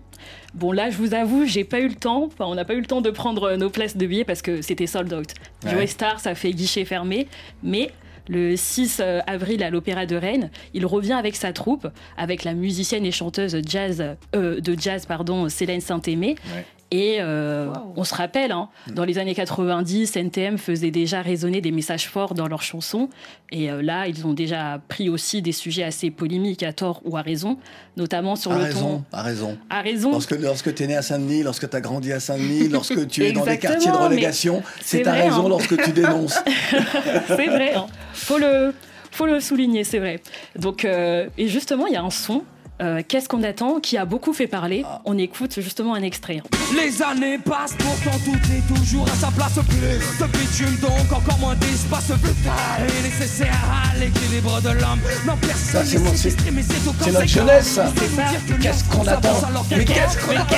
Bon 0.54 0.72
là, 0.72 0.90
je 0.90 0.96
vous 0.96 1.14
avoue, 1.14 1.46
j'ai 1.46 1.64
pas 1.64 1.80
eu 1.80 1.88
le 1.88 1.94
temps. 1.94 2.24
Enfin, 2.24 2.46
on 2.46 2.54
n'a 2.54 2.64
pas 2.64 2.74
eu 2.74 2.80
le 2.80 2.86
temps 2.86 3.00
de 3.00 3.10
prendre 3.10 3.56
nos 3.56 3.70
places 3.70 3.96
de 3.96 4.06
billets 4.06 4.24
parce 4.24 4.42
que 4.42 4.62
c'était 4.62 4.86
sold 4.86 5.12
out. 5.12 5.28
Ouais. 5.64 5.70
Joey 5.70 5.86
Star, 5.86 6.20
ça 6.20 6.34
fait 6.34 6.52
guichet 6.52 6.84
fermé, 6.84 7.28
mais 7.62 7.90
le 8.28 8.56
6 8.56 9.02
avril 9.26 9.62
à 9.62 9.70
l'Opéra 9.70 10.06
de 10.06 10.16
Rennes, 10.16 10.50
il 10.74 10.86
revient 10.86 11.14
avec 11.14 11.36
sa 11.36 11.52
troupe, 11.52 11.88
avec 12.16 12.44
la 12.44 12.54
musicienne 12.54 13.04
et 13.04 13.10
chanteuse 13.10 13.60
jazz, 13.66 14.16
euh, 14.36 14.60
de 14.60 14.78
jazz 14.78 15.06
pardon, 15.06 15.48
Célène 15.48 15.80
Saint-Aimé. 15.80 16.36
Ouais. 16.54 16.64
Et 16.92 17.18
euh, 17.20 17.68
on 17.94 18.02
se 18.02 18.14
rappelle, 18.14 18.50
hein, 18.50 18.68
dans 18.92 19.04
les 19.04 19.18
années 19.18 19.34
90, 19.34 20.16
NTM 20.16 20.58
faisait 20.58 20.90
déjà 20.90 21.22
résonner 21.22 21.60
des 21.60 21.70
messages 21.70 22.08
forts 22.08 22.34
dans 22.34 22.48
leurs 22.48 22.62
chansons. 22.62 23.08
Et 23.52 23.70
euh, 23.70 23.80
là, 23.80 24.08
ils 24.08 24.26
ont 24.26 24.32
déjà 24.32 24.80
pris 24.88 25.08
aussi 25.08 25.40
des 25.40 25.52
sujets 25.52 25.84
assez 25.84 26.10
polémiques, 26.10 26.64
à 26.64 26.72
tort 26.72 27.00
ou 27.04 27.16
à 27.16 27.22
raison, 27.22 27.58
notamment 27.96 28.34
sur 28.34 28.50
A 28.50 28.58
le 28.58 28.64
raison, 28.64 29.04
ton. 29.10 29.16
a 29.16 29.22
raison. 29.22 29.58
À 29.70 29.82
raison. 29.82 30.10
Lorsque, 30.10 30.32
lorsque 30.32 30.74
tu 30.74 30.82
es 30.82 30.86
né 30.88 30.96
à 30.96 31.02
Saint-Denis, 31.02 31.44
lorsque 31.44 31.70
tu 31.70 31.76
as 31.76 31.80
grandi 31.80 32.12
à 32.12 32.18
Saint-Denis, 32.18 32.68
lorsque 32.72 33.06
tu 33.06 33.24
es 33.24 33.32
dans 33.32 33.44
des 33.44 33.58
quartiers 33.58 33.90
de 33.92 33.96
relégation, 33.96 34.62
c'est 34.80 35.02
vrai, 35.04 35.28
raison 35.28 35.46
hein. 35.46 35.48
lorsque 35.48 35.80
tu 35.80 35.92
dénonces. 35.92 36.40
c'est 37.28 37.46
vrai. 37.46 37.74
hein. 37.74 37.86
Faut 38.14 38.38
le, 38.38 38.74
faut 39.12 39.26
le 39.26 39.38
souligner, 39.38 39.84
c'est 39.84 39.98
vrai. 40.00 40.20
Donc, 40.58 40.84
euh, 40.84 41.28
et 41.38 41.46
justement, 41.46 41.86
il 41.86 41.92
y 41.92 41.96
a 41.96 42.02
un 42.02 42.10
son. 42.10 42.42
Euh, 42.80 43.02
Qu'est-ce 43.06 43.28
qu'on 43.28 43.42
attend 43.42 43.80
qui 43.80 43.96
a 43.98 44.04
beaucoup 44.04 44.32
fait 44.32 44.46
parler 44.46 44.84
Ah. 44.86 45.00
On 45.04 45.18
écoute 45.18 45.60
justement 45.60 45.94
un 45.94 46.02
extrait. 46.02 46.42
Les 46.74 47.02
années 47.02 47.38
passent, 47.38 47.74
pourtant 47.78 48.16
tout 48.24 48.36
est 48.52 48.74
toujours 48.74 49.06
à 49.08 49.14
sa 49.16 49.28
place. 49.28 49.52
Plus 49.68 49.78
de 50.26 50.26
bitume, 50.38 50.76
donc 50.80 51.12
encore 51.12 51.38
moins 51.38 51.54
d'espace. 51.56 52.06
Plus 52.22 52.32
tard 52.44 52.78
est 52.80 53.02
nécessaire 53.02 53.58
à 53.70 53.96
l'équilibre 53.98 54.60
de 54.62 54.68
l'homme. 54.70 55.00
Non, 55.26 55.34
Ça, 55.42 55.46
personne 55.46 55.86
c'est 55.86 55.98
mon- 55.98 56.14
c'est- 56.14 57.10
notre 57.12 57.26
jeunesse, 57.26 57.66
ça. 57.66 57.92
Qu'est-ce 58.60 58.84
qu'on 58.84 59.06
attend 59.06 59.40
Mais 59.76 59.84
qu'est-ce 59.84 60.18
qu'on 60.18 60.36
attend 60.36 60.56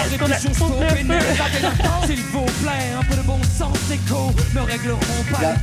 S'il 2.06 2.20
vous 2.32 2.44
plaît, 2.62 2.92
un 2.98 3.04
peu 3.04 3.16
de 3.16 3.22
bon 3.26 3.38
sens 3.58 3.76
écho 3.90 4.32
ne 4.54 4.60
régleront 4.60 4.98
pas 5.30 5.54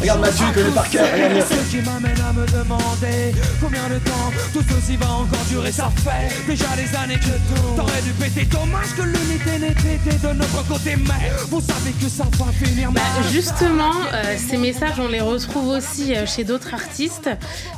Regarde, 0.00 0.20
Mathieu, 0.20 0.46
il 0.48 0.54
connaît 0.54 0.70
par 0.74 0.88
cœur. 0.90 1.06
Ce 1.48 1.70
qui 1.76 1.82
m'amène 1.82 2.20
à 2.28 2.32
me 2.32 2.46
demander 2.46 3.34
combien 3.60 3.88
de 3.88 3.98
temps 3.98 4.30
tout 4.52 4.62
ceci 4.68 4.96
va 4.96 5.10
encore 5.10 5.44
durer. 5.50 5.72
Ça 5.72 5.90
fait 5.96 6.07
fait 6.12 6.46
déjà 6.46 6.66
des 6.76 6.96
années 6.96 7.18
que 7.18 7.76
t'aurais 7.76 8.02
dû 8.02 8.10
péter. 8.12 8.44
Dommage 8.46 8.94
que 8.96 9.02
l'unité 9.02 9.58
n'était 9.58 10.26
de 10.28 10.32
notre 10.34 10.66
côté, 10.66 10.96
mais 10.96 11.30
vous 11.48 11.60
savez 11.60 11.92
que 11.92 12.08
ça 12.08 12.24
va 12.24 12.52
finir 12.52 12.90
Bah, 12.92 13.00
mal. 13.20 13.30
justement, 13.30 13.92
euh, 14.14 14.36
ces 14.38 14.56
messages, 14.56 14.98
on 14.98 15.08
les 15.08 15.20
retrouve 15.20 15.68
aussi 15.68 16.14
euh, 16.14 16.26
chez 16.26 16.44
d'autres 16.44 16.74
artistes, 16.74 17.30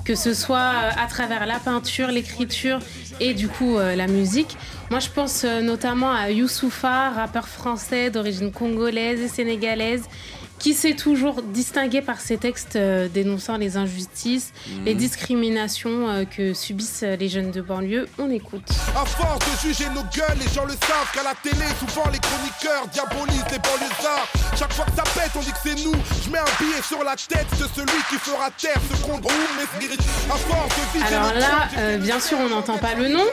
que 0.05 0.14
ce 0.14 0.35
soit 0.35 0.59
euh, 0.59 0.91
à 1.03 1.07
travers 1.09 1.47
la 1.47 1.59
peinture, 1.59 2.09
l'écriture 2.09 2.78
et 3.20 3.35
du 3.35 3.49
coup 3.49 3.76
euh, 3.78 3.97
la 3.97 4.07
musique. 4.07 4.57
Moi, 4.91 5.01
je 5.01 5.09
pense 5.09 5.45
notamment 5.45 6.12
à 6.12 6.31
Youssoufa, 6.31 7.11
rappeur 7.11 7.47
français 7.49 8.11
d'origine 8.11 8.51
congolaise 8.51 9.20
et 9.20 9.28
sénégalaise, 9.28 10.03
qui 10.61 10.74
s'est 10.74 10.94
toujours 10.94 11.42
distingué 11.42 12.02
par 12.02 12.20
ses 12.20 12.36
textes 12.36 12.76
euh, 12.76 13.08
dénonçant 13.08 13.56
les 13.56 13.78
injustices, 13.78 14.52
Mhm. 14.68 14.84
les 14.84 14.94
discriminations 14.94 16.08
euh, 16.08 16.24
que 16.24 16.52
subissent 16.52 17.02
euh, 17.02 17.16
les 17.16 17.30
jeunes 17.30 17.50
de 17.50 17.62
banlieue. 17.62 18.06
On 18.18 18.30
écoute. 18.30 18.62
À 18.94 19.06
force 19.06 19.38
de 19.38 19.68
juger 19.68 19.88
nos 19.94 20.02
gueules, 20.02 20.38
les 20.38 20.52
gens 20.54 20.66
le 20.66 20.72
savent 20.72 21.11
qu'à 21.14 21.22
la 21.22 21.34
télé, 21.42 21.64
souvent 21.80 22.08
les 22.12 22.18
chroniqueurs 22.18 22.86
diabolisent 22.92 23.50
les 23.50 23.58
banlieusards. 23.58 24.28
Chaque 24.58 24.72
fois 24.74 24.84
que 24.84 24.92
ça 24.94 25.02
pète, 25.18 25.30
on 25.34 25.40
dit 25.40 25.50
que 25.50 25.58
c'est 25.64 25.82
nous. 25.82 25.94
Je 26.24 26.30
mets 26.30 26.38
un 26.38 26.62
billet 26.62 26.82
sur 26.86 27.02
la 27.02 27.16
tête 27.16 27.48
de 27.58 27.66
celui 27.74 27.98
qui 28.11 28.16
fera 28.16 28.50
taire 28.50 28.80
ce 28.92 29.02
qu'on 29.02 29.16
à 29.16 30.36
force 30.36 30.74
de 30.94 31.14
Alors 31.14 31.34
là, 31.34 31.68
euh, 31.78 31.98
bien 31.98 32.20
sûr, 32.20 32.38
on 32.38 32.48
n'entend 32.50 32.76
pas 32.76 32.94
le 32.94 33.08
nom, 33.08 33.24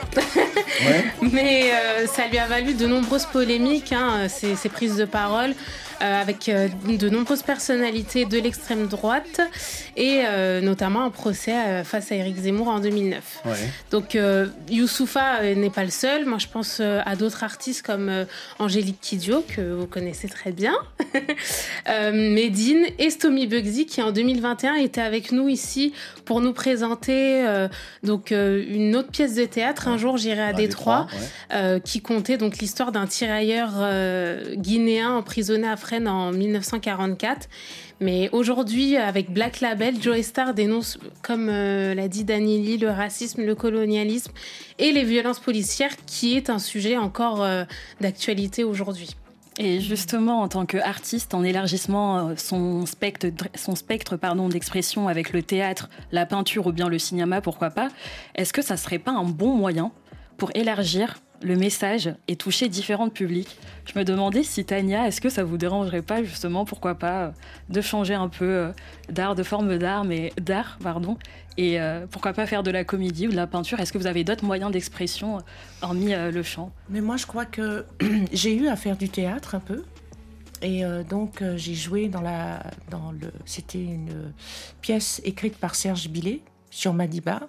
mais 1.22 1.72
euh, 1.72 2.06
ça 2.06 2.26
lui 2.26 2.38
a 2.38 2.46
valu 2.46 2.74
de 2.74 2.86
nombreuses 2.86 3.26
polémiques, 3.26 3.92
hein, 3.92 4.28
ces, 4.28 4.56
ces 4.56 4.68
prises 4.68 4.96
de 4.96 5.04
parole. 5.04 5.54
Euh, 6.00 6.20
avec 6.20 6.48
euh, 6.48 6.68
de 6.86 7.08
nombreuses 7.08 7.42
personnalités 7.42 8.24
de 8.24 8.38
l'extrême 8.38 8.86
droite 8.86 9.40
et 9.96 10.22
euh, 10.24 10.60
notamment 10.60 11.02
un 11.02 11.10
procès 11.10 11.82
face 11.82 12.12
à 12.12 12.14
Éric 12.14 12.36
Zemmour 12.36 12.68
en 12.68 12.78
2009. 12.78 13.42
Donc 13.90 14.16
Youssoufa 14.70 15.54
n'est 15.54 15.70
pas 15.70 15.84
le 15.84 15.90
seul. 15.90 16.24
Moi, 16.24 16.38
je 16.38 16.46
pense 16.46 16.80
à 16.80 17.16
d'autres 17.16 17.42
artistes 17.42 17.84
comme 17.84 18.26
Angélique 18.58 19.00
Kidjo, 19.00 19.44
que 19.48 19.60
vous 19.60 19.86
connaissez 19.86 20.28
très 20.28 20.52
bien, 20.52 20.74
Medine 22.12 22.84
et 22.98 23.10
Stomy 23.10 23.46
Bugsy, 23.46 23.86
qui 23.86 24.02
en 24.02 24.12
2021 24.12 24.74
étaient 24.74 25.00
avec 25.00 25.32
nous 25.32 25.48
ici 25.48 25.92
pour 26.24 26.40
nous 26.40 26.52
présenter 26.52 27.44
donc 28.02 28.30
une 28.30 28.94
autre 28.96 29.10
pièce 29.10 29.34
de 29.34 29.44
théâtre. 29.44 29.88
Un 29.88 29.98
jour, 29.98 30.16
j'irai 30.16 30.42
à 30.42 30.46
À 30.48 30.52
Détroit, 30.52 31.06
Détroit, 31.10 31.70
ouais. 31.72 31.80
qui 31.84 32.00
comptait 32.00 32.36
donc 32.36 32.58
l'histoire 32.58 32.92
d'un 32.92 33.06
tirailleur 33.06 33.72
guinéen 34.56 35.12
emprisonné 35.12 35.68
à 35.68 35.76
En 35.90 36.32
1944. 36.32 37.48
Mais 38.00 38.28
aujourd'hui, 38.32 38.96
avec 38.96 39.30
Black 39.32 39.60
Label, 39.60 40.00
Joe 40.00 40.20
Star 40.20 40.52
dénonce, 40.52 40.98
comme 41.22 41.48
euh, 41.48 41.94
l'a 41.94 42.08
dit 42.08 42.24
Danili, 42.24 42.76
le 42.76 42.90
racisme, 42.90 43.42
le 43.42 43.54
colonialisme 43.54 44.32
et 44.78 44.92
les 44.92 45.04
violences 45.04 45.40
policières, 45.40 45.96
qui 46.04 46.36
est 46.36 46.50
un 46.50 46.58
sujet 46.58 46.98
encore 46.98 47.42
euh, 47.42 47.64
d'actualité 48.00 48.64
aujourd'hui. 48.64 49.16
Et 49.56 49.80
justement, 49.80 50.42
en 50.42 50.48
tant 50.48 50.66
qu'artiste, 50.66 51.32
en 51.32 51.42
élargissement 51.42 52.28
euh, 52.28 52.34
son 52.36 52.84
spectre, 52.84 53.28
son 53.54 53.74
spectre 53.74 54.16
pardon, 54.16 54.48
d'expression 54.48 55.08
avec 55.08 55.32
le 55.32 55.42
théâtre, 55.42 55.88
la 56.12 56.26
peinture 56.26 56.66
ou 56.66 56.72
bien 56.72 56.88
le 56.88 56.98
cinéma, 56.98 57.40
pourquoi 57.40 57.70
pas, 57.70 57.88
est-ce 58.34 58.52
que 58.52 58.62
ça 58.62 58.76
serait 58.76 58.98
pas 58.98 59.12
un 59.12 59.24
bon 59.24 59.54
moyen 59.54 59.90
pour 60.36 60.50
élargir 60.54 61.16
le 61.42 61.56
message 61.56 62.10
et 62.26 62.36
toucher 62.36 62.68
différents 62.68 63.08
publics 63.08 63.56
Je 63.84 63.98
me 63.98 64.04
demandais 64.04 64.42
si 64.42 64.64
Tania, 64.64 65.06
est-ce 65.06 65.20
que 65.20 65.28
ça 65.28 65.44
vous 65.44 65.56
dérangerait 65.56 66.02
pas 66.02 66.22
justement, 66.22 66.64
pourquoi 66.64 66.94
pas, 66.96 67.24
euh, 67.24 67.30
de 67.68 67.80
changer 67.80 68.14
un 68.14 68.28
peu 68.28 68.44
euh, 68.44 68.72
d'art, 69.08 69.34
de 69.34 69.42
forme 69.42 69.78
d'art, 69.78 70.04
mais 70.04 70.32
d'art, 70.40 70.78
pardon, 70.82 71.16
et 71.56 71.80
euh, 71.80 72.06
pourquoi 72.10 72.32
pas 72.32 72.46
faire 72.46 72.62
de 72.62 72.70
la 72.70 72.84
comédie 72.84 73.28
ou 73.28 73.30
de 73.30 73.36
la 73.36 73.46
peinture? 73.46 73.80
Est-ce 73.80 73.92
que 73.92 73.98
vous 73.98 74.06
avez 74.06 74.24
d'autres 74.24 74.44
moyens 74.44 74.70
d'expression 74.70 75.38
hormis 75.82 76.14
le 76.14 76.42
chant? 76.42 76.72
Mais 76.88 77.00
moi, 77.00 77.16
je 77.16 77.26
crois 77.26 77.46
que 77.46 77.84
j'ai 78.32 78.54
eu 78.54 78.68
à 78.68 78.76
faire 78.76 78.96
du 78.96 79.08
théâtre 79.08 79.54
un 79.54 79.60
peu. 79.60 79.84
Et 80.60 80.82
donc, 81.08 81.42
j'ai 81.56 81.74
joué 81.74 82.08
dans 82.08 82.20
la. 82.20 82.64
Dans 82.90 83.12
le, 83.12 83.32
C'était 83.44 83.82
une 83.82 84.32
pièce 84.80 85.20
écrite 85.24 85.56
par 85.56 85.76
Serge 85.76 86.08
Billet 86.08 86.42
sur 86.70 86.92
Madiba. 86.94 87.40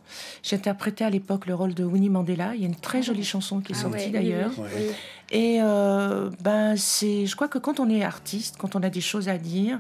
J'interprétais 0.44 1.04
à 1.04 1.10
l'époque 1.10 1.46
le 1.46 1.56
rôle 1.56 1.74
de 1.74 1.84
Winnie 1.84 2.10
Mandela. 2.10 2.56
Il 2.56 2.62
y 2.62 2.64
a 2.64 2.68
une 2.68 2.76
très 2.76 3.02
jolie 3.04 3.24
chanson 3.24 3.60
qui 3.62 3.74
est 3.74 3.76
Ah 3.78 3.82
sortie 3.82 4.06
ouais, 4.06 4.10
d'ailleurs. 4.10 4.52
oui, 4.58 4.68
oui. 4.76 4.84
Et 5.32 5.60
euh, 5.62 6.30
ben, 6.42 6.76
c'est, 6.78 7.26
je 7.26 7.36
crois 7.36 7.48
que 7.48 7.58
quand 7.60 7.80
on 7.80 7.90
est 7.90 8.04
artiste, 8.04 8.56
quand 8.58 8.76
on 8.76 8.82
a 8.84 8.90
des 8.90 9.02
choses 9.02 9.30
à 9.30 9.38
dire, 9.38 9.80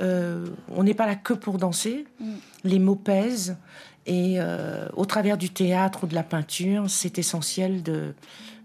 euh, 0.00 0.46
on 0.74 0.82
n'est 0.82 0.94
pas 0.94 1.06
là 1.06 1.14
que 1.14 1.32
pour 1.32 1.58
danser. 1.58 2.04
Les 2.64 2.78
mots 2.78 2.96
pèsent. 2.96 3.56
Et 4.06 4.34
euh, 4.38 4.86
au 4.94 5.06
travers 5.06 5.38
du 5.38 5.48
théâtre 5.50 6.04
ou 6.04 6.06
de 6.06 6.14
la 6.14 6.22
peinture, 6.22 6.90
c'est 6.90 7.18
essentiel 7.18 7.82
de, 7.82 8.12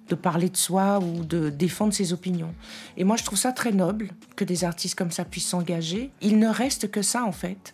de 0.09 0.15
parler 0.15 0.49
de 0.49 0.57
soi 0.57 0.99
ou 0.99 1.23
de 1.23 1.49
défendre 1.49 1.93
ses 1.93 2.11
opinions. 2.11 2.53
Et 2.97 3.05
moi, 3.05 3.15
je 3.15 3.23
trouve 3.23 3.37
ça 3.39 3.53
très 3.53 3.71
noble 3.71 4.09
que 4.35 4.43
des 4.43 4.65
artistes 4.65 4.95
comme 4.95 5.11
ça 5.11 5.23
puissent 5.23 5.47
s'engager. 5.47 6.11
Il 6.19 6.39
ne 6.39 6.49
reste 6.49 6.91
que 6.91 7.01
ça, 7.01 7.23
en 7.23 7.31
fait. 7.31 7.73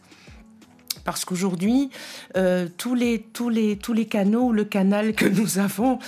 Parce 1.05 1.23
qu'aujourd'hui, 1.23 1.89
euh, 2.35 2.67
tous, 2.77 2.95
les, 2.95 3.21
tous, 3.21 3.49
les, 3.49 3.77
tous 3.77 3.93
les 3.93 4.05
canaux, 4.05 4.51
le 4.51 4.65
canal 4.65 5.13
que 5.13 5.25
nous 5.25 5.59
avons 5.59 5.99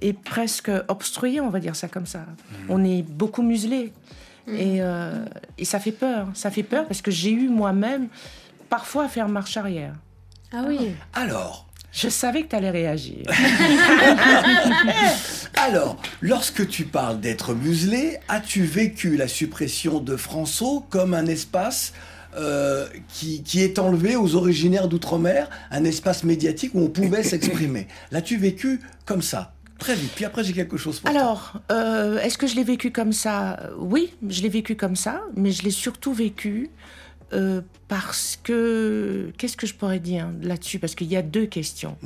est 0.00 0.14
presque 0.14 0.70
obstrué, 0.88 1.40
on 1.40 1.50
va 1.50 1.60
dire 1.60 1.76
ça 1.76 1.88
comme 1.88 2.06
ça. 2.06 2.24
On 2.68 2.84
est 2.84 3.02
beaucoup 3.02 3.42
muselé. 3.42 3.92
Et, 4.48 4.80
euh, 4.80 5.24
et 5.58 5.64
ça 5.64 5.80
fait 5.80 5.92
peur. 5.92 6.28
Ça 6.34 6.50
fait 6.50 6.62
peur 6.62 6.86
parce 6.86 7.02
que 7.02 7.10
j'ai 7.10 7.30
eu 7.30 7.48
moi-même 7.48 8.08
parfois 8.68 9.04
à 9.04 9.08
faire 9.08 9.28
marche 9.28 9.56
arrière. 9.56 9.94
Ah 10.52 10.64
oui. 10.68 10.92
Alors, 11.14 11.66
Je 11.90 12.08
savais 12.08 12.42
que 12.42 12.48
tu 12.48 12.56
allais 12.56 12.70
réagir. 12.70 13.24
Alors, 15.54 15.96
lorsque 16.20 16.68
tu 16.68 16.84
parles 16.84 17.20
d'être 17.20 17.54
muselé, 17.54 18.18
as-tu 18.28 18.64
vécu 18.64 19.16
la 19.16 19.28
suppression 19.28 20.00
de 20.00 20.16
François 20.16 20.82
comme 20.90 21.14
un 21.14 21.26
espace 21.26 21.92
euh, 22.36 22.86
qui, 23.08 23.42
qui 23.42 23.60
est 23.60 23.78
enlevé 23.78 24.16
aux 24.16 24.34
originaires 24.34 24.88
d'outre-mer, 24.88 25.48
un 25.70 25.84
espace 25.84 26.24
médiatique 26.24 26.74
où 26.74 26.80
on 26.80 26.88
pouvait 26.88 27.22
s'exprimer 27.30 27.86
L'as-tu 28.10 28.36
vécu 28.36 28.80
comme 29.04 29.22
ça? 29.22 29.54
Très 29.78 29.94
vite. 29.94 30.12
Puis 30.14 30.24
après, 30.24 30.44
j'ai 30.44 30.52
quelque 30.52 30.76
chose 30.76 31.00
pour 31.00 31.10
toi. 31.10 31.20
Alors, 31.20 31.60
euh, 31.70 32.18
est-ce 32.18 32.38
que 32.38 32.46
je 32.46 32.54
l'ai 32.54 32.64
vécu 32.64 32.90
comme 32.90 33.12
ça? 33.12 33.70
Oui, 33.78 34.14
je 34.28 34.42
l'ai 34.42 34.48
vécu 34.48 34.76
comme 34.76 34.96
ça, 34.96 35.22
mais 35.36 35.50
je 35.50 35.62
l'ai 35.62 35.70
surtout 35.70 36.12
vécu 36.12 36.70
euh, 37.32 37.60
parce 37.88 38.38
que... 38.42 39.32
Qu'est-ce 39.36 39.56
que 39.56 39.66
je 39.66 39.74
pourrais 39.74 39.98
dire 39.98 40.28
là-dessus? 40.42 40.78
Parce 40.78 40.94
qu'il 40.94 41.08
y 41.08 41.16
a 41.16 41.22
deux 41.22 41.46
questions. 41.46 41.96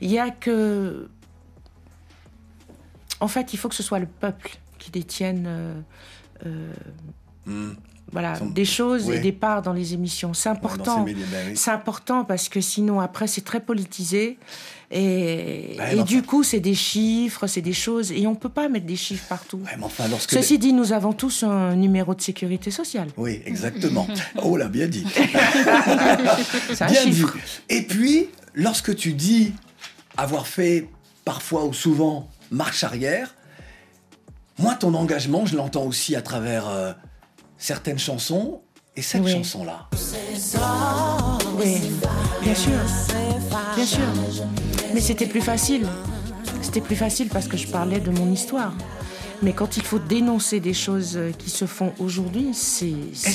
Il 0.00 0.10
y 0.10 0.18
a 0.18 0.30
que... 0.30 1.08
En 3.20 3.28
fait, 3.28 3.52
il 3.52 3.58
faut 3.58 3.68
que 3.68 3.74
ce 3.74 3.82
soit 3.82 3.98
le 3.98 4.06
peuple 4.06 4.56
qui 4.78 4.90
détienne... 4.90 5.44
euh, 5.46 5.80
euh, 6.46 7.74
Voilà, 8.12 8.34
Son- 8.36 8.46
des 8.46 8.64
choses 8.64 9.08
et 9.10 9.20
des 9.20 9.32
parts 9.32 9.62
dans 9.62 9.72
les 9.72 9.94
émissions. 9.94 10.34
C'est 10.34 10.48
important. 10.48 11.06
C'est 11.54 11.70
important 11.70 12.24
parce 12.24 12.48
que 12.48 12.60
sinon, 12.60 13.00
après, 13.00 13.26
c'est 13.26 13.42
très 13.44 13.60
politisé. 13.60 14.38
Et, 14.92 15.76
Ouais, 15.78 15.92
et 15.92 15.96
mais 15.96 16.02
du 16.02 16.22
coup, 16.22 16.42
c'est 16.42 16.58
des 16.58 16.74
chiffres, 16.74 17.46
c'est 17.46 17.60
des 17.60 17.72
choses. 17.72 18.10
Et 18.10 18.26
on 18.26 18.34
peut 18.34 18.48
pas 18.48 18.68
mettre 18.68 18.86
des 18.86 18.96
chiffres 18.96 19.26
partout. 19.28 19.60
Enfin, 19.82 20.08
lorsque 20.08 20.30
Ceci 20.32 20.58
dit, 20.58 20.72
nous 20.72 20.92
avons 20.92 21.12
tous 21.12 21.44
un 21.44 21.76
numéro 21.76 22.12
de 22.14 22.20
sécurité 22.20 22.72
sociale. 22.72 23.06
Oui, 23.16 23.40
exactement. 23.46 24.06
Oh 24.42 24.56
là, 24.56 24.66
bien 24.66 24.88
dit. 24.88 25.04
Un 26.80 26.86
bien 26.86 27.06
dit. 27.06 27.24
Et 27.68 27.82
puis, 27.82 28.28
lorsque 28.54 28.94
tu 28.96 29.12
dis 29.12 29.52
avoir 30.16 30.46
fait 30.48 30.88
parfois 31.24 31.64
ou 31.66 31.72
souvent 31.72 32.28
marche 32.50 32.82
arrière, 32.82 33.34
moi, 34.58 34.74
ton 34.74 34.94
engagement, 34.94 35.46
je 35.46 35.56
l'entends 35.56 35.84
aussi 35.84 36.16
à 36.16 36.22
travers 36.22 36.68
euh, 36.68 36.92
certaines 37.60 37.98
chansons 38.00 38.60
et 38.96 39.02
cette 39.02 39.22
Oui. 39.22 39.30
chanson-là. 39.32 39.88
Oui, 41.58 41.76
bien 42.42 42.54
sûr. 42.54 42.72
Bien 43.76 43.86
sûr. 43.86 44.00
Mais 44.92 45.00
c'était 45.00 45.26
plus 45.26 45.40
facile. 45.42 45.86
C'était 46.62 46.80
plus 46.80 46.96
facile 46.96 47.28
parce 47.28 47.46
que 47.46 47.56
je 47.56 47.68
parlais 47.68 48.00
de 48.00 48.10
mon 48.10 48.32
histoire. 48.32 48.72
Mais 49.42 49.52
quand 49.54 49.76
il 49.78 49.82
faut 49.82 49.98
dénoncer 49.98 50.60
des 50.60 50.74
choses 50.74 51.18
qui 51.38 51.48
se 51.48 51.64
font 51.66 51.92
aujourd'hui, 51.98 52.50
c'est 52.52 52.90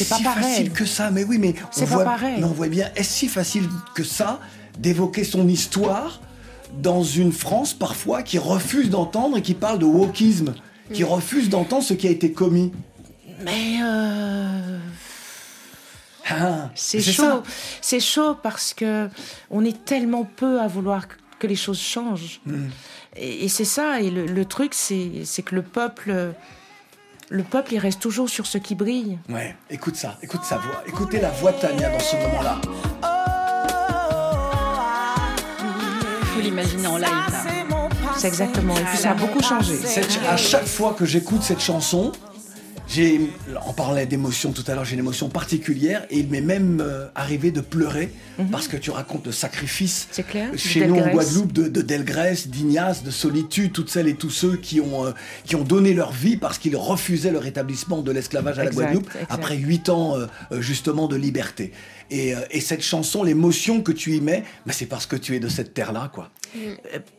pas 0.10 0.18
si 0.18 0.24
pareil. 0.24 0.44
facile 0.44 0.72
que 0.72 0.86
ça? 0.86 1.10
Mais 1.10 1.24
oui, 1.24 1.38
mais 1.40 1.56
on 1.64 1.68
C'est 1.72 1.86
pas 1.88 1.96
voit, 1.96 2.04
pareil. 2.04 2.36
mais 2.40 2.44
on 2.44 2.52
voit 2.54 2.68
bien. 2.68 2.90
Est-ce 2.96 3.12
si 3.12 3.28
facile 3.28 3.68
que 3.96 4.04
ça 4.04 4.40
d'évoquer 4.78 5.24
son 5.24 5.48
histoire 5.48 6.22
dans 6.82 7.02
une 7.04 7.32
France 7.32 7.74
parfois 7.74 8.22
qui 8.22 8.38
refuse 8.38 8.90
d'entendre 8.90 9.38
et 9.38 9.42
qui 9.42 9.54
parle 9.56 9.80
de 9.80 9.86
wokisme, 9.86 10.54
qui 10.94 11.04
refuse 11.04 11.50
d'entendre 11.50 11.84
ce 11.84 11.94
qui 11.96 12.08
a 12.08 12.12
été 12.12 12.32
commis? 12.32 12.72
Mais 13.42 13.78
euh, 13.84 14.78
Ah, 16.30 16.70
c'est 16.76 17.02
chaud. 17.02 17.44
C'est 17.82 18.00
chaud 18.00 18.36
parce 18.42 18.74
que 18.74 19.10
on 19.52 19.64
est 19.66 19.86
tellement 19.86 20.24
peu 20.24 20.60
à 20.62 20.68
vouloir 20.68 21.08
que- 21.08 21.16
les 21.48 21.56
choses 21.56 21.80
changent. 21.80 22.42
Mm. 22.48 22.66
Et, 23.18 23.46
et 23.46 23.50
c'est 23.50 23.66
ça. 23.66 24.02
Et 24.02 24.10
le, 24.10 24.26
le 24.26 24.46
truc, 24.46 24.74
c'est 24.74 25.44
que 25.46 25.54
le 25.54 25.62
peuple, 25.62 26.34
le 27.30 27.44
peuple, 27.44 27.74
il 27.74 27.78
reste 27.80 28.00
toujours 28.00 28.30
sur 28.30 28.48
ce 28.48 28.58
qui 28.58 28.74
brille. 28.74 29.20
Ouais, 29.30 29.56
écoute 29.70 29.96
ça, 29.96 30.18
écoute 30.24 30.44
sa 30.44 30.58
voix, 30.58 30.82
écoutez 30.88 31.22
la 31.22 31.30
voix 31.30 31.52
de 31.52 31.60
Tania 31.62 31.90
dans 31.92 32.00
ce 32.00 32.16
moment-là. 32.16 32.62
Il 36.22 36.28
faut 36.28 36.42
l'imaginer 36.42 36.88
en 36.88 36.98
live. 36.98 37.10
là. 37.10 37.44
C'est 37.48 37.64
mon 37.70 37.90
C'est 38.18 38.28
exactement. 38.28 38.76
Et 38.76 38.84
puis 38.84 38.98
ça 38.98 39.12
a 39.12 39.14
beaucoup 39.14 39.42
changé. 39.44 39.76
Cette- 39.76 40.20
à 40.28 40.38
chaque 40.38 40.66
fois 40.66 40.94
que 40.98 41.06
j'écoute 41.06 41.44
cette 41.44 41.60
chanson, 41.62 42.12
j'ai, 42.88 43.20
on 43.68 43.74
parlait 43.74 44.06
d'émotion 44.06 44.52
tout 44.52 44.64
à 44.68 44.76
l'heure, 44.76 44.86
j'ai 44.86 44.94
une 44.94 45.00
émotion 45.00 45.30
particulière 45.30 46.06
et 46.10 46.20
il 46.20 46.28
m'est 46.28 46.42
même 46.42 46.82
euh, 46.82 47.08
arrivé 47.16 47.52
de 47.52 47.62
pleurer 47.62 48.12
parce 48.52 48.68
que 48.68 48.78
tu 48.78 48.92
racontes 48.92 49.26
le 49.26 49.32
sacrifice 49.32 50.08
Mhm. 50.18 50.24
clair, 50.26 50.52
chez 50.56 50.88
nous 50.88 50.96
en. 50.96 51.10
Guadeloupe 51.12 51.52
de, 51.54 51.68
de 51.68 51.82
Delgrès, 51.82 52.48
d'Ignace, 52.48 53.04
de 53.04 53.12
Solitude, 53.12 53.72
toutes 53.72 53.90
celles 53.90 54.08
et 54.08 54.16
tous 54.16 54.30
ceux 54.30 54.58
qui 54.58 54.82
ont, 54.82 55.06
euh, 55.06 55.12
qui 55.46 55.56
ont 55.56 55.64
donné 55.64 55.94
leur 55.94 56.12
vie 56.12 56.38
parce 56.38 56.58
qu'ils 56.58 56.76
refusaient 56.76 57.32
le 57.32 57.40
rétablissement 57.40 58.02
de 58.02 58.12
l'esclavage 58.12 58.60
à 58.60 58.64
la 58.66 58.72
Guadeloupe 58.72 59.08
exact. 59.14 59.28
après 59.30 59.56
huit 59.58 59.90
ans 59.90 60.18
euh, 60.18 60.26
euh, 60.52 60.62
justement 60.62 61.08
de 61.08 61.16
liberté. 61.16 61.72
Et, 62.12 62.36
euh, 62.36 62.40
et 62.52 62.60
cette 62.62 62.84
chanson, 62.84 63.24
l'émotion 63.24 63.82
que 63.82 63.92
tu 63.92 64.16
y 64.16 64.22
mets, 64.22 64.44
bah, 64.66 64.74
c'est 64.74 64.86
parce 64.86 65.06
que 65.08 65.16
tu 65.16 65.36
es 65.36 65.40
de 65.40 65.48
cette 65.48 65.74
terre-là, 65.74 66.12
quoi. 66.14 66.30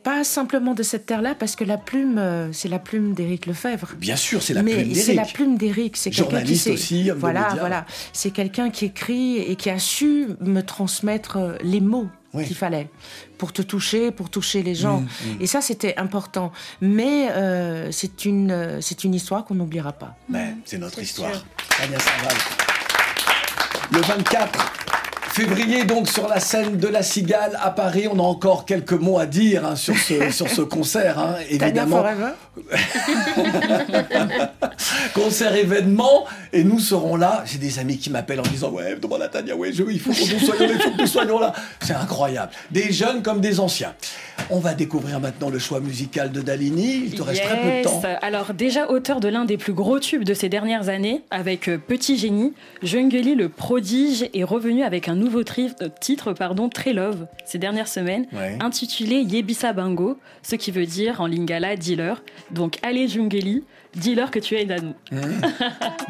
Pas 0.03 0.25
simplement 0.25 0.75
de 0.75 0.83
cette 0.83 1.07
terre-là, 1.07 1.35
parce 1.35 1.57
que 1.57 1.65
la 1.65 1.79
plume, 1.79 2.19
euh, 2.19 2.53
c'est 2.53 2.69
la 2.69 2.79
plume 2.79 3.15
d'Éric 3.15 3.47
Lefebvre. 3.47 3.95
Bien 3.99 4.17
sûr, 4.17 4.43
c'est 4.43 4.55
la 4.55 4.63
Mais 4.63 4.75
plume 4.75 4.95
c'est 4.95 5.15
la 5.15 5.23
d'Éric. 5.23 5.35
plume 5.35 5.57
d'Éric. 5.59 5.97
C'est 5.97 6.11
quelqu'un 6.11 6.25
qui 6.25 6.31
Journaliste 6.37 6.65
sait- 6.65 6.71
aussi, 6.73 7.11
Voilà, 7.11 7.49
voilà. 7.59 7.87
C'est 8.13 8.31
quelqu'un 8.31 8.71
qui 8.71 8.87
écrit 8.87 9.39
et 9.39 9.57
qui 9.57 9.71
a 9.71 9.79
su 9.79 10.29
me 10.41 10.61
transmettre 10.63 11.37
euh, 11.37 11.57
les 11.63 11.81
mots 11.81 12.09
qu'il 12.45 12.55
fallait 12.57 12.91
pour 13.39 13.51
te 13.55 13.63
toucher, 13.63 14.11
pour 14.11 14.29
toucher 14.29 14.63
les 14.63 14.75
gens. 14.75 15.01
Mm, 15.01 15.05
mm. 15.05 15.41
Et 15.41 15.47
ça, 15.47 15.63
c'était 15.63 15.97
important. 15.97 16.53
Mais 16.83 17.31
euh, 17.31 17.91
c'est 17.93 18.27
une, 18.27 18.51
euh, 18.51 18.81
c'est 18.83 19.05
une 19.05 19.15
histoire 19.15 19.45
qu'on 19.47 19.55
n'oubliera 19.55 19.93
pas. 19.93 20.15
Mais 20.29 20.55
c'est 20.67 20.77
notre 20.77 20.99
histoire. 21.01 21.33
Le 23.93 24.01
24 24.01 24.73
février, 25.37 25.85
donc, 25.85 26.09
sur 26.09 26.29
la 26.29 26.41
scène 26.41 26.79
de 26.79 26.89
la 26.89 27.03
Cigale 27.03 27.59
à 27.63 27.71
Paris, 27.71 28.09
on 28.11 28.19
a 28.19 28.23
encore 28.23 28.65
quelques 28.65 28.93
mots 28.93 29.19
à 29.19 29.27
dire 29.27 29.67
hein, 29.67 29.77
sur, 29.77 29.95
ce, 29.97 30.31
sur 30.39 30.49
ce 30.49 30.63
concert, 30.63 31.19
hein, 31.19 31.35
évidemment. 31.51 32.03
Concert 35.15 35.55
événement, 35.55 36.25
et 36.53 36.65
nous 36.65 36.79
serons 36.79 37.17
là. 37.17 37.43
J'ai 37.47 37.59
des 37.59 37.79
amis 37.79 37.99
qui 37.99 38.09
m'appellent 38.11 38.41
en 38.41 38.45
disant 38.51 38.71
Ouais, 38.71 38.97
demande 38.97 39.23
à 39.23 39.29
Tania, 39.29 39.55
ouais, 39.55 39.73
je- 39.73 39.83
il 39.91 40.01
faut 40.01 40.13
que 40.13 40.33
nous 40.33 40.39
soyons 40.41 40.67
là, 40.67 40.75
il 40.75 40.81
faut 40.83 40.91
que 40.91 41.01
nous 41.01 41.07
soyons 41.07 41.39
là. 41.39 41.53
C'est 41.81 41.95
incroyable. 41.95 42.53
Des 42.71 42.93
jeunes 42.93 43.23
comme 43.23 43.41
des 43.41 43.61
anciens. 43.61 43.95
On 44.51 44.59
va 44.59 44.75
découvrir 44.75 45.21
maintenant 45.21 45.49
le 45.51 45.59
choix 45.59 45.81
musical 45.81 46.31
de 46.33 46.41
Dalini. 46.41 47.03
Il 47.07 47.15
te 47.15 47.23
reste 47.23 47.43
très 47.43 47.61
peu 47.61 47.69
de 47.79 47.83
temps. 47.85 48.01
Yes. 48.05 48.19
Alors 48.23 48.55
déjà 48.55 48.89
auteur 48.91 49.21
de 49.21 49.29
l'un 49.29 49.45
des 49.45 49.57
plus 49.57 49.73
gros 49.75 49.99
tubes 49.99 50.25
de 50.25 50.35
ces 50.35 50.49
dernières 50.49 50.89
années, 50.89 51.23
avec 51.31 51.69
euh, 51.69 51.79
Petit 51.79 52.17
Génie, 52.17 52.53
Jungeli 52.83 53.35
le 53.35 53.49
prodige 53.49 54.27
est 54.33 54.45
revenu 54.45 54.83
avec 54.83 55.09
un 55.09 55.15
nouveau 55.15 55.26
tri- 55.45 55.73
euh, 55.83 55.89
titre 56.01 56.33
pardon, 56.33 56.69
très 56.69 56.93
love 56.93 57.27
ces 57.45 57.59
dernières 57.59 57.89
semaines, 57.89 58.27
Ouais. 58.33 58.59
intitulé 58.61 59.17
Yebisa 59.17 59.73
Bango, 59.73 60.19
ce 60.43 60.57
qui 60.57 60.71
veut 60.71 60.87
dire 60.87 61.21
en 61.21 61.27
lingala 61.27 61.77
dealer. 61.77 62.23
Donc 62.51 62.79
allez 62.83 63.09
Jungeli, 63.09 63.65
dis-leur 63.95 64.31
que 64.31 64.39
tu 64.39 64.57
es 64.57 64.71
à 64.73 64.77
nous. 64.81 64.95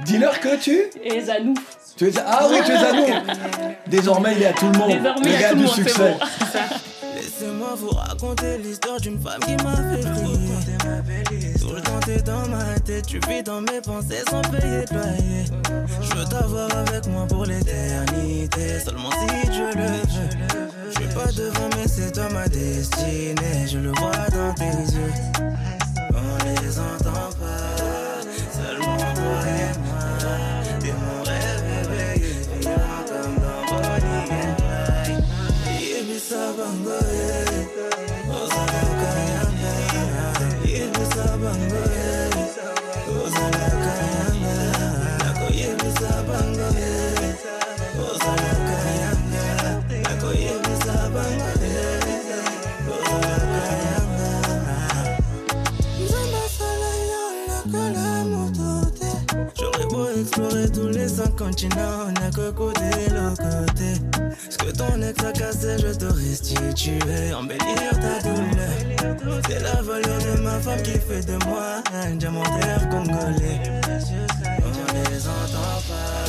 Dis-leur 0.04 0.40
que 0.40 0.56
tu 0.60 0.78
Es 1.04 1.20
nous. 1.42 1.54
Tu 1.96 2.08
es 2.08 2.12
Ah 2.26 2.46
oui, 2.50 2.56
tu 2.64 2.72
es 2.72 2.74
nous. 2.92 3.14
Désormais, 3.86 4.34
il 4.36 4.42
est 4.42 4.46
à 4.46 4.52
tout 4.52 4.66
le 4.66 4.78
monde. 4.78 4.88
Désormais, 4.92 5.32
le 5.32 5.40
gars 5.40 5.48
tout 5.50 5.54
le 5.56 5.60
du 5.60 5.66
monde, 5.66 5.74
c'est 5.76 5.82
succès. 5.88 6.14
bon. 6.18 6.26
Laissez-moi 7.16 7.74
vous 7.78 7.88
raconter 7.88 8.58
l'histoire 8.58 9.00
d'une 9.00 9.18
femme 9.18 9.40
qui 9.40 9.56
m'a 9.64 9.74
fait 9.74 10.04
briller. 10.04 11.54
Tout 11.58 11.72
le 11.74 11.80
temps 11.80 12.00
t'es 12.04 12.20
dans 12.20 12.46
ma 12.46 12.78
tête, 12.80 13.06
tu 13.06 13.18
vis 13.26 13.42
dans 13.42 13.62
mes 13.62 13.80
pensées 13.80 14.22
sans 14.30 14.42
payer 14.42 14.84
de 14.84 14.94
loyer. 14.94 15.44
Je 16.02 16.14
veux 16.14 16.26
t'avoir 16.26 16.68
avec 16.76 17.06
moi 17.06 17.26
pour 17.26 17.46
l'éternité, 17.46 18.80
seulement 18.84 19.10
si 19.12 19.48
Dieu 19.50 19.70
le 19.74 19.82
veut. 19.82 20.02
Je 20.90 21.00
suis 21.00 21.14
pas 21.14 21.32
devant, 21.32 21.70
mais 21.74 21.88
c'est 21.88 22.12
toi 22.12 22.28
ma 22.28 22.46
destinée. 22.48 23.66
Je 23.66 23.78
le 23.78 23.92
vois 23.92 24.28
dans 24.30 24.52
tes 24.52 24.64
yeux. 24.64 25.12
On 26.12 26.36
les 26.44 26.78
entend 26.78 27.30
pas, 27.40 27.45
continents, 61.56 62.08
on 62.08 62.12
n'a 62.12 62.30
que 62.30 62.50
côté 62.50 62.82
le 63.08 63.30
côté. 63.30 63.94
Ce 64.50 64.58
que 64.58 64.70
ton 64.72 65.00
ex 65.00 65.24
a 65.24 65.32
cassé, 65.32 65.76
je 65.78 65.92
te 65.94 66.04
restituer, 66.04 67.32
embellir 67.34 67.90
ta 67.92 68.20
douleur. 68.28 69.40
C'est 69.48 69.62
la 69.62 69.80
valeur 69.80 70.18
de 70.18 70.40
ma 70.42 70.60
femme 70.60 70.82
qui 70.82 70.98
fait 70.98 71.26
de 71.26 71.42
moi 71.46 71.82
un 71.94 72.16
diamantaire 72.16 72.88
congolais. 72.90 73.60
On 73.88 75.10
les 75.10 75.26
entend 75.26 75.80
pas, 75.88 76.26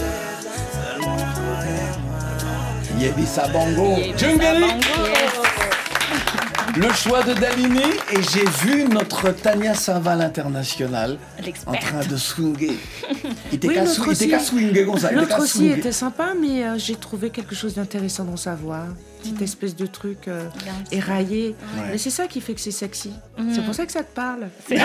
seulement 0.73 1.17
toi 1.17 1.59
et 1.65 1.99
moi. 2.05 2.99
Yebisa 2.99 3.47
Bango. 3.49 3.97
Jungeli. 4.17 5.46
Le 6.77 6.93
choix 6.93 7.23
de 7.23 7.33
Dalini 7.33 7.81
et 8.11 8.21
j'ai 8.31 8.45
vu 8.45 8.83
notre 8.83 9.31
Tania 9.31 9.73
Saint-Val 9.73 10.21
international 10.21 11.17
en 11.65 11.73
train 11.73 12.05
de 12.07 12.15
swinguer. 12.17 12.77
Il 13.51 13.55
était 13.55 13.67
Oui, 13.67 13.73
qu'à 13.73 13.83
comme 13.83 13.93
ça. 13.93 14.03
était 14.15 15.15
L'autre 15.15 15.39
aussi 15.41 15.57
swinguer. 15.57 15.77
était 15.79 15.91
sympa, 15.91 16.33
mais 16.39 16.63
euh, 16.65 16.77
j'ai 16.77 16.95
trouvé 16.95 17.31
quelque 17.31 17.55
chose 17.55 17.73
d'intéressant 17.75 18.25
dans 18.25 18.37
sa 18.37 18.53
voix. 18.53 18.83
Petite 19.21 19.41
espèce 19.41 19.75
de 19.75 19.87
truc 19.87 20.27
euh, 20.27 20.43
éraillé. 20.91 21.55
Ouais. 21.77 21.83
Mais 21.93 21.97
c'est 21.97 22.11
ça 22.11 22.27
qui 22.27 22.41
fait 22.41 22.53
que 22.53 22.61
c'est 22.61 22.69
sexy. 22.71 23.11
C'est 23.53 23.65
pour 23.65 23.73
ça 23.73 23.85
que 23.85 23.91
ça 23.91 24.03
te 24.03 24.13
parle. 24.13 24.47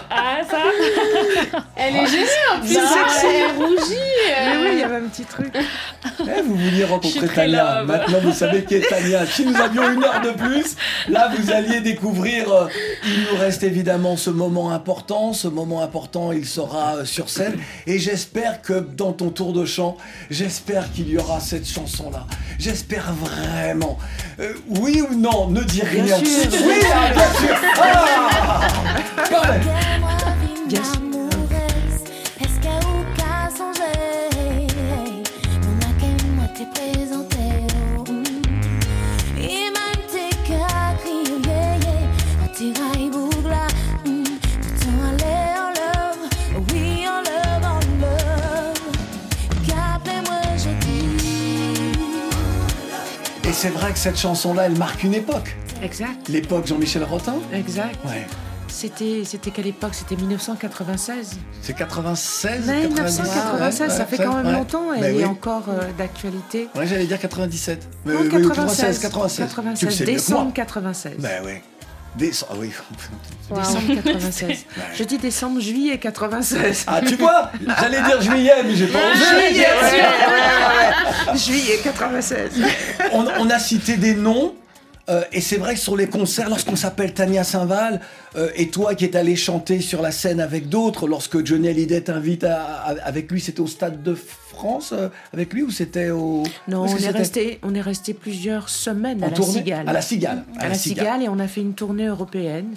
Ah 0.12 0.40
ça 0.50 0.58
Elle 1.76 1.96
est 1.96 2.06
géniale 2.06 2.28
en 2.56 2.60
plus. 2.60 2.76
Elle 2.76 3.56
rougit. 3.56 3.94
Mais 4.26 4.56
euh. 4.56 4.62
oui, 4.62 4.68
il 4.72 4.78
y 4.78 4.82
avait 4.82 4.96
un 4.96 5.08
petit 5.08 5.24
truc. 5.24 5.52
Eh, 5.56 6.42
vous 6.42 6.56
vouliez 6.56 6.84
rencontrer 6.84 7.28
Tania. 7.28 7.78
love. 7.80 7.86
Maintenant, 7.86 8.18
vous 8.22 8.32
savez 8.32 8.64
qui 8.64 8.74
est 8.74 8.88
Tania. 8.88 9.24
Si 9.26 9.44
nous 9.46 9.56
avions 9.56 9.88
une 9.92 10.02
heure 10.04 10.20
de 10.20 10.30
plus, 10.30 10.76
là, 11.08 11.30
vous 11.36 11.50
alliez 11.52 11.80
découvrir. 11.80 12.50
euh, 12.52 12.66
il 13.04 13.20
nous 13.30 13.38
reste 13.38 13.62
évidemment 13.62 14.16
ce 14.16 14.30
moment 14.30 14.70
important. 14.72 15.32
Ce 15.32 15.46
moment 15.48 15.82
important, 15.82 16.32
il 16.32 16.44
sera 16.46 16.96
euh, 16.96 17.04
sur 17.04 17.28
scène. 17.30 17.58
Et 17.86 17.98
j'espère 17.98 18.62
que 18.62 18.74
dans 18.74 19.12
ton 19.12 19.30
tour 19.30 19.52
de 19.52 19.64
chant, 19.64 19.96
j'espère 20.30 20.90
qu'il 20.92 21.08
y 21.08 21.18
aura 21.18 21.38
cette 21.40 21.68
chanson-là. 21.68 22.26
J'espère 22.58 23.12
vraiment. 23.14 23.96
Euh, 24.40 24.54
oui 24.80 25.02
ou 25.08 25.14
non 25.14 25.48
Ne 25.48 25.62
dis 25.62 25.82
rien. 25.82 26.04
Bien 26.04 26.16
sûr. 26.18 26.50
Oui, 26.66 26.74
bien 27.14 27.48
sûr. 27.48 27.56
Ah. 27.80 28.60
Bien 30.68 30.84
sûr. 30.84 31.00
Et 53.50 53.52
c'est 53.52 53.70
vrai 53.70 53.92
que 53.92 53.98
cette 53.98 54.16
chanson-là, 54.16 54.66
elle 54.66 54.76
marque 54.76 55.02
une 55.02 55.14
époque. 55.14 55.56
Exact. 55.82 56.28
L'époque 56.28 56.68
Jean-Michel 56.68 57.02
Rotin. 57.02 57.34
Exact. 57.52 57.96
Ouais. 58.04 58.24
C'était, 58.70 59.22
c'était 59.24 59.50
quelle 59.50 59.66
époque? 59.66 59.94
C'était 59.94 60.16
1996. 60.16 61.38
C'est 61.62 61.74
96 61.76 62.64
Mais 62.66 62.82
97, 62.88 63.24
1996, 63.24 63.80
ouais, 63.90 63.96
ça 63.96 64.06
fait 64.06 64.16
quand 64.16 64.36
même 64.36 64.46
ouais. 64.46 64.52
longtemps. 64.52 64.92
Elle 64.96 65.16
oui. 65.16 65.22
est 65.22 65.26
encore 65.26 65.64
euh, 65.68 65.90
d'actualité. 65.98 66.68
Ouais, 66.74 66.86
j'allais 66.86 67.06
dire 67.06 67.18
97. 67.18 67.88
Mais 68.06 68.14
Non, 68.14 68.20
oui, 68.20 68.28
96. 68.30 68.98
96. 69.00 69.48
96, 69.48 69.78
Tu 69.78 69.84
le 69.86 69.90
sais 69.90 70.00
mieux 70.04 70.06
que 70.06 70.12
décembre 70.12 70.44
moi. 70.44 70.52
96. 70.54 71.12
Ben 71.18 71.42
oui. 71.44 71.52
Décembre, 72.16 72.52
ah 72.54 72.58
oui. 72.60 72.72
Décembre 73.54 73.94
96. 74.02 74.58
Je 74.94 75.04
dis 75.04 75.18
décembre, 75.18 75.60
juillet 75.60 75.98
96. 75.98 76.84
Ah, 76.86 77.00
tu 77.06 77.14
vois? 77.16 77.52
J'allais 77.80 78.02
dire 78.02 78.20
juillet, 78.20 78.62
mais 78.64 78.74
j'ai 78.74 78.86
pas 78.88 78.98
osé. 79.12 79.50
Juillet. 79.52 79.66
Juillet 81.36 81.80
96. 81.84 82.50
on, 83.12 83.26
on 83.38 83.50
a 83.50 83.58
cité 83.58 83.96
des 83.96 84.14
noms. 84.14 84.54
Euh, 85.10 85.22
et 85.32 85.40
c'est 85.40 85.56
vrai 85.56 85.74
que 85.74 85.80
sur 85.80 85.96
les 85.96 86.06
concerts, 86.06 86.48
lorsqu'on 86.48 86.76
s'appelle 86.76 87.12
Tania 87.12 87.42
Saint-Val, 87.42 88.00
euh, 88.36 88.48
et 88.54 88.68
toi 88.68 88.94
qui 88.94 89.04
es 89.04 89.16
allé 89.16 89.34
chanter 89.34 89.80
sur 89.80 90.02
la 90.02 90.12
scène 90.12 90.40
avec 90.40 90.68
d'autres, 90.68 91.08
lorsque 91.08 91.44
Johnny 91.44 91.68
Hallyday 91.68 92.02
t'invite 92.02 92.44
avec 92.44 93.30
lui, 93.30 93.40
c'était 93.40 93.60
au 93.60 93.66
stade 93.66 94.02
de 94.02 94.14
France 94.14 94.92
euh, 94.92 95.08
avec 95.32 95.52
lui 95.52 95.62
ou 95.62 95.70
c'était 95.70 96.10
au. 96.10 96.44
Non, 96.68 96.82
on 96.82 96.96
est, 96.96 97.08
resté, 97.08 97.58
on 97.62 97.74
est 97.74 97.80
resté 97.80 98.14
plusieurs 98.14 98.68
semaines 98.68 99.24
En 99.24 99.28
à 99.28 99.30
la 99.30 99.42
Cigale. 99.42 99.88
À 99.88 99.92
la 99.92 100.02
Cigale, 100.02 100.44
À, 100.58 100.68
la 100.68 100.74
Cigale, 100.74 101.22
et 101.22 101.28
on 101.28 101.38
a 101.38 101.48
fait 101.48 101.60
une 101.60 101.74
tournée 101.74 102.06
européenne 102.06 102.68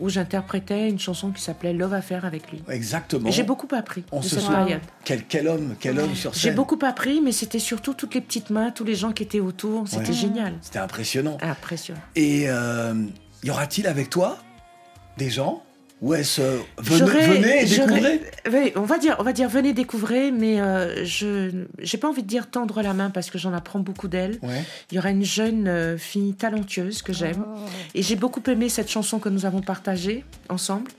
où 0.00 0.08
j'interprétais 0.08 0.88
une 0.88 0.98
chanson 0.98 1.30
qui 1.32 1.42
s'appelait 1.42 1.72
Love 1.72 1.94
Affair 1.94 2.24
avec 2.24 2.50
lui. 2.52 2.62
Exactement. 2.68 3.30
J'ai 3.30 3.42
beaucoup 3.42 3.68
appris 3.74 4.04
On 4.12 4.20
de 4.20 4.24
se 4.24 4.30
cette 4.36 4.40
souvient. 4.40 4.58
période. 4.64 4.80
Quel, 5.04 5.24
quel 5.24 5.48
homme, 5.48 5.74
quel 5.80 5.98
homme 5.98 6.14
sur 6.14 6.32
J'ai 6.32 6.40
scène. 6.40 6.54
beaucoup 6.54 6.78
appris, 6.82 7.20
mais 7.20 7.32
c'était 7.32 7.58
surtout 7.58 7.94
toutes 7.94 8.14
les 8.14 8.20
petites 8.20 8.50
mains, 8.50 8.70
tous 8.70 8.84
les 8.84 8.94
gens 8.94 9.12
qui 9.12 9.22
étaient 9.24 9.40
autour. 9.40 9.88
C'était 9.88 10.08
Ouais. 10.08 10.12
génial. 10.12 10.54
C'était 10.60 10.78
impressionnant. 10.78 11.38
Impressionnant. 11.42 12.00
Et 12.14 12.44
euh, 12.48 12.94
y 13.42 13.50
aura-t-il 13.50 13.86
avec 13.88 14.08
toi 14.10 14.38
des 15.18 15.30
gens 15.30 15.63
Ou 16.04 16.12
est-ce 16.12 16.42
euh, 16.42 16.58
venez, 16.76 17.62
et 17.62 17.64
découvrez 17.64 18.20
Oui, 18.52 18.72
on 18.76 18.82
va 18.82 18.98
dire, 18.98 19.16
on 19.20 19.22
va 19.22 19.32
dire, 19.32 19.48
venez 19.48 19.72
découvrir, 19.72 20.34
mais 20.34 20.60
euh, 20.60 21.02
je 21.06 21.64
j'ai 21.78 21.96
pas 21.96 22.08
envie 22.08 22.22
de 22.22 22.28
dire 22.28 22.50
tendre 22.50 22.82
la 22.82 22.92
main 22.92 23.08
parce 23.08 23.30
que 23.30 23.38
j'en 23.38 23.54
apprends 23.54 23.78
beaucoup 23.78 24.06
d'elle. 24.06 24.38
Ouais. 24.42 24.62
Il 24.90 24.96
y 24.96 24.98
aura 24.98 25.08
une 25.08 25.24
jeune 25.24 25.66
euh, 25.66 25.96
fille 25.96 26.34
talentueuse 26.34 27.00
que 27.00 27.14
j'aime, 27.14 27.42
et 27.94 28.02
j'ai 28.02 28.16
beaucoup 28.16 28.42
aimé 28.50 28.68
cette 28.68 28.90
chanson 28.90 29.18
que 29.18 29.30
nous 29.30 29.46
avons 29.46 29.62
partagée 29.62 30.26
ensemble. 30.50 30.90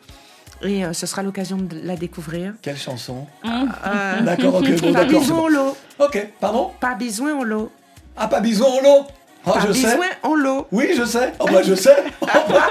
Et 0.63 0.83
euh, 0.83 0.93
ce 0.93 1.05
sera 1.05 1.21
l'occasion 1.21 1.57
de 1.57 1.77
la 1.83 1.97
découvrir. 1.97 2.53
Quelle 2.63 2.77
chanson? 2.77 3.27
Euh, 3.45 4.21
D'accord, 4.21 4.55
ok, 4.55 4.81
bon, 4.81 4.91
Pas 4.91 5.05
d'accord. 5.05 5.21
c'est 5.23 5.27
besoin 5.27 5.41
en 5.43 5.47
l'eau. 5.49 5.77
Ok, 5.99 6.27
pardon? 6.39 6.71
Pas 6.79 6.95
besoin 6.95 7.35
en 7.35 7.43
l'eau. 7.43 7.71
Ah, 8.17 8.27
pas 8.27 8.39
besoin 8.41 8.69
en 8.69 8.81
l'eau 8.81 9.05
Oh, 9.47 9.51
Pas 9.51 9.59
je 9.67 9.73
sais. 9.73 9.97
en 10.23 10.33
l'eau. 10.35 10.67
Oui, 10.71 10.89
je 10.97 11.05
sais. 11.05 11.33
Oh, 11.39 11.45
bah, 11.51 11.61
je 11.63 11.75
sais. 11.75 11.95
Oh, 12.21 12.25
bah, 12.49 12.69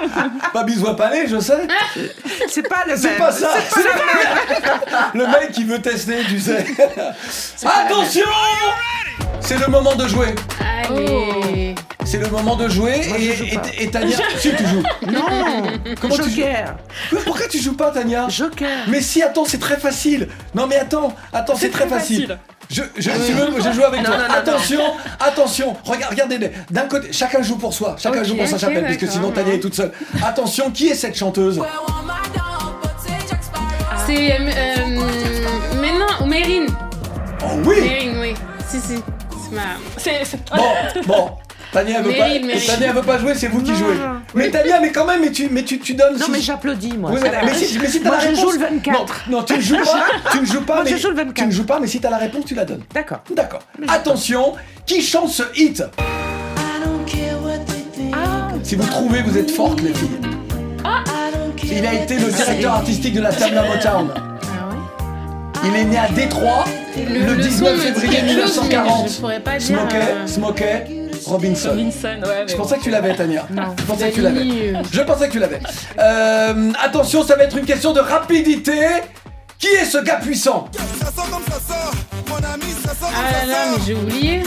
pas 0.53 0.63
besoin 0.65 0.95
palais, 0.95 1.27
je 1.29 1.39
sais. 1.39 1.67
C'est 2.49 2.69
pas 2.69 2.85
le 2.87 2.97
C'est 2.97 3.11
même. 3.11 3.19
pas 3.19 3.31
ça. 3.33 3.51
C'est 3.73 3.83
pas 3.83 3.91
le 3.91 3.95
même. 3.95 4.81
Le 5.15 5.27
mec 5.27 5.53
qui 5.53 5.65
veut 5.65 5.81
tester, 5.81 6.19
tu 6.29 6.41
sais. 6.41 6.65
Attention 7.65 8.25
C'est 9.41 9.59
le 9.59 9.67
moment 9.69 9.95
de 9.95 10.09
jouer. 10.09 10.35
Allez. 10.89 11.75
C'est 12.05 12.19
le 12.19 12.29
moment 12.29 12.57
de 12.57 12.69
jouer 12.69 13.01
Moi, 13.09 13.19
et, 13.19 13.23
je 13.33 13.33
joue 13.45 13.55
pas. 13.55 13.63
et- 13.79 13.85
et 13.85 13.91
Tania. 13.91 14.17
si 14.39 14.55
tu 14.55 14.67
joues. 14.67 14.83
Non. 15.11 15.25
Comment 16.01 16.17
tu 16.17 16.23
joues 16.25 16.31
Joker. 16.37 16.75
Mais 17.13 17.19
Pourquoi 17.25 17.49
tu 17.49 17.59
joues 17.59 17.77
pas, 17.77 17.91
Tania? 17.91 18.29
Joker. 18.29 18.69
Mais 18.89 19.01
si, 19.01 19.23
attends, 19.23 19.45
c'est 19.47 19.59
très 19.59 19.79
facile. 19.79 20.29
Non, 20.55 20.67
mais 20.67 20.77
attends, 20.77 21.15
attends, 21.33 21.57
c'est 21.57 21.71
très 21.71 21.87
facile. 21.89 22.39
Je, 22.71 22.83
je, 22.97 23.11
si 23.11 23.27
tu 23.27 23.33
veux, 23.33 23.49
je 23.61 23.73
joue 23.73 23.85
avec 23.85 24.01
Non, 24.01 24.07
toi. 24.07 24.17
non, 24.17 24.29
non, 24.29 24.35
attention, 24.35 24.81
attention. 25.21 25.77
Regarde, 25.85 26.13
regardez. 26.13 26.51
D'un 26.71 26.83
côté, 26.89 27.13
chacun 27.13 27.43
joue 27.43 27.57
pour 27.57 27.73
soi. 27.75 27.97
Chacun 27.99 28.25
joue 28.25 28.37
pour 28.37 28.47
sa 28.47 28.55
ok, 28.55 28.61
chapelle, 28.61 28.85
puisque 28.87 29.13
sinon 29.13 29.31
Tania 29.31 29.55
est 29.55 29.61
toute 29.61 29.75
seule. 29.75 29.93
Attention, 30.25 30.71
qui 30.71 30.89
est 30.89 30.95
cette 30.95 31.17
chanteuse? 31.17 31.61
C'est. 34.07 34.33
euh, 34.33 34.37
euh, 34.57 35.01
mais 35.81 35.93
non, 35.93 36.27
Mérine. 36.27 36.67
Oh 37.43 37.47
oui 37.65 37.81
Mérine, 37.81 38.17
oui. 38.21 38.35
Si, 38.69 38.79
si. 38.81 38.97
C'est 39.31 39.55
ma. 39.55 39.63
C'est- 39.97 40.39
Bon, 40.55 40.63
bon. 41.07 41.31
Tania 41.75 42.01
veut 42.01 42.13
pas. 42.13 42.29
Meryl. 42.29 42.65
Tania 42.67 42.93
veut 42.93 43.03
pas 43.03 43.19
jouer, 43.19 43.35
c'est 43.35 43.49
vous 43.49 43.61
qui 43.61 43.73
Non. 43.73 43.77
jouez. 43.77 43.95
Mais 44.35 44.51
Tania, 44.51 44.81
mais 44.81 44.93
quand 44.93 45.05
même, 45.07 45.21
mais 45.21 45.31
tu, 45.33 45.49
mais 45.51 45.63
tu, 45.65 45.79
tu 45.81 45.95
donnes. 45.95 46.15
Non, 46.17 46.25
si- 46.27 46.31
mais 46.31 46.41
j'applaudis, 46.41 46.97
moi. 46.97 47.11
Oui, 47.13 47.19
ça 47.21 47.25
mais, 47.25 47.31
va. 47.33 47.45
mais 47.45 47.55
si, 47.55 47.79
mais 47.79 47.89
si 47.89 48.01
t'as 48.01 48.09
Moi, 48.09 48.17
la 48.19 48.23
je 48.23 48.29
réponse. 48.29 48.41
joue 48.43 48.51
le 48.53 48.59
24. 48.59 49.25
Non, 49.31 49.39
non, 49.39 49.43
tu 49.45 49.55
ne 49.57 49.61
joues 49.61 49.77
pas. 49.77 50.05
tu 50.33 50.41
ne 50.41 50.47
joues 50.47 50.61
pas. 50.63 50.75
Moi, 50.77 50.85
mais, 50.85 50.91
je 50.93 50.97
joue 50.97 51.09
le 51.11 51.15
24. 51.17 51.35
Tu 51.35 51.45
ne 51.47 51.51
joues 51.51 51.65
pas, 51.67 51.81
mais 51.81 51.87
si 51.87 52.01
t'as 52.01 52.11
la 52.11 52.17
réponse, 52.19 52.45
tu 52.47 52.55
la 52.55 52.65
donnes. 52.65 52.83
D'accord. 52.95 53.19
D'accord. 53.35 53.61
Attention, 53.89 54.55
qui 54.87 55.03
chante 55.03 55.29
ce 55.31 55.43
hit? 55.57 55.83
Si 58.63 58.77
vous 58.77 58.87
trouvez, 58.87 59.23
vous 59.23 59.37
êtes 59.37 59.51
fortes, 59.51 59.81
les 59.83 59.93
filles. 59.93 60.09
Il 61.71 61.87
a 61.87 61.95
été 61.95 62.15
le 62.19 62.31
directeur 62.31 62.75
artistique 62.75 63.15
de 63.15 63.21
la 63.21 63.33
Tabla 63.33 63.65
Motown. 63.65 64.11
Il 65.67 65.75
est 65.77 65.85
né 65.85 65.97
à 65.99 66.09
Détroit 66.09 66.65
le, 66.97 67.35
le 67.35 67.43
19 67.43 67.53
son 67.53 67.65
me 67.65 67.77
dit 67.77 67.83
février 68.01 68.11
quelque 68.21 68.43
chose, 68.47 68.61
mais 68.63 68.77
1940. 68.77 69.09
je 69.09 69.21
pourrais 69.21 69.41
pas 69.41 69.57
dire, 69.57 69.67
Smokey, 69.79 69.97
euh, 69.97 70.27
Smokey 70.27 70.87
Robinson. 71.27 71.71
Robinson, 71.71 72.21
ouais. 72.23 72.45
Je 72.47 72.57
pensais 72.57 72.79
que 72.79 72.83
tu 72.83 72.91
l'avais, 72.91 73.15
Tania. 73.15 73.47
Non. 73.51 73.75
Je 73.79 73.85
pensais 73.85 74.11
que 74.11 74.15
tu 74.15 74.21
l'avais. 74.21 74.45
Je 74.93 75.01
pensais 75.03 75.27
que 75.29 75.33
tu 75.33 75.39
l'avais. 75.39 75.61
Euh, 75.99 76.73
attention, 76.83 77.25
ça 77.25 77.37
va 77.37 77.45
être 77.45 77.57
une 77.57 77.67
question 77.67 77.93
de 77.93 78.01
rapidité. 78.01 78.79
Qui 79.59 79.69
est 79.69 79.85
ce 79.85 79.99
gars 79.99 80.17
puissant? 80.17 80.69
Ah 83.17 83.33
là 83.33 83.47
là, 83.47 83.57
mais 83.71 83.83
j'ai 83.87 83.95
oublié. 83.95 84.43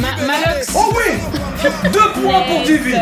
Ma-. 0.00 0.26
Malox. 0.26 0.68
Oh 0.74 0.92
oui 0.94 1.18
Deux 1.92 2.20
points 2.20 2.42
pour 2.42 2.62
Divi 2.64 2.94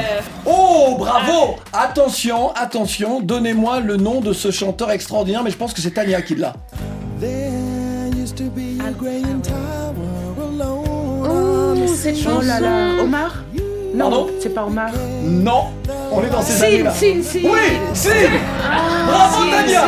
Oh, 0.44 0.96
bravo 0.98 1.56
Attention, 1.72 2.52
attention, 2.54 3.20
donnez-moi 3.20 3.80
le 3.80 3.96
nom 3.96 4.20
de 4.20 4.32
ce 4.32 4.50
chanteur 4.50 4.90
extraordinaire, 4.90 5.42
mais 5.42 5.50
je 5.50 5.56
pense 5.56 5.72
que 5.72 5.80
c'est 5.80 5.92
Tania 5.92 6.22
qui 6.22 6.34
l'a. 6.36 6.54
Oh, 7.22 7.26
cette 11.94 12.16
chanson. 12.16 12.38
Oh 12.40 12.44
là 12.44 12.60
là. 12.60 13.02
Omar 13.02 13.34
Non, 13.94 14.10
Pardon 14.10 14.30
c'est 14.40 14.54
pas 14.54 14.64
Omar. 14.64 14.90
Non 15.22 15.64
On 16.10 16.22
est 16.22 16.30
dans 16.30 16.42
ces 16.42 16.62
années-là. 16.64 16.92
Oui 17.02 17.50
Sin 17.94 18.10
Bravo 19.06 19.44
Sin, 19.44 19.50
Tania. 19.50 19.82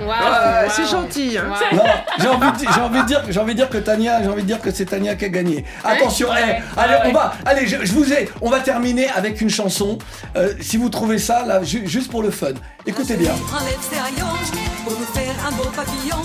Waouh, 0.00 0.10
Ah, 0.10 0.60
waouh. 0.62 0.70
C'est 0.74 0.86
gentil. 0.90 1.36
hein. 1.38 1.52
Non, 1.74 1.82
j'ai 2.18 2.28
envie, 2.28 2.52
de, 2.52 2.72
j'ai 2.74 2.80
envie 2.80 3.00
de 3.02 3.06
dire, 3.06 3.22
j'ai 3.28 3.40
envie 3.40 3.52
de 3.52 3.58
dire 3.58 3.68
que 3.68 3.78
Tania, 3.78 4.22
j'ai 4.22 4.28
envie 4.28 4.42
de 4.42 4.46
dire 4.46 4.60
que 4.60 4.70
c'est 4.70 4.84
Tania 4.86 5.14
qui 5.16 5.24
a 5.26 5.28
gagné. 5.28 5.64
Attention, 5.84 6.28
eh, 6.30 6.42
ouais, 6.42 6.62
allez, 6.76 6.94
on 7.06 7.12
va, 7.12 7.32
allez, 7.44 7.66
je, 7.66 7.76
je 7.84 7.92
vous 7.92 8.10
ai, 8.12 8.28
on 8.40 8.48
va 8.50 8.60
terminer 8.60 9.08
avec 9.10 9.40
une 9.40 9.50
chanson. 9.50 9.98
Euh, 10.36 10.52
si 10.60 10.76
vous 10.76 10.88
trouvez 10.88 11.18
ça 11.18 11.44
là, 11.46 11.62
ju- 11.62 11.86
juste 11.86 12.10
pour 12.10 12.22
le 12.22 12.30
fun, 12.30 12.48
écoutez 12.86 13.16
bien. 13.16 13.32
Pour 14.90 14.98
nous 14.98 15.06
faire 15.06 15.34
un 15.46 15.52
beau 15.52 15.70
papillon. 15.70 16.16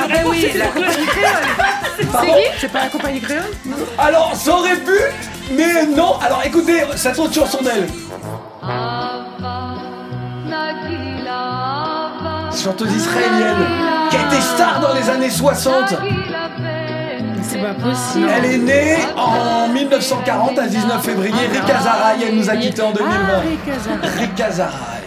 Ah 0.00 0.06
ben 0.08 0.24
oui, 0.28 0.52
la 0.54 0.66
compagnie 0.68 1.06
créole. 1.06 2.12
Pardon 2.12 2.32
C'est 2.58 2.72
pas 2.72 2.80
la 2.80 2.88
compagnie 2.88 3.20
créole 3.20 3.52
Alors, 3.98 4.36
ça 4.36 4.52
aurait 4.52 4.76
pu, 4.76 4.98
mais 5.52 5.86
non. 5.86 6.18
Alors, 6.20 6.42
écoutez 6.44 6.84
cette 6.94 7.18
autre 7.18 7.34
chanson 7.34 7.58
d'elle. 7.62 7.88
Chanteuse 12.56 12.92
israélienne 12.92 13.66
qui 14.10 14.16
a 14.16 14.26
été 14.26 14.40
star 14.40 14.80
dans 14.80 14.94
les 14.94 15.08
années 15.10 15.30
60. 15.30 15.94
C'est 17.42 17.58
pas 17.58 17.74
possible. 17.74 18.28
Elle 18.36 18.44
est 18.44 18.58
née 18.58 18.96
en 19.16 19.68
1940, 19.68 20.58
à 20.58 20.66
19 20.66 21.02
février. 21.02 21.46
Rika 21.52 21.80
Zaraï, 21.80 22.24
elle 22.26 22.36
nous 22.36 22.50
a 22.50 22.56
quittés 22.56 22.82
en 22.82 22.92
2020. 22.92 23.14
Ah, 23.22 24.06
Rika 24.18 24.50
Zaraï. 24.50 24.97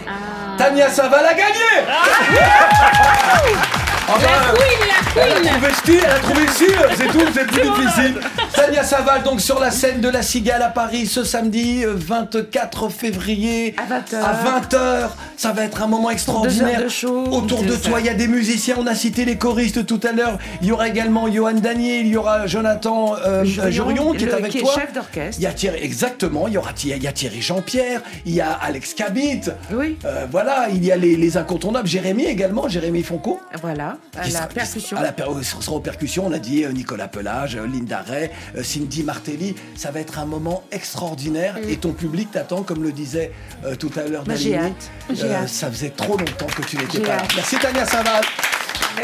Tania 0.62 0.86
Saval 0.94 1.26
a 1.26 1.34
gagné 1.34 1.72
Ah 1.90 3.81
La 4.20 4.52
queen, 4.52 4.78
la 5.16 5.22
Elle 5.22 5.32
a 5.32 5.34
queen. 5.40 5.52
trouvé 5.52 5.72
style, 5.74 6.00
elle 6.04 6.10
a 6.10 6.18
trouvé 6.18 6.46
style, 6.48 6.76
c'est 6.96 7.06
tout, 7.08 7.20
c'est 7.34 7.46
plus 7.46 7.62
difficile. 7.62 8.14
Tania 8.54 8.84
Saval, 8.84 9.22
donc 9.22 9.40
sur 9.40 9.58
la 9.58 9.70
scène 9.70 10.00
de 10.00 10.08
la 10.08 10.22
Cigale 10.22 10.62
à 10.62 10.68
Paris 10.68 11.06
ce 11.06 11.24
samedi 11.24 11.84
euh, 11.84 11.94
24 11.96 12.88
février 12.90 13.74
À 13.78 13.98
20h. 13.98 14.16
à 14.22 14.60
20h. 14.60 15.08
Ça 15.36 15.52
va 15.52 15.64
être 15.64 15.82
un 15.82 15.86
moment 15.88 16.10
extraordinaire. 16.10 16.82
de 16.84 16.88
show. 16.88 17.24
Autour 17.32 17.62
de 17.64 17.74
toi, 17.74 17.98
il 18.00 18.06
y 18.06 18.08
a 18.08 18.14
des 18.14 18.28
musiciens, 18.28 18.76
on 18.78 18.86
a 18.86 18.94
cité 18.94 19.24
les 19.24 19.36
choristes 19.36 19.86
tout 19.86 20.00
à 20.06 20.12
l'heure. 20.12 20.38
Il 20.60 20.68
y 20.68 20.72
aura 20.72 20.88
également 20.88 21.30
Johan 21.32 21.54
Daniel, 21.54 22.06
il 22.06 22.12
y 22.12 22.16
aura 22.16 22.46
Jonathan 22.46 23.14
euh, 23.26 23.44
Jurion, 23.44 23.70
Jurion 23.70 24.12
qui 24.12 24.24
est 24.24 24.26
le- 24.26 24.34
avec 24.34 24.52
qui 24.52 24.58
est 24.58 24.62
toi. 24.62 24.74
chef 24.74 24.92
d'orchestre. 24.92 25.40
Il 25.40 25.42
y 25.42 25.46
a 25.46 25.52
Thierry, 25.52 25.80
exactement, 25.82 26.46
il 26.48 26.54
y 26.54 26.58
aura 26.58 26.70
il 26.84 27.02
y 27.02 27.06
a 27.06 27.12
Thierry 27.12 27.40
Jean-Pierre, 27.42 28.00
il 28.26 28.34
y 28.34 28.40
a 28.40 28.52
Alex 28.52 28.94
Cabit. 28.94 29.40
Oui. 29.72 29.96
Euh, 30.04 30.26
voilà, 30.30 30.66
il 30.72 30.84
y 30.84 30.92
a 30.92 30.96
les, 30.96 31.16
les 31.16 31.36
incontournables. 31.36 31.88
Jérémy 31.88 32.24
également, 32.26 32.68
Jérémy 32.68 33.02
Fonco. 33.02 33.40
Voilà, 33.62 33.96
à 34.16 34.28
la 34.28 34.46
percussion. 34.46 34.96
À 34.96 35.02
la 35.02 35.12
per- 35.12 35.24
sera 35.42 35.72
aux 35.72 35.80
percussions, 35.80 36.26
on 36.26 36.32
a 36.32 36.38
dit 36.38 36.64
euh, 36.64 36.72
Nicolas 36.72 37.08
Pelage, 37.08 37.56
euh, 37.56 37.66
Linda 37.66 38.02
Ray, 38.02 38.30
euh, 38.56 38.62
Cindy 38.62 39.02
Martelly. 39.02 39.54
Ça 39.76 39.90
va 39.90 40.00
être 40.00 40.18
un 40.18 40.26
moment 40.26 40.64
extraordinaire 40.70 41.56
et 41.68 41.76
ton 41.76 41.92
public 41.92 42.30
t'attend, 42.30 42.62
comme 42.62 42.82
le 42.82 42.92
disait 42.92 43.32
euh, 43.64 43.74
tout 43.76 43.90
à 43.96 44.02
l'heure 44.08 44.24
Bah, 44.24 44.34
j'ai 44.36 44.50
Dalini. 44.50 44.66
hâte, 44.70 44.90
j'ai 45.14 45.24
Euh, 45.24 45.34
hâte. 45.42 45.48
Ça 45.48 45.70
faisait 45.70 45.90
trop 45.90 46.16
longtemps 46.18 46.46
que 46.46 46.62
tu 46.62 46.76
n'étais 46.76 47.00
pas 47.00 47.16
là. 47.16 47.22
Merci 47.36 47.56
Tania 47.58 47.86
Saval. 47.86 48.24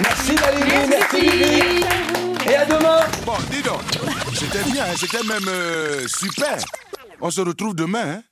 Merci 0.02 0.34
Dalini, 0.34 0.88
merci. 0.88 1.26
Et 2.50 2.54
à 2.56 2.64
demain. 2.66 3.00
Bon, 3.26 3.32
dis 3.50 3.62
donc, 3.62 3.80
c'était 4.34 4.62
bien, 4.70 4.84
hein, 4.84 4.94
c'était 4.98 5.22
même 5.24 5.48
euh, 5.48 6.06
super. 6.06 6.56
On 7.20 7.30
se 7.30 7.40
retrouve 7.40 7.74
demain, 7.74 8.04
hein 8.18 8.22